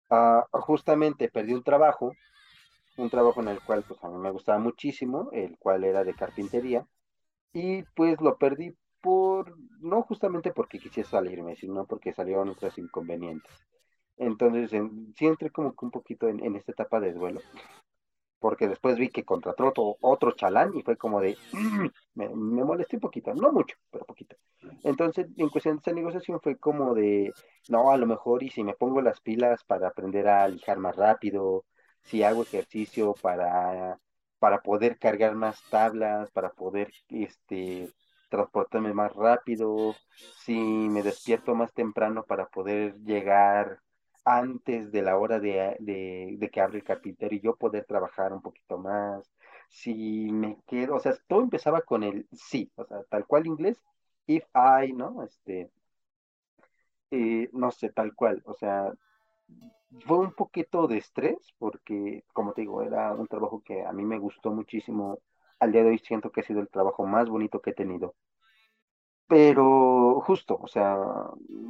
ah, 0.09 0.45
justamente 0.51 1.29
perdí 1.29 1.53
un 1.53 1.63
trabajo, 1.63 2.17
un 2.97 3.09
trabajo 3.09 3.41
en 3.41 3.49
el 3.49 3.61
cual 3.61 3.83
pues 3.85 4.03
a 4.03 4.09
mí 4.09 4.17
me 4.19 4.31
gustaba 4.31 4.59
muchísimo, 4.59 5.29
el 5.33 5.57
cual 5.59 5.83
era 5.83 6.03
de 6.05 6.15
carpintería 6.15 6.87
y 7.53 7.83
pues 7.95 8.21
lo 8.21 8.37
perdí 8.37 8.75
por, 9.01 9.57
no 9.81 10.03
justamente 10.03 10.51
porque 10.53 10.79
quisiera 10.79 11.09
salirme, 11.09 11.55
sino 11.57 11.85
porque 11.87 12.13
salieron 12.13 12.49
otros 12.49 12.77
inconvenientes. 12.79 13.65
Entonces, 14.17 14.73
en- 14.73 15.13
sí 15.17 15.27
entré 15.27 15.51
como 15.51 15.73
que 15.75 15.85
un 15.85 15.91
poquito 15.91 16.27
en, 16.29 16.43
en 16.45 16.55
esta 16.57 16.73
etapa 16.73 16.99
de 17.01 17.13
duelo. 17.13 17.45
Porque 18.39 18.67
después 18.67 18.97
vi 18.97 19.09
que 19.09 19.25
contrató 19.25 19.67
otro, 19.67 19.97
otro 20.01 20.31
chalán 20.31 20.75
y 20.75 20.81
fue 20.81 20.97
como 20.97 21.21
de, 21.21 21.37
me, 22.15 22.29
me 22.29 22.63
molesté 22.63 22.95
un 22.97 23.01
poquito, 23.01 23.33
no 23.33 23.51
mucho, 23.51 23.75
pero 23.91 24.05
poquito. 24.05 24.35
Entonces, 24.83 25.27
en 25.37 25.49
cuestión 25.49 25.75
de 25.75 25.79
esta 25.79 25.93
negociación 25.93 26.39
fue 26.41 26.57
como 26.57 26.93
de, 26.93 27.31
no, 27.69 27.91
a 27.91 27.97
lo 27.97 28.05
mejor 28.05 28.43
y 28.43 28.49
si 28.49 28.63
me 28.63 28.73
pongo 28.73 29.01
las 29.01 29.19
pilas 29.21 29.63
para 29.63 29.89
aprender 29.89 30.27
a 30.27 30.47
lijar 30.47 30.77
más 30.79 30.95
rápido, 30.95 31.65
si 32.03 32.23
hago 32.23 32.43
ejercicio 32.43 33.13
para, 33.21 33.99
para 34.39 34.61
poder 34.61 34.97
cargar 34.97 35.35
más 35.35 35.61
tablas, 35.69 36.31
para 36.31 36.49
poder 36.51 36.91
este, 37.09 37.89
transportarme 38.29 38.93
más 38.93 39.13
rápido, 39.13 39.95
si 40.43 40.57
me 40.57 41.03
despierto 41.03 41.55
más 41.55 41.73
temprano 41.73 42.23
para 42.23 42.47
poder 42.47 42.95
llegar 43.03 43.79
antes 44.37 44.91
de 44.91 45.01
la 45.01 45.17
hora 45.17 45.39
de, 45.39 45.75
de, 45.79 46.49
que 46.51 46.61
abre 46.61 46.77
el 46.77 46.83
carpintero 46.83 47.35
y 47.35 47.39
yo 47.41 47.55
poder 47.55 47.85
trabajar 47.85 48.33
un 48.33 48.41
poquito 48.41 48.77
más, 48.77 49.31
si 49.69 50.31
me 50.31 50.57
quedo, 50.67 50.95
o 50.95 50.99
sea, 50.99 51.13
todo 51.27 51.41
empezaba 51.41 51.81
con 51.81 52.03
el 52.03 52.27
sí, 52.31 52.71
o 52.75 52.85
sea, 52.85 53.03
tal 53.09 53.25
cual 53.27 53.47
inglés, 53.47 53.81
if 54.27 54.45
I, 54.55 54.93
¿no? 54.93 55.23
Este, 55.23 55.71
eh, 57.11 57.49
no 57.53 57.71
sé, 57.71 57.89
tal 57.89 58.13
cual, 58.15 58.41
o 58.45 58.53
sea, 58.53 58.93
fue 60.05 60.17
un 60.19 60.33
poquito 60.33 60.87
de 60.87 60.97
estrés 60.97 61.53
porque, 61.57 62.23
como 62.33 62.53
te 62.53 62.61
digo, 62.61 62.81
era 62.83 63.13
un 63.13 63.27
trabajo 63.27 63.61
que 63.63 63.83
a 63.85 63.91
mí 63.93 64.05
me 64.05 64.19
gustó 64.19 64.51
muchísimo. 64.51 65.19
Al 65.59 65.71
día 65.71 65.83
de 65.83 65.89
hoy 65.89 65.99
siento 65.99 66.31
que 66.31 66.41
ha 66.41 66.43
sido 66.43 66.61
el 66.61 66.69
trabajo 66.69 67.05
más 67.05 67.29
bonito 67.29 67.61
que 67.61 67.71
he 67.71 67.73
tenido. 67.73 68.15
Pero 69.29 70.21
justo, 70.21 70.57
o 70.59 70.67
sea, 70.67 70.97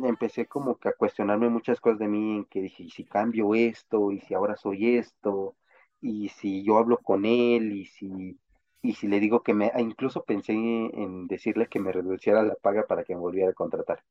empecé 0.03 0.47
como 0.47 0.77
que 0.79 0.89
a 0.89 0.93
cuestionarme 0.93 1.49
muchas 1.49 1.81
cosas 1.81 1.99
de 1.99 2.07
mí, 2.07 2.37
en 2.37 2.45
que 2.45 2.61
dije, 2.61 2.83
¿y 2.83 2.89
si 2.89 3.03
cambio 3.05 3.53
esto? 3.53 4.11
¿Y 4.11 4.21
si 4.21 4.33
ahora 4.33 4.55
soy 4.55 4.95
esto? 4.97 5.55
¿Y 6.01 6.29
si 6.29 6.63
yo 6.63 6.77
hablo 6.77 6.97
con 6.99 7.25
él? 7.25 7.73
¿Y 7.73 7.85
si, 7.85 8.39
y 8.81 8.93
si 8.93 9.07
le 9.07 9.19
digo 9.19 9.43
que 9.43 9.53
me... 9.53 9.71
Incluso 9.77 10.23
pensé 10.23 10.53
en 10.53 11.27
decirle 11.27 11.67
que 11.67 11.79
me 11.81 11.91
reduciera 11.91 12.43
la 12.43 12.55
paga 12.55 12.87
para 12.87 13.03
que 13.03 13.13
me 13.15 13.21
volviera 13.21 13.51
a 13.51 13.53
contratar. 13.53 14.03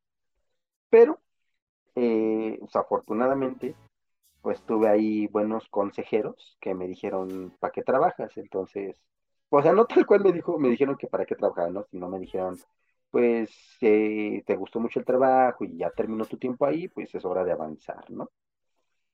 Pero, 0.90 1.18
eh, 1.96 2.58
afortunadamente, 2.74 3.74
pues 4.42 4.62
tuve 4.62 4.88
ahí 4.88 5.26
buenos 5.28 5.68
consejeros 5.68 6.56
que 6.60 6.74
me 6.74 6.86
dijeron, 6.86 7.54
¿para 7.60 7.72
qué 7.72 7.82
trabajas? 7.82 8.36
Entonces, 8.36 9.00
o 9.50 9.62
sea, 9.62 9.72
no 9.72 9.86
tal 9.86 10.06
cual 10.06 10.22
me 10.22 10.32
dijo, 10.32 10.58
me 10.58 10.68
dijeron 10.70 10.96
que 10.96 11.06
para 11.08 11.26
qué 11.26 11.34
trabajaba, 11.36 11.70
¿no? 11.70 11.84
Sino 11.90 12.08
me 12.08 12.18
dijeron, 12.18 12.58
pues, 13.10 13.50
te 13.80 14.56
gustó 14.56 14.80
mucho 14.80 14.98
el 15.00 15.06
trabajo 15.06 15.64
y 15.64 15.78
ya 15.78 15.90
terminó 15.90 16.24
tu 16.24 16.36
tiempo 16.36 16.66
ahí, 16.66 16.88
pues 16.88 17.14
es 17.14 17.24
hora 17.24 17.44
de 17.44 17.52
avanzar, 17.52 18.10
¿no? 18.10 18.30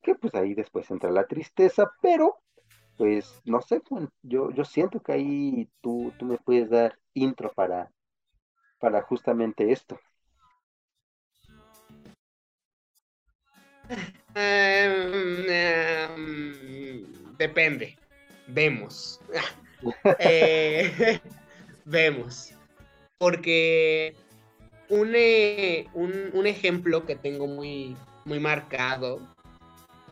Que 0.03 0.15
pues 0.15 0.35
ahí 0.35 0.55
después 0.55 0.91
entra 0.91 1.11
la 1.11 1.27
tristeza, 1.27 1.91
pero, 2.03 2.37
pues, 2.97 3.41
no 3.45 3.61
sé, 3.63 3.83
yo, 4.23 4.51
yo 4.51 4.65
siento 4.65 5.01
que 5.01 5.13
ahí 5.13 5.69
tú, 5.81 6.13
tú 6.19 6.27
me 6.27 6.39
puedes 6.39 6.71
dar 6.71 6.99
intro 7.15 7.53
para, 7.53 7.91
para 8.79 9.03
justamente 9.03 9.71
esto. 9.73 9.99
Em, 14.35 15.45
em, 15.49 17.37
depende. 17.37 17.97
Vemos. 18.49 19.21
Eh, 20.19 21.21
vemos. 21.85 22.55
Porque 23.19 24.17
eh, 24.89 25.87
un, 25.95 26.31
un, 26.33 26.47
ejemplo 26.47 27.07
que 27.07 27.17
tengo 27.17 27.47
muy, 27.47 27.97
muy 28.25 28.41
marcado, 28.41 29.21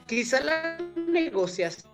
quizá 0.07 0.41
la 0.41 0.79
negociación 1.09 1.91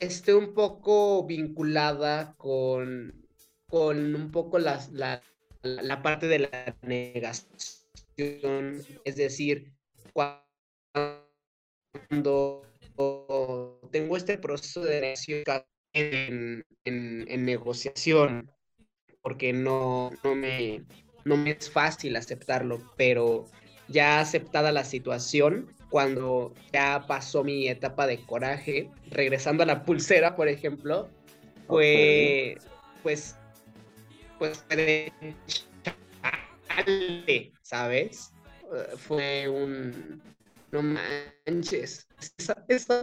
esté 0.00 0.34
un 0.34 0.52
poco 0.54 1.24
vinculada 1.24 2.34
con, 2.36 3.26
con 3.66 4.14
un 4.14 4.30
poco 4.30 4.58
la, 4.58 4.86
la, 4.92 5.22
la 5.62 6.02
parte 6.02 6.28
de 6.28 6.40
la 6.40 6.76
negación, 6.82 7.56
es 9.04 9.16
decir, 9.16 9.72
cuando 10.12 10.46
tengo 13.90 14.16
este 14.16 14.38
proceso 14.38 14.82
de 14.82 15.00
negociación 15.00 15.64
en, 15.92 16.64
en, 16.84 17.44
negociación, 17.44 18.50
porque 19.26 19.52
no, 19.52 20.12
no, 20.22 20.36
me, 20.36 20.84
no 21.24 21.36
me 21.36 21.50
es 21.50 21.68
fácil 21.68 22.14
aceptarlo, 22.14 22.80
pero 22.96 23.46
ya 23.88 24.20
aceptada 24.20 24.70
la 24.70 24.84
situación, 24.84 25.66
cuando 25.90 26.54
ya 26.72 27.06
pasó 27.08 27.42
mi 27.42 27.66
etapa 27.66 28.06
de 28.06 28.20
coraje, 28.20 28.88
regresando 29.10 29.64
a 29.64 29.66
la 29.66 29.84
pulsera, 29.84 30.36
por 30.36 30.46
ejemplo, 30.46 31.08
fue, 31.66 32.56
pues, 33.02 33.34
pues, 34.38 34.64
¿sabes? 37.62 38.32
Eh, 38.76 38.96
fue 38.96 39.48
un... 39.48 40.22
No 40.76 40.82
manches, 40.82 42.06
esa, 42.36 42.62
esa 42.68 43.00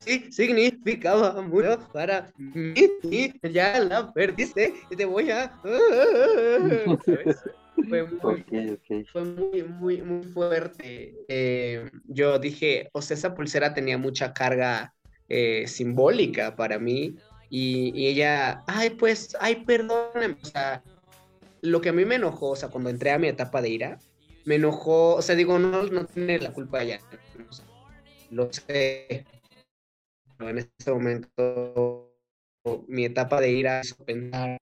así 0.00 0.32
significaba 0.32 1.40
mucho 1.40 1.78
para 1.92 2.32
mí 2.36 2.74
y 3.04 3.32
ya 3.48 3.78
la 3.78 4.12
perdiste 4.12 4.74
y 4.90 4.96
te 4.96 5.04
voy 5.04 5.30
a... 5.30 5.56
Fue 7.88 8.02
muy, 8.04 9.04
fue 9.12 9.24
muy, 9.24 9.62
muy, 9.62 10.02
muy 10.02 10.24
fuerte. 10.24 11.14
Eh, 11.28 11.88
yo 12.08 12.40
dije, 12.40 12.90
o 12.92 13.00
sea, 13.00 13.16
esa 13.16 13.34
pulsera 13.36 13.72
tenía 13.72 13.96
mucha 13.98 14.32
carga 14.32 14.92
eh, 15.28 15.68
simbólica 15.68 16.56
para 16.56 16.80
mí 16.80 17.14
y, 17.50 17.92
y, 17.94 18.08
ella, 18.08 18.64
ay, 18.66 18.90
pues, 18.90 19.36
ay, 19.38 19.64
perdóname. 19.64 20.36
O 20.42 20.44
sea, 20.44 20.82
lo 21.60 21.80
que 21.80 21.90
a 21.90 21.92
mí 21.92 22.04
me 22.04 22.16
enojó, 22.16 22.50
o 22.50 22.56
sea, 22.56 22.68
cuando 22.68 22.90
entré 22.90 23.12
a 23.12 23.18
mi 23.18 23.28
etapa 23.28 23.62
de 23.62 23.68
ira, 23.68 23.98
me 24.44 24.56
enojó, 24.56 25.16
o 25.16 25.22
sea, 25.22 25.34
digo, 25.34 25.58
no, 25.58 25.84
no 25.84 26.06
tiene 26.06 26.38
la 26.38 26.52
culpa 26.52 26.82
ella, 26.82 27.00
lo 28.30 28.52
sé, 28.52 29.24
pero 30.36 30.50
en 30.50 30.58
este 30.58 30.92
momento 30.92 32.12
mi 32.88 33.04
etapa 33.04 33.40
de 33.40 33.50
ira 33.50 33.80
es 33.80 33.94
pensar, 33.94 34.58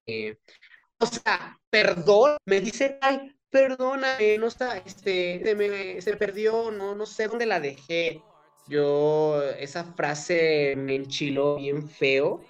o 0.99 1.07
sea, 1.07 1.59
perdón, 1.70 2.37
me 2.47 2.61
dice, 2.61 2.99
ay, 3.01 3.35
perdóname, 3.51 4.39
no 4.39 4.47
está, 4.47 4.78
este, 4.78 5.41
se 5.43 5.55
me, 5.55 6.01
se 6.01 6.16
perdió, 6.16 6.70
no, 6.70 6.95
no 6.95 7.07
sé 7.07 7.26
dónde 7.26 7.47
la 7.47 7.61
dejé. 7.61 8.22
Yo, 8.68 9.43
esa 9.59 9.85
frase 9.85 10.74
me 10.76 10.95
enchiló 10.95 11.57
bien 11.57 11.89
feo 11.89 12.41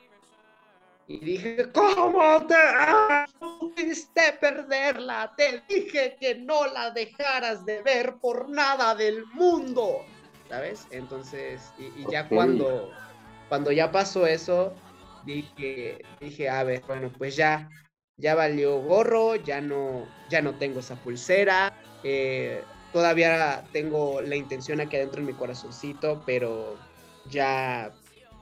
y 1.10 1.18
dije, 1.18 1.72
¿cómo 1.72 2.46
te 2.46 2.54
pudiste 3.40 4.32
perderla? 4.40 5.34
Te 5.36 5.60
dije 5.68 6.16
que 6.20 6.36
no 6.36 6.68
la 6.68 6.92
dejaras 6.92 7.66
de 7.66 7.82
ver 7.82 8.14
por 8.20 8.48
nada 8.48 8.94
del 8.94 9.26
mundo. 9.26 10.04
¿Sabes? 10.48 10.86
Entonces, 10.92 11.72
y, 11.78 12.08
ya 12.12 12.28
cuando, 12.28 12.92
cuando 13.48 13.72
ya 13.72 13.90
pasó 13.90 14.24
eso, 14.24 14.72
dije, 15.24 16.00
dije, 16.20 16.48
a 16.48 16.62
ver, 16.62 16.84
bueno, 16.86 17.10
pues 17.18 17.34
ya, 17.34 17.68
ya 18.16 18.36
valió 18.36 18.80
gorro, 18.80 19.34
ya 19.34 19.60
no, 19.60 20.06
ya 20.28 20.40
no 20.42 20.54
tengo 20.58 20.78
esa 20.78 20.94
pulsera. 20.94 21.72
Eh, 22.04 22.62
todavía 22.92 23.64
tengo 23.72 24.20
la 24.20 24.36
intención 24.36 24.80
aquí 24.80 24.94
adentro 24.94 25.18
en 25.18 25.26
mi 25.26 25.34
corazoncito, 25.34 26.22
pero 26.24 26.76
ya, 27.28 27.92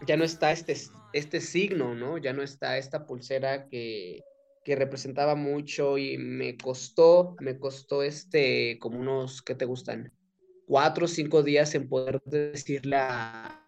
ya 0.06 0.18
no 0.18 0.24
está 0.24 0.52
este 0.52 0.74
este 1.12 1.40
signo, 1.40 1.94
¿no? 1.94 2.18
Ya 2.18 2.32
no 2.32 2.42
está 2.42 2.78
esta 2.78 3.06
pulsera 3.06 3.68
que, 3.68 4.22
que 4.68 4.76
representaba 4.76 5.34
mucho 5.34 5.96
y 5.96 6.18
me 6.18 6.58
costó, 6.58 7.36
me 7.40 7.58
costó 7.58 8.02
este, 8.02 8.78
como 8.78 8.98
unos, 8.98 9.40
¿qué 9.40 9.54
te 9.54 9.64
gustan? 9.64 10.12
Cuatro 10.66 11.06
o 11.06 11.08
cinco 11.08 11.42
días 11.42 11.74
en 11.74 11.88
poder 11.88 12.20
decirle 12.26 12.96
a, 12.96 13.64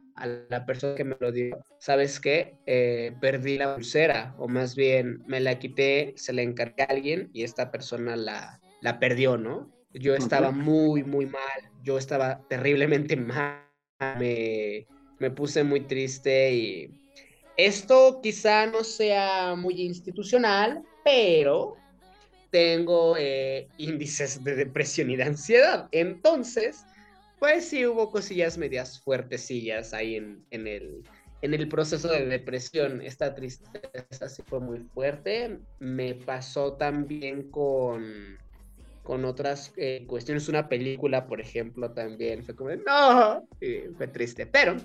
la 0.50 0.66
persona 0.66 0.94
que 0.94 1.04
me 1.04 1.16
lo 1.18 1.32
dio, 1.32 1.58
¿sabes 1.78 2.20
qué? 2.20 2.58
Eh, 2.66 3.16
perdí 3.22 3.56
la 3.56 3.74
pulsera, 3.74 4.34
o 4.36 4.48
más 4.48 4.76
bien 4.76 5.22
me 5.26 5.40
la 5.40 5.58
quité, 5.58 6.12
se 6.16 6.34
la 6.34 6.42
encargué 6.42 6.82
a 6.82 6.86
alguien 6.90 7.30
y 7.32 7.44
esta 7.44 7.70
persona 7.70 8.16
la, 8.16 8.60
la 8.82 8.98
perdió, 8.98 9.38
¿no? 9.38 9.72
Yo 9.94 10.14
estaba 10.14 10.50
muy, 10.50 11.02
muy 11.04 11.24
mal, 11.24 11.72
yo 11.82 11.96
estaba 11.96 12.46
terriblemente 12.48 13.16
mal, 13.16 13.64
me, 14.18 14.86
me 15.18 15.30
puse 15.30 15.64
muy 15.64 15.80
triste 15.80 16.52
y 16.52 16.99
esto 17.66 18.20
quizá 18.22 18.66
no 18.66 18.84
sea 18.84 19.54
muy 19.54 19.82
institucional, 19.82 20.82
pero 21.04 21.76
tengo 22.50 23.16
eh, 23.18 23.68
índices 23.78 24.42
de 24.42 24.54
depresión 24.54 25.10
y 25.10 25.16
de 25.16 25.24
ansiedad. 25.24 25.88
Entonces, 25.92 26.84
pues 27.38 27.68
sí 27.68 27.86
hubo 27.86 28.10
cosillas 28.10 28.58
medias 28.58 29.00
fuertecillas 29.00 29.94
ahí 29.94 30.16
en, 30.16 30.44
el, 30.50 31.02
en 31.42 31.54
el 31.54 31.68
proceso 31.68 32.08
de 32.08 32.26
depresión. 32.26 33.00
Esta 33.02 33.34
tristeza 33.34 34.28
sí 34.28 34.42
fue 34.46 34.60
muy 34.60 34.80
fuerte. 34.80 35.58
Me 35.78 36.14
pasó 36.14 36.74
también 36.74 37.50
con, 37.50 38.38
con 39.02 39.24
otras 39.24 39.72
eh, 39.76 40.04
cuestiones. 40.06 40.48
Una 40.48 40.68
película, 40.68 41.26
por 41.26 41.40
ejemplo, 41.40 41.92
también 41.92 42.44
fue 42.44 42.54
como, 42.54 42.70
no, 42.70 43.46
fue 43.96 44.08
triste. 44.08 44.46
Pero 44.46 44.76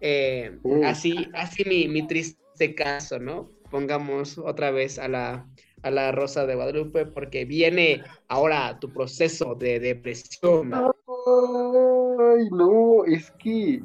Eh, 0.00 0.58
así, 0.84 1.28
así 1.34 1.64
mi, 1.66 1.88
mi, 1.88 2.06
triste 2.06 2.74
caso, 2.74 3.18
¿no? 3.18 3.50
Pongamos 3.70 4.38
otra 4.38 4.70
vez 4.70 4.98
a 4.98 5.08
la, 5.08 5.46
a 5.82 5.90
la 5.90 6.12
Rosa 6.12 6.46
de 6.46 6.54
Guadalupe, 6.54 7.06
porque 7.06 7.44
viene 7.44 8.02
ahora 8.28 8.78
tu 8.80 8.92
proceso 8.92 9.54
de 9.54 9.78
depresión. 9.80 10.72
Ay, 10.74 12.48
no, 12.50 13.04
es 13.04 13.30
que. 13.32 13.82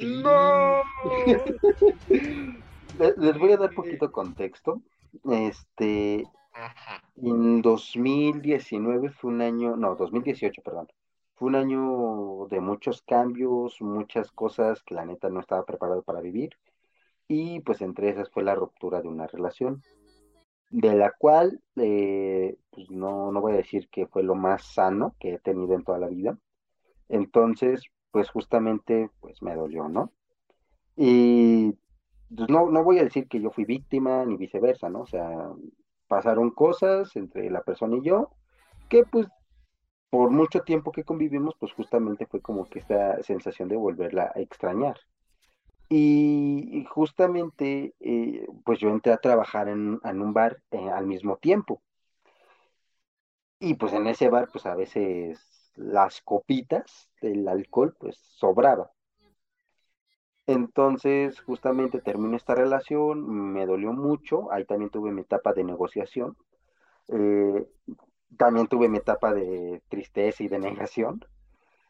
¡No! 0.00 0.82
Les 2.98 3.38
voy 3.38 3.52
a 3.52 3.56
dar 3.56 3.74
poquito 3.74 4.12
contexto. 4.12 4.82
Este, 5.24 6.24
en 7.16 7.62
2019 7.62 9.10
fue 9.10 9.30
un 9.30 9.40
año, 9.40 9.76
no, 9.76 9.94
2018, 9.94 10.62
perdón. 10.62 10.88
Fue 11.34 11.48
un 11.48 11.54
año 11.56 12.46
de 12.50 12.60
muchos 12.60 13.02
cambios, 13.02 13.80
muchas 13.80 14.30
cosas 14.32 14.82
que 14.82 14.94
la 14.94 15.04
neta 15.04 15.28
no 15.28 15.40
estaba 15.40 15.64
preparado 15.64 16.02
para 16.02 16.20
vivir. 16.20 16.50
Y 17.28 17.60
pues 17.60 17.80
entre 17.80 18.10
esas 18.10 18.30
fue 18.30 18.42
la 18.42 18.54
ruptura 18.54 19.00
de 19.00 19.08
una 19.08 19.26
relación, 19.26 19.82
de 20.70 20.94
la 20.94 21.12
cual 21.12 21.60
eh, 21.76 22.56
pues 22.70 22.90
no, 22.90 23.32
no 23.32 23.40
voy 23.40 23.52
a 23.52 23.56
decir 23.56 23.88
que 23.88 24.06
fue 24.06 24.22
lo 24.22 24.34
más 24.34 24.64
sano 24.74 25.14
que 25.18 25.34
he 25.34 25.38
tenido 25.38 25.74
en 25.74 25.84
toda 25.84 25.98
la 25.98 26.08
vida. 26.08 26.38
Entonces, 27.08 27.84
pues 28.10 28.30
justamente, 28.30 29.10
pues 29.20 29.42
me 29.42 29.54
dolió, 29.54 29.88
¿no? 29.88 30.12
Y 30.96 31.72
pues, 32.34 32.48
no, 32.48 32.70
no 32.70 32.84
voy 32.84 32.98
a 32.98 33.04
decir 33.04 33.28
que 33.28 33.40
yo 33.40 33.50
fui 33.50 33.64
víctima 33.64 34.24
ni 34.24 34.36
viceversa, 34.36 34.88
¿no? 34.88 35.00
O 35.02 35.06
sea, 35.06 35.50
pasaron 36.08 36.50
cosas 36.50 37.16
entre 37.16 37.50
la 37.50 37.62
persona 37.62 37.96
y 37.96 38.02
yo 38.02 38.30
que 38.88 39.04
pues 39.04 39.26
por 40.12 40.30
mucho 40.30 40.60
tiempo 40.60 40.92
que 40.92 41.04
convivimos, 41.04 41.54
pues 41.58 41.72
justamente 41.72 42.26
fue 42.26 42.42
como 42.42 42.66
que 42.66 42.80
esta 42.80 43.22
sensación 43.22 43.70
de 43.70 43.76
volverla 43.76 44.30
a 44.34 44.40
extrañar. 44.40 45.00
Y, 45.88 46.84
justamente, 46.90 47.94
eh, 47.98 48.46
pues 48.62 48.78
yo 48.78 48.90
entré 48.90 49.14
a 49.14 49.16
trabajar 49.16 49.68
en, 49.70 50.00
un 50.04 50.32
bar 50.34 50.58
eh, 50.70 50.90
al 50.90 51.06
mismo 51.06 51.38
tiempo. 51.38 51.80
Y 53.58 53.72
pues 53.74 53.94
en 53.94 54.06
ese 54.06 54.28
bar, 54.28 54.50
pues 54.52 54.66
a 54.66 54.74
veces 54.74 55.40
las 55.76 56.20
copitas 56.20 57.08
del 57.22 57.48
alcohol, 57.48 57.96
pues 57.98 58.18
sobraba. 58.18 58.90
Entonces, 60.46 61.40
justamente 61.40 62.02
terminó 62.02 62.36
esta 62.36 62.54
relación, 62.54 63.52
me 63.54 63.64
dolió 63.64 63.94
mucho, 63.94 64.52
ahí 64.52 64.66
también 64.66 64.90
tuve 64.90 65.10
mi 65.10 65.22
etapa 65.22 65.54
de 65.54 65.64
negociación, 65.64 66.36
eh, 67.08 67.66
también 68.36 68.66
tuve 68.66 68.88
mi 68.88 68.98
etapa 68.98 69.32
de 69.34 69.82
tristeza 69.88 70.42
y 70.42 70.48
de 70.48 70.58
negación. 70.58 71.24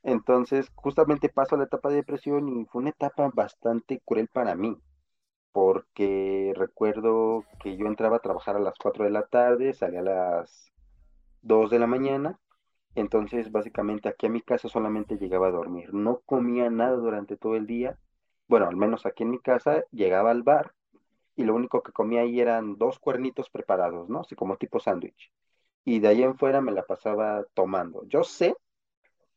Entonces, 0.03 0.71
justamente 0.75 1.29
paso 1.29 1.55
a 1.55 1.59
la 1.59 1.65
etapa 1.65 1.89
de 1.89 1.97
depresión 1.97 2.49
y 2.49 2.65
fue 2.67 2.83
una 2.83 2.91
etapa 2.91 3.31
bastante 3.35 4.01
cruel 4.05 4.29
para 4.29 4.55
mí, 4.55 4.77
porque 5.53 6.53
recuerdo 6.57 7.45
que 7.61 7.77
yo 7.77 7.87
entraba 7.87 8.17
a 8.17 8.21
trabajar 8.21 8.57
a 8.57 8.61
las 8.61 8.75
4 8.79 9.05
de 9.05 9.11
la 9.11 9.23
tarde, 9.27 9.75
salía 9.75 10.01
a 10.01 10.03
las 10.03 10.73
2 11.43 11.71
de 11.71 11.79
la 11.79 11.87
mañana, 11.87 12.39
entonces 12.95 13.53
básicamente 13.53 14.09
aquí 14.09 14.27
a 14.27 14.31
mi 14.31 14.41
casa 14.43 14.69
solamente 14.69 15.19
llegaba 15.19 15.49
a 15.49 15.53
dormir, 15.53 15.95
no 15.95 16.21
comía 16.27 16.71
nada 16.71 16.97
durante 16.97 17.37
todo 17.37 17.57
el 17.57 17.67
día 17.67 17.99
bueno, 18.53 18.69
al 18.69 18.77
menos 18.77 19.07
aquí 19.07 19.23
en 19.23 19.31
mi 19.31 19.39
casa, 19.39 19.83
llegaba 19.93 20.31
al 20.31 20.43
bar 20.43 20.75
y 21.37 21.45
lo 21.45 21.55
único 21.55 21.83
que 21.83 21.93
comía 21.93 22.21
ahí 22.21 22.39
eran 22.39 22.77
dos 22.77 22.99
cuernitos 22.99 23.49
preparados, 23.49 24.11
¿no? 24.11 24.21
Así 24.21 24.35
como 24.35 24.59
tipo 24.59 24.79
sándwich. 24.79 25.33
Y 25.85 26.01
de 26.01 26.09
ahí 26.09 26.23
en 26.23 26.37
fuera 26.37 26.61
me 26.61 26.73
la 26.73 26.85
pasaba 26.85 27.45
tomando. 27.55 28.05
Yo 28.07 28.25
sé 28.25 28.55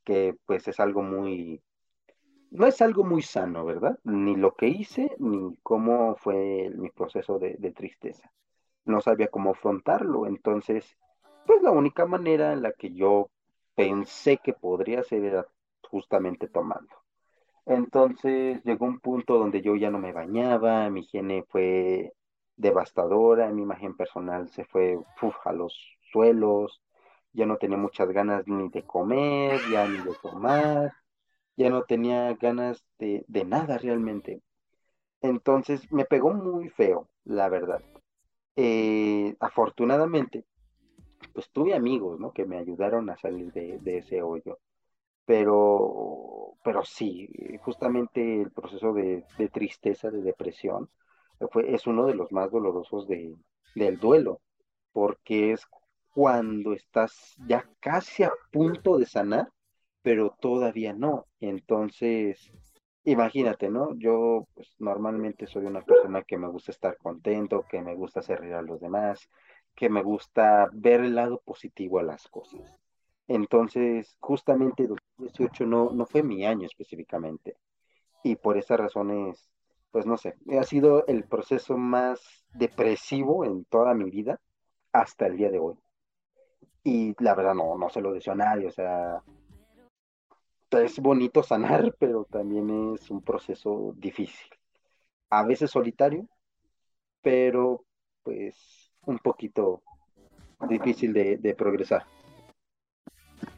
que 0.03 0.35
pues 0.45 0.67
es 0.67 0.79
algo 0.79 1.01
muy, 1.01 1.61
no 2.51 2.67
es 2.67 2.81
algo 2.81 3.03
muy 3.03 3.21
sano, 3.21 3.65
¿verdad? 3.65 3.99
Ni 4.03 4.35
lo 4.35 4.53
que 4.55 4.67
hice, 4.67 5.11
ni 5.19 5.57
cómo 5.63 6.15
fue 6.15 6.71
mi 6.75 6.89
proceso 6.89 7.39
de, 7.39 7.73
tristeza. 7.75 8.31
No 8.85 9.01
sabía 9.01 9.27
cómo 9.27 9.51
afrontarlo, 9.51 10.27
entonces, 10.27 10.97
pues 11.45 11.61
la 11.63 11.71
única 11.71 12.05
manera 12.05 12.53
en 12.53 12.61
la 12.61 12.71
que 12.71 12.93
yo 12.93 13.29
pensé 13.75 14.37
que 14.37 14.53
podría 14.53 15.03
ser 15.03 15.25
era 15.25 15.45
justamente 15.89 16.47
tomando. 16.47 16.95
Entonces 17.65 18.63
llegó 18.63 18.85
un 18.85 18.99
punto 18.99 19.39
donde 19.39 19.61
yo 19.61 19.75
ya 19.75 19.89
no 19.89 19.97
me 19.97 20.13
bañaba, 20.13 20.89
mi 20.91 21.01
higiene 21.01 21.43
fue 21.49 22.13
devastadora, 22.55 23.49
mi 23.49 23.63
imagen 23.63 23.95
personal 23.97 24.49
se 24.49 24.65
fue 24.65 24.97
a 25.43 25.51
los 25.51 25.94
suelos, 26.15 26.81
ya 27.33 27.45
no 27.45 27.57
tenía 27.57 27.77
muchas 27.77 28.09
ganas 28.11 28.47
ni 28.47 28.69
de 28.69 28.83
comer, 28.83 29.59
ya 29.71 29.87
ni 29.87 29.97
de 29.97 30.15
tomar, 30.21 30.93
ya 31.57 31.69
no 31.69 31.83
tenía 31.83 32.33
ganas 32.35 32.85
de, 32.99 33.25
de 33.27 33.45
nada 33.45 33.77
realmente. 33.77 34.41
Entonces 35.21 35.91
me 35.91 36.05
pegó 36.05 36.33
muy 36.33 36.69
feo, 36.69 37.09
la 37.25 37.49
verdad. 37.49 37.81
Eh, 38.55 39.35
afortunadamente, 39.39 40.45
pues 41.33 41.49
tuve 41.51 41.73
amigos, 41.73 42.19
¿no? 42.19 42.31
Que 42.31 42.45
me 42.45 42.57
ayudaron 42.57 43.09
a 43.09 43.17
salir 43.17 43.51
de, 43.53 43.79
de 43.79 43.97
ese 43.99 44.21
hoyo 44.21 44.59
pero, 45.25 46.53
pero 46.63 46.83
sí, 46.83 47.29
justamente 47.61 48.41
el 48.41 48.51
proceso 48.51 48.93
de, 48.93 49.23
tristeza, 49.51 50.11
de 50.11 50.21
depresión, 50.21 50.89
fue, 51.51 51.73
es 51.73 51.87
uno 51.87 52.05
de 52.05 52.15
los 52.15 52.31
más 52.31 52.51
dolorosos 52.51 53.07
de, 53.07 53.35
del 53.75 53.97
duelo, 53.97 54.41
porque 54.93 55.51
es 55.51 55.65
cuando 56.15 56.71
estás 56.71 57.35
ya 57.45 57.69
casi 57.81 58.23
a 58.23 58.31
punto 58.49 58.97
de 58.97 59.05
sanar, 59.05 59.49
pero 60.01 60.33
todavía 60.39 60.93
no. 60.93 61.25
Entonces, 61.41 62.53
imagínate, 63.03 63.69
¿no? 63.69 63.93
Yo 63.97 64.47
pues, 64.53 64.73
normalmente 64.79 65.45
soy 65.45 65.65
una 65.65 65.81
persona 65.81 66.23
que 66.23 66.37
me 66.37 66.47
gusta 66.47 66.71
estar 66.71 66.95
contento, 66.97 67.65
que 67.69 67.81
me 67.81 67.95
gusta 67.95 68.21
hacer 68.21 68.39
reír 68.39 68.53
a 68.53 68.61
los 68.61 68.79
demás, 68.79 69.29
que 69.75 69.89
me 69.89 70.03
gusta 70.03 70.69
ver 70.71 71.01
el 71.01 71.15
lado 71.15 71.41
positivo 71.43 71.99
a 71.99 72.03
las 72.03 72.29
cosas. 72.29 72.79
Entonces, 73.27 74.15
justamente 74.21 74.87
2018 74.87 75.65
no, 75.65 75.89
no 75.91 76.05
fue 76.05 76.23
mi 76.23 76.45
año 76.45 76.65
específicamente. 76.65 77.57
Y 78.23 78.37
por 78.37 78.57
esas 78.57 78.79
razones, 78.79 79.49
pues 79.91 80.05
no 80.05 80.15
sé, 80.15 80.35
ha 80.57 80.63
sido 80.63 81.05
el 81.07 81.25
proceso 81.25 81.77
más 81.77 82.45
depresivo 82.53 83.43
en 83.43 83.65
toda 83.65 83.93
mi 83.93 84.09
vida 84.09 84.39
hasta 84.93 85.27
el 85.27 85.35
día 85.35 85.51
de 85.51 85.59
hoy. 85.59 85.75
Y 86.83 87.15
la 87.23 87.35
verdad 87.35 87.53
no, 87.53 87.77
no 87.77 87.89
se 87.89 88.01
lo 88.01 88.13
deseo 88.13 88.33
a 88.33 88.37
nadie, 88.37 88.67
o 88.67 88.71
sea, 88.71 89.21
es 90.71 90.99
bonito 90.99 91.41
sanar, 91.41 91.95
pero 91.99 92.25
también 92.25 92.95
es 92.95 93.09
un 93.09 93.21
proceso 93.21 93.93
difícil. 93.97 94.49
A 95.29 95.43
veces 95.43 95.71
solitario, 95.71 96.27
pero 97.21 97.83
pues 98.23 98.91
un 99.05 99.19
poquito 99.19 99.81
difícil 100.69 101.13
de 101.13 101.55
progresar. 101.57 102.05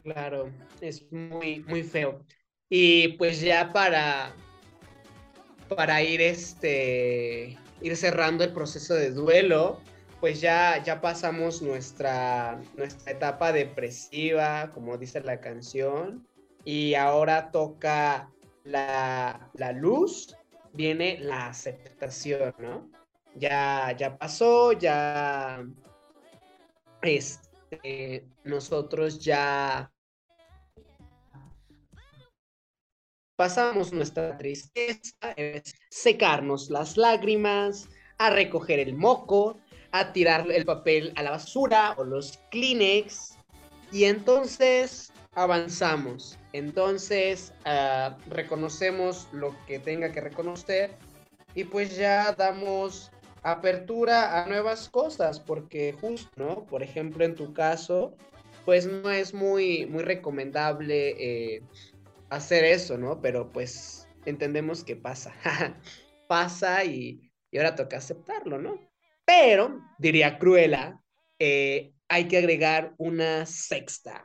Claro, 0.02 0.50
es 0.80 1.10
muy, 1.12 1.60
muy 1.60 1.82
feo. 1.82 2.24
Y 2.68 3.08
pues 3.16 3.40
ya 3.40 3.72
para, 3.72 4.32
para 5.74 6.02
ir, 6.02 6.20
este, 6.20 7.56
ir 7.80 7.96
cerrando 7.96 8.44
el 8.44 8.52
proceso 8.52 8.94
de 8.94 9.10
duelo, 9.10 9.80
pues 10.20 10.40
ya, 10.40 10.82
ya 10.82 11.00
pasamos 11.00 11.62
nuestra, 11.62 12.60
nuestra 12.76 13.12
etapa 13.12 13.52
depresiva, 13.52 14.70
como 14.72 14.98
dice 14.98 15.20
la 15.20 15.40
canción, 15.40 16.26
y 16.64 16.94
ahora 16.94 17.50
toca 17.50 18.30
la, 18.64 19.50
la 19.54 19.72
luz, 19.72 20.36
viene 20.72 21.18
la 21.20 21.46
aceptación, 21.48 22.54
¿no? 22.58 22.90
Ya, 23.36 23.94
ya 23.96 24.18
pasó, 24.18 24.72
ya 24.72 25.64
este, 27.02 28.26
nosotros 28.42 29.20
ya 29.20 29.92
pasamos 33.36 33.92
nuestra 33.92 34.36
tristeza, 34.36 35.32
es 35.36 35.74
secarnos 35.90 36.70
las 36.70 36.96
lágrimas, 36.96 37.88
a 38.18 38.30
recoger 38.30 38.80
el 38.80 38.94
moco, 38.94 39.60
a 39.92 40.12
tirar 40.12 40.50
el 40.50 40.64
papel 40.64 41.12
a 41.16 41.22
la 41.22 41.30
basura 41.30 41.94
o 41.96 42.04
los 42.04 42.38
Kleenex 42.50 43.36
y 43.90 44.04
entonces 44.04 45.12
avanzamos. 45.34 46.38
Entonces 46.52 47.52
ah, 47.64 48.16
reconocemos 48.28 49.28
lo 49.32 49.54
que 49.66 49.78
tenga 49.78 50.12
que 50.12 50.20
reconocer 50.20 50.96
y 51.54 51.64
pues 51.64 51.96
ya 51.96 52.32
damos 52.32 53.10
apertura 53.42 54.42
a 54.42 54.46
nuevas 54.46 54.88
cosas 54.88 55.40
porque 55.40 55.94
justo, 56.00 56.30
¿no? 56.36 56.66
Por 56.66 56.82
ejemplo, 56.82 57.24
en 57.24 57.34
tu 57.34 57.52
caso, 57.52 58.14
pues 58.64 58.86
no 58.86 59.10
es 59.10 59.32
muy, 59.32 59.86
muy 59.86 60.02
recomendable 60.02 61.14
eh, 61.18 61.62
hacer 62.30 62.64
eso, 62.64 62.98
¿no? 62.98 63.20
Pero 63.20 63.50
pues 63.50 64.08
entendemos 64.26 64.84
que 64.84 64.96
pasa. 64.96 65.34
pasa 66.28 66.84
y, 66.84 67.32
ahora 67.56 67.74
toca 67.74 67.96
aceptarlo, 67.96 68.58
¿no? 68.58 68.78
Pero, 69.28 69.84
diría 69.98 70.38
Cruella, 70.38 70.98
eh, 71.38 71.92
hay 72.08 72.28
que 72.28 72.38
agregar 72.38 72.94
una 72.96 73.44
sexta. 73.44 74.24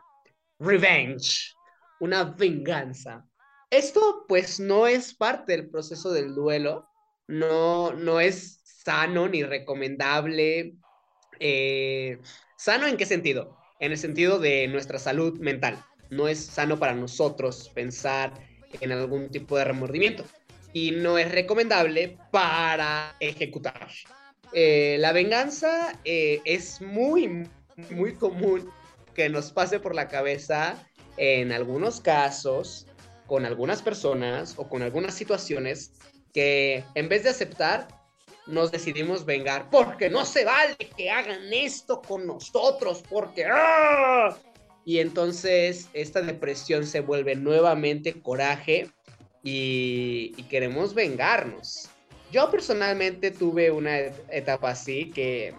Revenge. 0.59 1.51
Una 1.99 2.23
venganza. 2.23 3.25
esto 3.69 4.23
pues 4.29 4.61
no 4.61 4.87
es 4.87 5.13
parte 5.13 5.51
del 5.51 5.69
proceso 5.69 6.13
del 6.13 6.33
duelo, 6.33 6.87
no, 7.27 7.91
no 7.91 8.21
es 8.21 8.61
sano 8.63 9.27
ni 9.27 9.43
recomendable. 9.43 10.75
Eh, 11.37 12.19
¿Sano 12.55 12.87
en 12.87 12.95
qué 12.95 13.05
sentido? 13.05 13.57
En 13.81 13.91
el 13.91 13.97
sentido 13.97 14.39
de 14.39 14.69
nuestra 14.69 14.99
salud 14.99 15.37
mental. 15.39 15.83
No 16.11 16.29
es 16.29 16.45
sano 16.45 16.79
para 16.79 16.93
nosotros 16.93 17.69
pensar 17.75 18.31
en 18.79 18.93
algún 18.93 19.29
tipo 19.29 19.57
de 19.57 19.65
remordimiento 19.65 20.23
y 20.71 20.91
no 20.91 21.17
es 21.17 21.29
recomendable 21.29 22.17
para 22.31 23.17
ejecutar. 23.19 23.89
Eh, 24.53 24.97
la 24.99 25.11
venganza 25.11 25.99
eh, 26.05 26.41
es 26.45 26.81
muy, 26.81 27.47
muy 27.89 28.13
común 28.13 28.69
que 29.13 29.29
nos 29.29 29.51
pase 29.51 29.79
por 29.79 29.95
la 29.95 30.07
cabeza 30.07 30.75
en 31.17 31.51
algunos 31.51 32.01
casos, 32.01 32.87
con 33.27 33.45
algunas 33.45 33.81
personas 33.81 34.55
o 34.57 34.67
con 34.67 34.81
algunas 34.81 35.13
situaciones 35.13 35.93
que 36.33 36.83
en 36.95 37.09
vez 37.09 37.23
de 37.23 37.29
aceptar, 37.29 37.87
nos 38.45 38.71
decidimos 38.71 39.25
vengar 39.25 39.69
porque 39.69 40.09
no 40.09 40.25
se 40.25 40.43
vale 40.43 40.75
que 40.97 41.09
hagan 41.09 41.51
esto 41.53 42.01
con 42.01 42.27
nosotros, 42.27 43.03
porque... 43.09 43.45
¡ah! 43.45 44.35
Y 44.85 44.99
entonces 44.99 45.87
esta 45.93 46.21
depresión 46.21 46.85
se 46.85 46.99
vuelve 46.99 47.35
nuevamente 47.35 48.21
coraje 48.21 48.89
y, 49.43 50.31
queremos 50.49 50.93
vengarnos. 50.93 51.89
Yo 52.33 52.49
personalmente 52.49 53.29
tuve 53.29 53.69
una 53.69 53.95
etapa 54.29 54.71
así 54.71 55.11
que... 55.11 55.53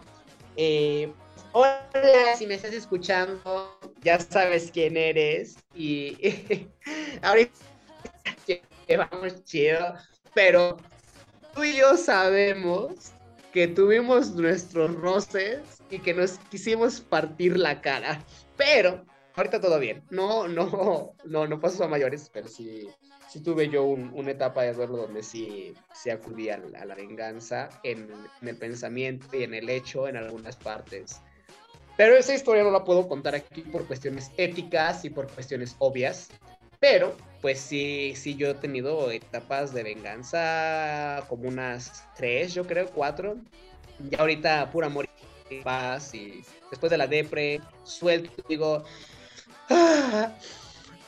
Eh, 0.56 1.08
hola, 1.52 1.88
si 2.36 2.48
me 2.48 2.54
estás 2.54 2.74
escuchando, 2.74 3.78
ya 4.02 4.18
sabes 4.18 4.72
quién 4.72 4.96
eres 4.96 5.56
y 5.72 6.68
ahorita 7.22 7.54
vamos 8.98 9.44
chido, 9.44 9.94
pero 10.34 10.76
tú 11.54 11.62
y 11.62 11.76
yo 11.76 11.96
sabemos 11.96 13.12
que 13.52 13.68
tuvimos 13.68 14.34
nuestros 14.34 14.96
roces 14.96 15.60
y 15.90 16.00
que 16.00 16.12
nos 16.12 16.38
quisimos 16.50 17.00
partir 17.00 17.56
la 17.56 17.80
cara, 17.80 18.20
pero 18.56 19.04
ahorita 19.36 19.60
todo 19.60 19.78
bien. 19.78 20.02
No, 20.10 20.48
no, 20.48 21.14
no, 21.24 21.46
no 21.46 21.60
pasó 21.60 21.84
a 21.84 21.88
mayores, 21.88 22.28
pero 22.32 22.48
sí, 22.48 22.88
sí 23.34 23.40
tuve 23.40 23.68
yo 23.68 23.82
una 23.82 24.30
etapa 24.30 24.62
de 24.62 24.74
duelo 24.74 24.96
donde 24.96 25.24
sí, 25.24 25.74
sí 25.92 26.08
acudí 26.08 26.50
a, 26.50 26.58
la 26.58 26.94
venganza 26.94 27.68
en, 27.82 28.08
el 28.42 28.56
pensamiento 28.56 29.26
y 29.36 29.42
en 29.42 29.54
el 29.54 29.68
hecho 29.68 30.06
en 30.06 30.16
algunas 30.16 30.54
partes. 30.54 31.20
Pero 31.96 32.16
esa 32.16 32.32
historia 32.32 32.62
no 32.62 32.70
la 32.70 32.84
puedo 32.84 33.08
contar 33.08 33.34
aquí 33.34 33.62
por 33.62 33.88
cuestiones 33.88 34.30
éticas 34.36 35.04
y 35.04 35.10
por 35.10 35.28
cuestiones 35.32 35.74
obvias. 35.80 36.28
Pero, 36.78 37.16
pues 37.40 37.58
sí, 37.58 38.12
sí, 38.14 38.36
yo 38.36 38.50
he 38.50 38.54
tenido 38.54 39.10
etapas 39.10 39.74
de 39.74 39.82
venganza 39.82 41.24
como 41.28 41.48
unas 41.48 42.04
tres, 42.14 42.54
yo 42.54 42.64
creo, 42.64 42.86
cuatro. 42.86 43.36
Ya 44.10 44.18
ahorita 44.18 44.70
pura 44.70 44.86
amor 44.86 45.08
y 45.50 45.60
paz 45.60 46.14
y 46.14 46.44
después 46.70 46.88
de 46.88 46.98
la 46.98 47.08
depre, 47.08 47.60
suelto, 47.82 48.44
digo, 48.48 48.84
ah, 49.70 50.32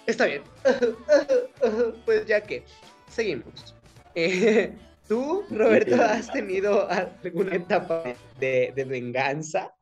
está 0.07 0.27
bien. 0.27 0.43
pues 2.05 2.27
ya 2.27 2.41
que, 2.41 2.65
seguimos. 3.09 3.75
Eh, 4.19 4.73
¿Tú, 5.07 5.45
Roberto, 5.51 5.95
has 6.03 6.33
tenido 6.33 6.89
alguna 6.91 7.57
etapa 7.57 8.03
de, 8.41 8.73
de, 8.75 8.85
venganza? 8.85 9.75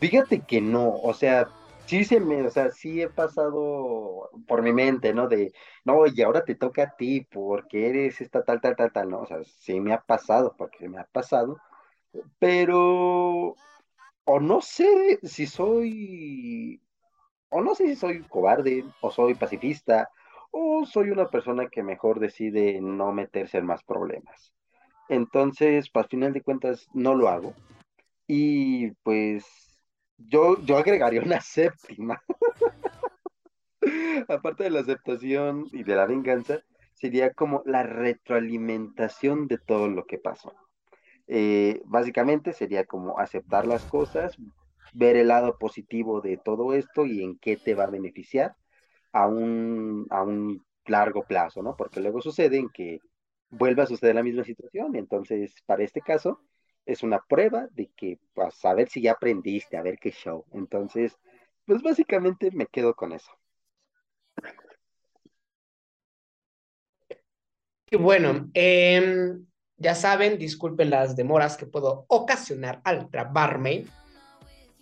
Fíjate 0.00 0.40
que 0.40 0.62
no, 0.62 0.94
o 0.94 1.12
sea, 1.12 1.46
sí 1.84 2.04
se 2.04 2.20
me, 2.20 2.46
o 2.46 2.50
sea, 2.50 2.70
sí 2.70 3.02
he 3.02 3.08
pasado 3.10 4.30
por 4.46 4.62
mi 4.62 4.72
mente, 4.72 5.12
¿no? 5.12 5.28
De, 5.28 5.52
no, 5.84 6.06
y 6.06 6.22
ahora 6.22 6.42
te 6.42 6.54
toca 6.54 6.84
a 6.84 6.96
ti 6.96 7.20
porque 7.30 7.90
eres 7.90 8.22
esta 8.22 8.42
tal, 8.42 8.62
tal, 8.62 8.76
tal, 8.76 8.92
tal, 8.92 9.10
¿no? 9.10 9.20
O 9.20 9.26
sea, 9.26 9.44
sí 9.44 9.78
me 9.78 9.92
ha 9.92 10.00
pasado, 10.00 10.54
porque 10.56 10.88
me 10.88 10.98
ha 10.98 11.04
pasado, 11.04 11.58
pero, 12.38 13.54
o 14.24 14.40
no 14.40 14.60
sé 14.62 15.18
si 15.22 15.46
soy 15.46 16.80
o 17.50 17.62
no 17.62 17.74
sé 17.74 17.86
si 17.88 17.96
soy 17.96 18.22
cobarde, 18.22 18.84
o 19.00 19.10
soy 19.10 19.34
pacifista, 19.34 20.10
o 20.50 20.86
soy 20.86 21.10
una 21.10 21.28
persona 21.28 21.68
que 21.68 21.82
mejor 21.82 22.20
decide 22.20 22.80
no 22.80 23.12
meterse 23.12 23.58
en 23.58 23.66
más 23.66 23.82
problemas. 23.84 24.52
Entonces, 25.08 25.90
pues, 25.90 26.04
al 26.04 26.10
final 26.10 26.32
de 26.32 26.42
cuentas, 26.42 26.88
no 26.92 27.14
lo 27.14 27.28
hago. 27.28 27.54
Y 28.26 28.90
pues 29.02 29.44
yo, 30.18 30.60
yo 30.64 30.76
agregaría 30.76 31.22
una 31.22 31.40
séptima. 31.40 32.22
Aparte 34.28 34.64
de 34.64 34.70
la 34.70 34.80
aceptación 34.80 35.66
y 35.72 35.82
de 35.82 35.96
la 35.96 36.06
venganza, 36.06 36.62
sería 36.94 37.32
como 37.32 37.62
la 37.64 37.84
retroalimentación 37.84 39.46
de 39.46 39.58
todo 39.58 39.88
lo 39.88 40.04
que 40.04 40.18
pasó. 40.18 40.52
Eh, 41.28 41.80
básicamente 41.84 42.52
sería 42.52 42.84
como 42.84 43.18
aceptar 43.18 43.66
las 43.66 43.84
cosas, 43.84 44.36
ver 44.92 45.16
el 45.16 45.28
lado 45.28 45.58
positivo 45.58 46.20
de 46.20 46.36
todo 46.36 46.74
esto 46.74 47.06
y 47.06 47.22
en 47.22 47.38
qué 47.38 47.56
te 47.56 47.74
va 47.74 47.84
a 47.84 47.90
beneficiar 47.90 48.56
a 49.12 49.26
un, 49.26 50.06
a 50.10 50.22
un 50.22 50.64
largo 50.86 51.22
plazo, 51.24 51.62
¿no? 51.62 51.76
Porque 51.76 52.00
luego 52.00 52.20
sucede 52.20 52.58
en 52.58 52.68
que 52.70 53.00
vuelve 53.50 53.82
a 53.82 53.86
suceder 53.86 54.14
la 54.14 54.22
misma 54.22 54.44
situación. 54.44 54.96
Entonces, 54.96 55.54
para 55.66 55.84
este 55.84 56.00
caso, 56.00 56.40
es 56.86 57.02
una 57.02 57.20
prueba 57.28 57.68
de 57.72 57.90
que, 57.96 58.18
pues, 58.34 58.64
a 58.64 58.74
ver 58.74 58.88
si 58.88 59.02
ya 59.02 59.12
aprendiste, 59.12 59.76
a 59.76 59.82
ver 59.82 59.98
qué 59.98 60.10
show. 60.10 60.44
Entonces, 60.52 61.16
pues 61.66 61.82
básicamente 61.82 62.50
me 62.50 62.66
quedo 62.66 62.94
con 62.94 63.12
eso. 63.12 63.30
Y 67.90 67.96
bueno, 67.96 68.50
em, 68.54 69.46
ya 69.76 69.94
saben, 69.94 70.38
disculpen 70.38 70.90
las 70.90 71.16
demoras 71.16 71.56
que 71.56 71.66
puedo 71.66 72.04
ocasionar 72.08 72.80
al 72.84 73.10
trabarme. 73.10 73.84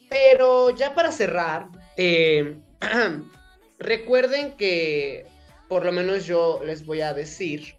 Pero 0.09 0.71
ya 0.71 0.95
para 0.95 1.13
cerrar, 1.13 1.69
eh, 1.97 2.57
recuerden 3.79 4.53
que 4.57 5.27
por 5.69 5.85
lo 5.85 5.93
menos 5.93 6.27
yo 6.27 6.61
les 6.65 6.85
voy 6.85 7.01
a 7.01 7.13
decir 7.13 7.75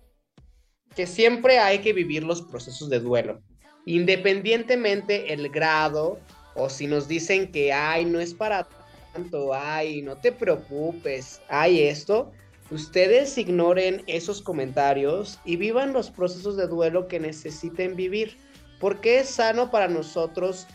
que 0.95 1.07
siempre 1.07 1.59
hay 1.59 1.80
que 1.80 1.93
vivir 1.93 2.23
los 2.23 2.41
procesos 2.41 2.89
de 2.89 2.99
duelo, 2.99 3.41
independientemente 3.86 5.32
el 5.34 5.49
grado 5.49 6.19
o 6.55 6.69
si 6.69 6.88
nos 6.88 7.07
dicen 7.07 7.51
que, 7.51 7.71
ay, 7.71 8.05
no 8.05 8.19
es 8.19 8.34
para 8.34 8.67
tanto, 9.13 9.53
ay, 9.53 10.01
no 10.01 10.17
te 10.17 10.32
preocupes, 10.32 11.39
hay 11.49 11.84
esto, 11.84 12.32
ustedes 12.71 13.38
ignoren 13.38 14.03
esos 14.07 14.41
comentarios 14.41 15.39
y 15.45 15.55
vivan 15.55 15.93
los 15.93 16.09
procesos 16.09 16.57
de 16.57 16.67
duelo 16.67 17.07
que 17.07 17.19
necesiten 17.19 17.95
vivir, 17.95 18.38
porque 18.80 19.19
es 19.19 19.30
sano 19.30 19.69
para 19.71 19.88
nosotros 19.88 20.67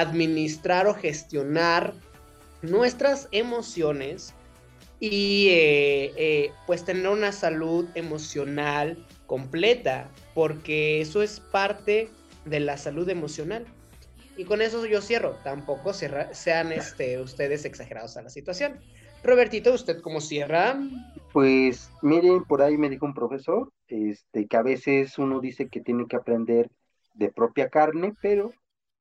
administrar 0.00 0.86
o 0.86 0.94
gestionar 0.94 1.94
nuestras 2.62 3.28
emociones 3.30 4.34
y 5.00 5.48
eh, 5.50 6.12
eh, 6.16 6.52
pues 6.66 6.84
tener 6.84 7.08
una 7.08 7.32
salud 7.32 7.86
emocional 7.94 9.06
completa, 9.26 10.08
porque 10.34 11.00
eso 11.00 11.22
es 11.22 11.40
parte 11.40 12.08
de 12.44 12.60
la 12.60 12.76
salud 12.76 13.08
emocional. 13.08 13.66
Y 14.36 14.44
con 14.44 14.62
eso 14.62 14.84
yo 14.86 15.00
cierro, 15.00 15.36
tampoco 15.44 15.92
sean 15.92 16.72
este, 16.72 17.20
ustedes 17.20 17.64
exagerados 17.64 18.16
a 18.16 18.22
la 18.22 18.30
situación. 18.30 18.80
Robertito, 19.22 19.72
¿usted 19.72 20.00
cómo 20.00 20.20
cierra? 20.20 20.76
Pues 21.32 21.90
miren, 22.02 22.44
por 22.44 22.62
ahí 22.62 22.76
me 22.76 22.90
dijo 22.90 23.06
un 23.06 23.14
profesor 23.14 23.72
este, 23.88 24.46
que 24.46 24.56
a 24.56 24.62
veces 24.62 25.18
uno 25.18 25.40
dice 25.40 25.68
que 25.68 25.80
tiene 25.80 26.06
que 26.08 26.16
aprender 26.16 26.70
de 27.14 27.30
propia 27.30 27.68
carne, 27.68 28.14
pero 28.20 28.52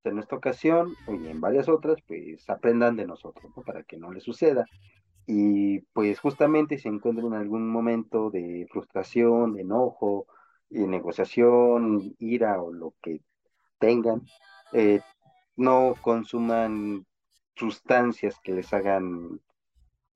en 0.09 0.19
esta 0.19 0.35
ocasión 0.35 0.95
y 1.07 1.27
en 1.27 1.41
varias 1.41 1.69
otras, 1.69 1.97
pues 2.07 2.49
aprendan 2.49 2.95
de 2.95 3.05
nosotros, 3.05 3.51
Para 3.65 3.83
que 3.83 3.97
no 3.97 4.11
les 4.11 4.23
suceda. 4.23 4.65
Y 5.25 5.79
pues 5.93 6.19
justamente 6.19 6.77
si 6.77 6.89
encuentran 6.89 7.27
en 7.27 7.39
algún 7.39 7.69
momento 7.69 8.29
de 8.29 8.67
frustración, 8.71 9.53
de 9.53 9.61
enojo, 9.61 10.27
de 10.69 10.87
negociación, 10.87 12.15
ira 12.19 12.61
o 12.61 12.73
lo 12.73 12.93
que 13.01 13.21
tengan, 13.79 14.23
eh, 14.73 15.01
no 15.55 15.95
consuman 16.01 17.05
sustancias 17.55 18.35
que 18.43 18.53
les 18.53 18.73
hagan 18.73 19.39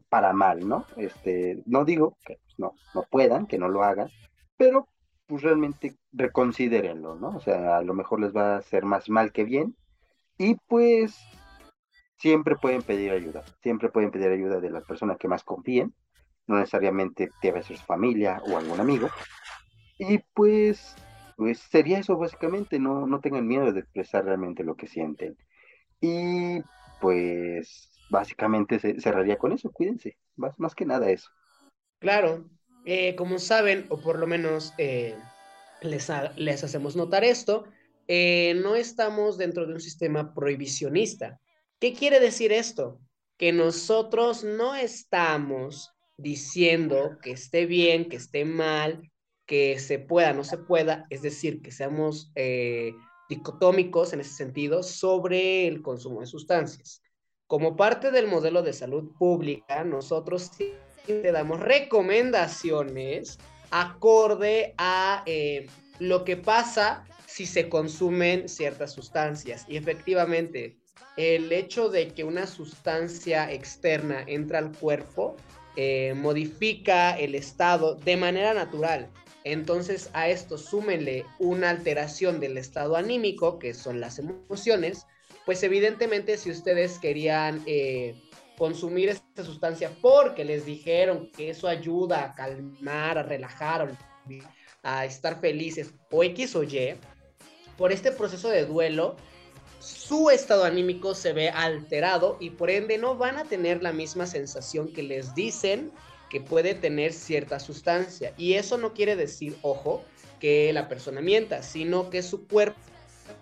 para 0.09 0.33
mal, 0.33 0.67
¿no? 0.67 0.85
Este, 0.97 1.61
no 1.65 1.85
digo 1.85 2.17
que 2.25 2.39
no, 2.57 2.73
no 2.95 3.03
puedan, 3.03 3.45
que 3.47 3.57
no 3.57 3.69
lo 3.69 3.83
hagan, 3.83 4.09
pero 4.57 4.87
pues 5.27 5.43
realmente 5.43 5.97
reconsidérenlo, 6.17 7.15
¿no? 7.15 7.29
O 7.29 7.39
sea, 7.39 7.77
a 7.77 7.81
lo 7.83 7.93
mejor 7.93 8.19
les 8.19 8.35
va 8.35 8.55
a 8.55 8.57
hacer 8.57 8.83
más 8.85 9.09
mal 9.09 9.31
que 9.31 9.43
bien. 9.43 9.75
Y 10.37 10.55
pues 10.67 11.17
siempre 12.17 12.55
pueden 12.55 12.81
pedir 12.81 13.11
ayuda, 13.11 13.43
siempre 13.61 13.89
pueden 13.89 14.11
pedir 14.11 14.29
ayuda 14.29 14.59
de 14.59 14.69
la 14.69 14.81
persona 14.81 15.15
que 15.15 15.27
más 15.27 15.43
confíen, 15.43 15.93
no 16.47 16.57
necesariamente 16.57 17.29
debe 17.41 17.63
ser 17.63 17.77
su 17.77 17.85
familia 17.85 18.41
o 18.47 18.57
algún 18.57 18.79
amigo. 18.79 19.09
Y 19.99 20.19
pues, 20.33 20.95
pues 21.35 21.59
sería 21.59 21.99
eso 21.99 22.17
básicamente, 22.17 22.79
no, 22.79 23.07
no 23.07 23.19
tengan 23.19 23.47
miedo 23.47 23.71
de 23.71 23.79
expresar 23.81 24.25
realmente 24.25 24.63
lo 24.63 24.75
que 24.75 24.87
sienten. 24.87 25.37
Y 26.01 26.61
pues 27.01 27.91
básicamente 28.09 28.79
se 28.79 28.99
cerraría 28.99 29.37
con 29.37 29.51
eso, 29.51 29.71
cuídense, 29.71 30.17
más, 30.35 30.59
más 30.59 30.75
que 30.75 30.85
nada 30.85 31.09
eso. 31.09 31.29
Claro, 31.99 32.45
eh, 32.85 33.15
como 33.15 33.39
saben, 33.39 33.85
o 33.89 33.99
por 33.99 34.19
lo 34.19 34.27
menos 34.27 34.73
eh, 34.77 35.15
les, 35.81 36.11
les, 36.35 36.63
hacemos 36.63 36.95
notar 36.95 37.23
esto, 37.23 37.65
eh, 38.07 38.53
no 38.61 38.75
estamos 38.75 39.37
dentro 39.37 39.65
de 39.65 39.73
un 39.73 39.81
sistema 39.81 40.33
prohibicionista. 40.33 41.39
¿Qué 41.79 41.93
quiere 41.93 42.19
decir 42.19 42.51
esto? 42.51 42.99
Que 43.37 43.51
nosotros 43.51 44.43
no 44.43 44.75
estamos 44.75 45.91
diciendo 46.17 47.17
que 47.21 47.31
esté 47.31 47.65
bien, 47.65 48.09
que 48.09 48.15
esté 48.15 48.45
mal, 48.45 49.11
que 49.45 49.79
se 49.79 49.99
pueda, 49.99 50.33
no 50.33 50.43
se 50.43 50.57
pueda, 50.57 51.05
es 51.09 51.21
decir, 51.21 51.61
que 51.61 51.71
seamos 51.71 52.31
dicotómicos 53.29 54.13
en 54.13 54.21
ese 54.21 54.33
sentido 54.33 54.83
sobre 54.83 55.67
el 55.67 55.81
consumo 55.81 56.21
de 56.21 56.27
sustancias. 56.27 57.01
Como 57.45 57.75
parte 57.75 58.11
del 58.11 58.27
modelo 58.27 58.61
de 58.61 58.73
salud 58.73 59.13
pública, 59.17 59.83
nosotros 59.83 60.51
te 61.05 61.31
damos 61.31 61.59
recomendaciones 61.59 63.37
acorde 63.71 64.73
a 64.77 65.23
eh, 65.25 65.67
lo 65.99 66.23
que 66.23 66.37
pasa 66.37 67.05
si 67.25 67.45
se 67.45 67.69
consumen 67.69 68.49
ciertas 68.49 68.93
sustancias. 68.93 69.65
Y 69.67 69.77
efectivamente, 69.77 70.77
el 71.17 71.51
hecho 71.51 71.89
de 71.89 72.09
que 72.09 72.23
una 72.23 72.47
sustancia 72.47 73.51
externa 73.51 74.23
entra 74.27 74.59
al 74.59 74.71
cuerpo 74.71 75.35
eh, 75.75 76.13
modifica 76.15 77.17
el 77.17 77.35
estado 77.35 77.95
de 77.95 78.17
manera 78.17 78.53
natural. 78.53 79.09
Entonces 79.43 80.09
a 80.13 80.27
esto 80.27 80.57
súmenle 80.57 81.25
una 81.39 81.69
alteración 81.69 82.39
del 82.39 82.57
estado 82.57 82.95
anímico, 82.95 83.59
que 83.59 83.73
son 83.73 83.99
las 83.99 84.19
emociones, 84.19 85.05
pues 85.45 85.63
evidentemente 85.63 86.37
si 86.37 86.51
ustedes 86.51 86.99
querían 86.99 87.63
eh, 87.65 88.15
consumir 88.57 89.09
esta 89.09 89.43
sustancia 89.43 89.91
porque 90.01 90.43
les 90.43 90.65
dijeron 90.65 91.29
que 91.35 91.49
eso 91.49 91.67
ayuda 91.67 92.23
a 92.23 92.33
calmar, 92.33 93.17
a 93.17 93.23
relajar, 93.23 93.95
a 94.83 95.05
estar 95.05 95.39
felices 95.39 95.93
o 96.11 96.23
X 96.23 96.55
o 96.55 96.63
Y, 96.63 96.95
por 97.77 97.91
este 97.91 98.11
proceso 98.11 98.49
de 98.49 98.65
duelo, 98.65 99.15
su 99.79 100.31
estado 100.31 100.63
anímico 100.63 101.13
se 101.13 101.33
ve 101.33 101.49
alterado 101.49 102.37
y 102.39 102.49
por 102.49 102.71
ende 102.71 102.97
no 102.97 103.15
van 103.15 103.37
a 103.37 103.43
tener 103.43 103.83
la 103.83 103.93
misma 103.93 104.25
sensación 104.25 104.91
que 104.91 105.03
les 105.03 105.35
dicen 105.35 105.91
que 106.29 106.41
puede 106.41 106.73
tener 106.73 107.13
cierta 107.13 107.59
sustancia. 107.59 108.33
Y 108.37 108.53
eso 108.53 108.77
no 108.77 108.93
quiere 108.93 109.15
decir, 109.15 109.55
ojo, 109.61 110.03
que 110.39 110.73
la 110.73 110.89
persona 110.89 111.21
mienta, 111.21 111.61
sino 111.61 112.09
que 112.09 112.23
su 112.23 112.47
cuerpo 112.47 112.79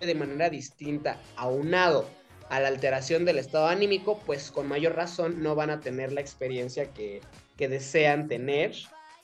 de 0.00 0.14
manera 0.14 0.50
distinta, 0.50 1.20
aunado 1.36 2.06
a 2.48 2.60
la 2.60 2.68
alteración 2.68 3.24
del 3.24 3.38
estado 3.38 3.66
anímico, 3.66 4.18
pues 4.24 4.50
con 4.50 4.68
mayor 4.68 4.94
razón 4.94 5.42
no 5.42 5.54
van 5.54 5.70
a 5.70 5.80
tener 5.80 6.12
la 6.12 6.20
experiencia 6.20 6.92
que, 6.92 7.20
desean 7.58 8.28
tener. 8.28 8.72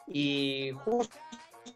Y 0.06 0.72
justo 0.84 1.16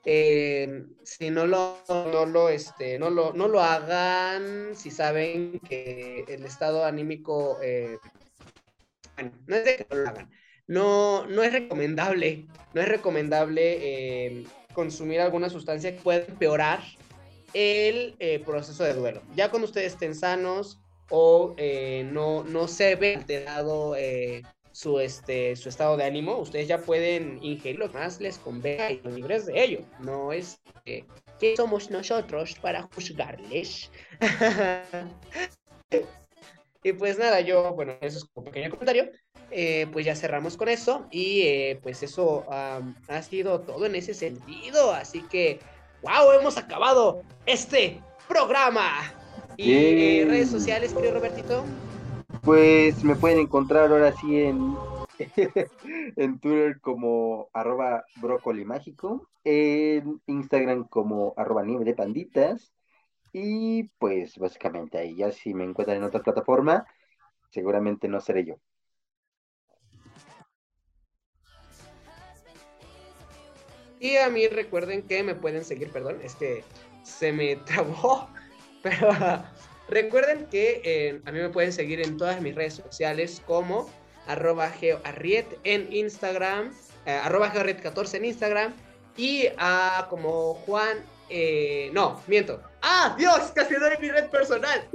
eh, 0.05 0.85
si 1.05 1.31
no 1.31 1.47
lo, 1.47 1.79
no 1.89 2.27
lo, 2.27 2.49
este, 2.49 2.99
no 2.99 3.11
lo, 3.11 3.33
no 3.33 3.47
lo 3.47 3.61
hagan, 3.61 4.75
si 4.75 4.91
saben 4.91 5.61
que 5.61 6.25
el 6.27 6.45
estado 6.45 6.85
anímico, 6.85 7.59
eh, 7.63 7.99
bueno, 9.15 9.33
no 9.47 9.57
es 9.57 9.65
de 9.65 9.77
que 9.77 9.87
no, 10.67 11.27
no 11.27 11.43
es 11.45 11.53
recomendable, 11.53 12.47
no 12.75 12.81
es 12.81 12.89
recomendable 12.89 13.79
eh, 13.81 14.45
consumir 14.73 15.21
alguna 15.21 15.49
sustancia 15.49 15.95
que 15.95 16.03
pueda 16.03 16.25
empeorar 16.25 16.81
el 17.55 18.17
proceso 18.45 18.83
de 18.85 18.93
duelo. 18.93 19.23
Ya 19.35 19.51
cuando 19.51 19.67
ustedes 19.67 19.93
estén 19.93 20.15
sanos, 20.15 20.81
o 21.11 21.55
eh, 21.57 22.09
no, 22.13 22.45
no 22.45 22.69
se 22.69 22.97
ve 22.97 23.17
alterado 23.17 23.95
eh, 23.97 24.43
su, 24.73 25.01
este, 25.01 25.57
su 25.57 25.69
estado 25.69 25.97
de 25.97 26.05
ánimo, 26.05 26.37
ustedes 26.39 26.69
ya 26.69 26.79
pueden 26.79 27.43
ingerir 27.43 27.79
lo 27.79 27.89
más 27.89 28.21
les 28.21 28.39
convenga 28.39 28.91
y 28.91 29.01
libres 29.05 29.47
de 29.47 29.63
ello. 29.63 29.81
No 30.01 30.33
es 30.33 30.61
que 30.85 31.57
somos 31.57 31.91
nosotros 31.91 32.57
para 32.61 32.83
juzgarles. 32.95 33.91
y 36.83 36.93
pues 36.93 37.19
nada, 37.19 37.41
yo, 37.41 37.73
bueno, 37.75 37.95
eso 38.01 38.19
es 38.19 38.27
un 38.35 38.45
pequeño 38.45 38.71
comentario. 38.71 39.11
Eh, 39.53 39.87
pues 39.93 40.05
ya 40.05 40.17
cerramos 40.17 40.57
con 40.57 40.69
eso 40.69 41.07
y 41.13 41.75
pues 41.77 42.03
eso 42.03 42.45
ha 42.51 43.23
sido 43.23 43.61
todo 43.61 43.87
en 43.87 43.95
ese 43.95 44.13
sentido. 44.13 44.93
Así 44.93 45.23
que, 45.23 45.61
wow, 46.03 46.33
hemos 46.33 46.59
acabado 46.59 47.23
este 47.47 48.03
programa. 48.29 49.16
¿Y 49.57 50.25
redes 50.25 50.51
sociales, 50.51 50.93
querido 50.93 51.15
Robertito? 51.15 51.65
Pues 52.43 53.03
me 53.03 53.17
pueden 53.17 53.39
encontrar 53.39 53.91
ahora 53.91 54.13
sí 54.13 54.41
en, 54.41 54.77
en 56.17 56.39
Twitter 56.39 56.81
como 56.81 57.49
arroba 57.53 58.05
brócoli 58.17 58.65
mágico, 58.65 59.29
en 59.45 60.21
Instagram 60.27 60.87
como 60.89 61.33
arroba 61.37 61.65
nieve 61.65 61.85
de 61.85 61.95
panditas, 61.95 62.73
y 63.33 63.85
pues 63.99 64.37
básicamente 64.39 64.99
ahí 64.99 65.17
ya 65.17 65.33
si 65.33 65.55
me 65.55 65.65
encuentran 65.65 65.99
en 65.99 66.05
otra 66.05 66.21
plataforma, 66.21 66.87
seguramente 67.51 68.09
no 68.09 68.21
seré 68.21 68.45
yo. 68.45 68.57
Y 73.99 74.17
a 74.19 74.29
mí 74.29 74.47
recuerden 74.49 75.03
que 75.03 75.23
me 75.23 75.35
pueden 75.35 75.65
seguir, 75.65 75.91
perdón, 75.91 76.19
es 76.23 76.35
que 76.35 76.63
se 77.03 77.33
me 77.33 77.57
trabó 77.57 78.29
pero 78.89 79.09
recuerden 79.89 80.47
que 80.47 80.81
eh, 80.85 81.21
a 81.25 81.33
mí 81.33 81.41
me 81.41 81.49
pueden 81.49 81.73
seguir 81.73 82.01
en 82.01 82.17
todas 82.17 82.41
mis 82.41 82.55
redes 82.55 82.75
sociales 82.75 83.43
como 83.47 83.91
arroba 84.27 84.71
geoarriet 84.71 85.59
en 85.65 85.93
Instagram, 85.93 86.73
eh, 87.05 87.13
arroba 87.13 87.53
geoarriet14 87.53 88.15
en 88.15 88.25
Instagram 88.27 88.75
y 89.17 89.49
a 89.59 90.07
como 90.09 90.55
Juan, 90.55 90.99
eh, 91.29 91.91
no, 91.93 92.21
miento. 92.27 92.63
¡Ah, 92.83 93.15
Dios! 93.19 93.53
Casi 93.55 93.75
doy 93.75 93.95
mi 94.01 94.11
red 94.11 94.29
personal. 94.29 94.89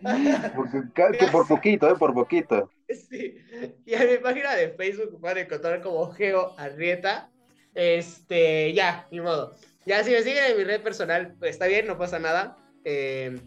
que 0.94 1.26
por 1.32 1.48
poquito, 1.48 1.90
¿eh? 1.90 1.96
Por 1.98 2.14
poquito. 2.14 2.70
Sí. 2.88 3.36
Y 3.84 3.94
a 3.94 4.04
mi 4.04 4.18
página 4.18 4.54
de 4.54 4.68
Facebook 4.70 5.18
van 5.20 5.38
a 5.38 5.40
encontrar 5.40 5.80
como 5.80 6.12
Geo 6.12 6.54
Arrieta. 6.58 7.30
Este, 7.74 8.72
ya, 8.72 9.08
ni 9.10 9.20
modo. 9.20 9.56
Ya, 9.86 10.04
si 10.04 10.12
me 10.12 10.22
siguen 10.22 10.44
en 10.44 10.56
mi 10.56 10.64
red 10.64 10.82
personal, 10.82 11.34
pues 11.38 11.52
está 11.52 11.66
bien, 11.66 11.86
no 11.86 11.98
pasa 11.98 12.18
nada. 12.18 12.56
Eh, 12.84 13.40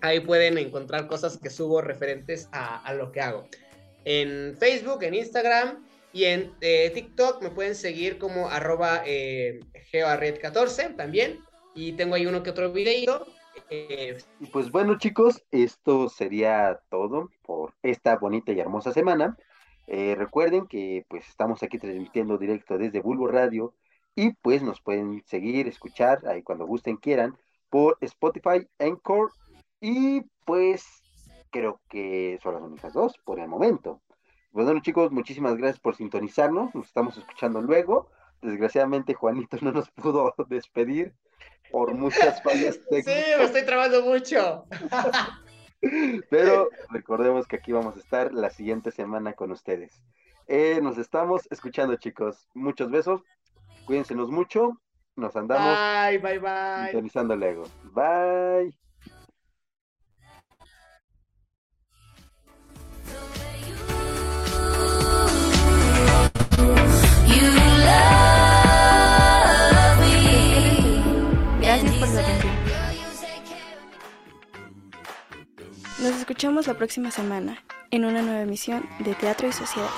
ahí 0.00 0.20
pueden 0.20 0.58
encontrar 0.58 1.06
cosas 1.06 1.38
que 1.38 1.50
subo 1.50 1.80
referentes 1.80 2.48
a, 2.52 2.92
lo 2.94 3.12
que 3.12 3.20
hago. 3.20 3.46
En 4.04 4.56
Facebook, 4.56 5.02
en 5.02 5.14
Instagram 5.14 5.84
y 6.12 6.24
en 6.24 6.52
eh, 6.60 6.90
TikTok 6.92 7.42
me 7.42 7.50
pueden 7.50 7.74
seguir 7.74 8.18
como 8.18 8.48
arroba 8.48 9.02
eh, 9.06 9.60
geoarred14 9.92 10.96
también. 10.96 11.40
Y 11.74 11.92
tengo 11.92 12.14
ahí 12.16 12.26
uno 12.26 12.42
que 12.42 12.50
otro 12.50 12.72
videito. 12.72 13.26
Pues 14.52 14.70
bueno 14.72 14.98
chicos, 14.98 15.44
esto 15.52 16.08
sería 16.08 16.80
todo 16.88 17.30
por 17.42 17.74
esta 17.82 18.16
bonita 18.16 18.52
y 18.52 18.58
hermosa 18.58 18.92
semana. 18.92 19.36
recuerden 19.86 20.66
que 20.66 21.04
pues 21.08 21.28
estamos 21.28 21.62
aquí 21.62 21.78
transmitiendo 21.78 22.38
directo 22.38 22.78
desde 22.78 23.00
Bulbo 23.00 23.28
Radio 23.28 23.74
y 24.16 24.32
pues 24.32 24.62
nos 24.62 24.80
pueden 24.80 25.22
seguir, 25.26 25.68
escuchar 25.68 26.26
ahí 26.26 26.42
cuando 26.42 26.66
gusten, 26.66 26.96
quieran 26.96 27.36
por 27.70 27.96
Spotify, 28.00 28.68
Encore 28.78 29.32
y 29.80 30.22
pues 30.44 30.84
creo 31.50 31.80
que 31.88 32.38
son 32.42 32.54
las 32.54 32.62
únicas 32.62 32.92
dos 32.92 33.16
por 33.24 33.40
el 33.40 33.48
momento. 33.48 34.02
Pues 34.52 34.66
bueno 34.66 34.80
chicos, 34.82 35.12
muchísimas 35.12 35.56
gracias 35.56 35.80
por 35.80 35.96
sintonizarnos, 35.96 36.74
nos 36.74 36.86
estamos 36.86 37.16
escuchando 37.16 37.60
luego. 37.60 38.10
Desgraciadamente 38.42 39.14
Juanito 39.14 39.56
no 39.60 39.72
nos 39.72 39.90
pudo 39.92 40.34
despedir 40.48 41.14
por 41.70 41.94
muchas 41.94 42.42
fallas 42.42 42.80
técnicas. 42.88 43.14
Sí, 43.24 43.38
me 43.38 43.44
estoy 43.44 43.64
trabando 43.64 44.02
mucho. 44.02 44.66
Pero 46.30 46.68
recordemos 46.90 47.46
que 47.46 47.56
aquí 47.56 47.72
vamos 47.72 47.96
a 47.96 48.00
estar 48.00 48.34
la 48.34 48.50
siguiente 48.50 48.90
semana 48.90 49.32
con 49.32 49.50
ustedes. 49.50 50.02
Eh, 50.46 50.80
nos 50.82 50.98
estamos 50.98 51.46
escuchando 51.50 51.96
chicos. 51.96 52.48
Muchos 52.54 52.90
besos. 52.90 53.22
Cuídense 53.86 54.14
mucho 54.14 54.78
nos 55.16 55.34
andamos. 55.36 55.78
Bye, 56.08 56.18
bye, 56.18 56.38
bye. 56.38 56.86
Sintonizando 56.86 57.34
el 57.34 57.42
ego. 57.42 57.64
Bye. 57.92 58.74
Gracias 71.60 71.94
por 71.94 72.08
su 72.08 72.18
atención. 72.18 72.52
Nos 76.00 76.16
escuchamos 76.16 76.66
la 76.66 76.74
próxima 76.74 77.10
semana 77.10 77.62
en 77.90 78.04
una 78.04 78.22
nueva 78.22 78.40
emisión 78.42 78.88
de 79.00 79.14
Teatro 79.14 79.48
y 79.48 79.52
Sociedad. 79.52 79.90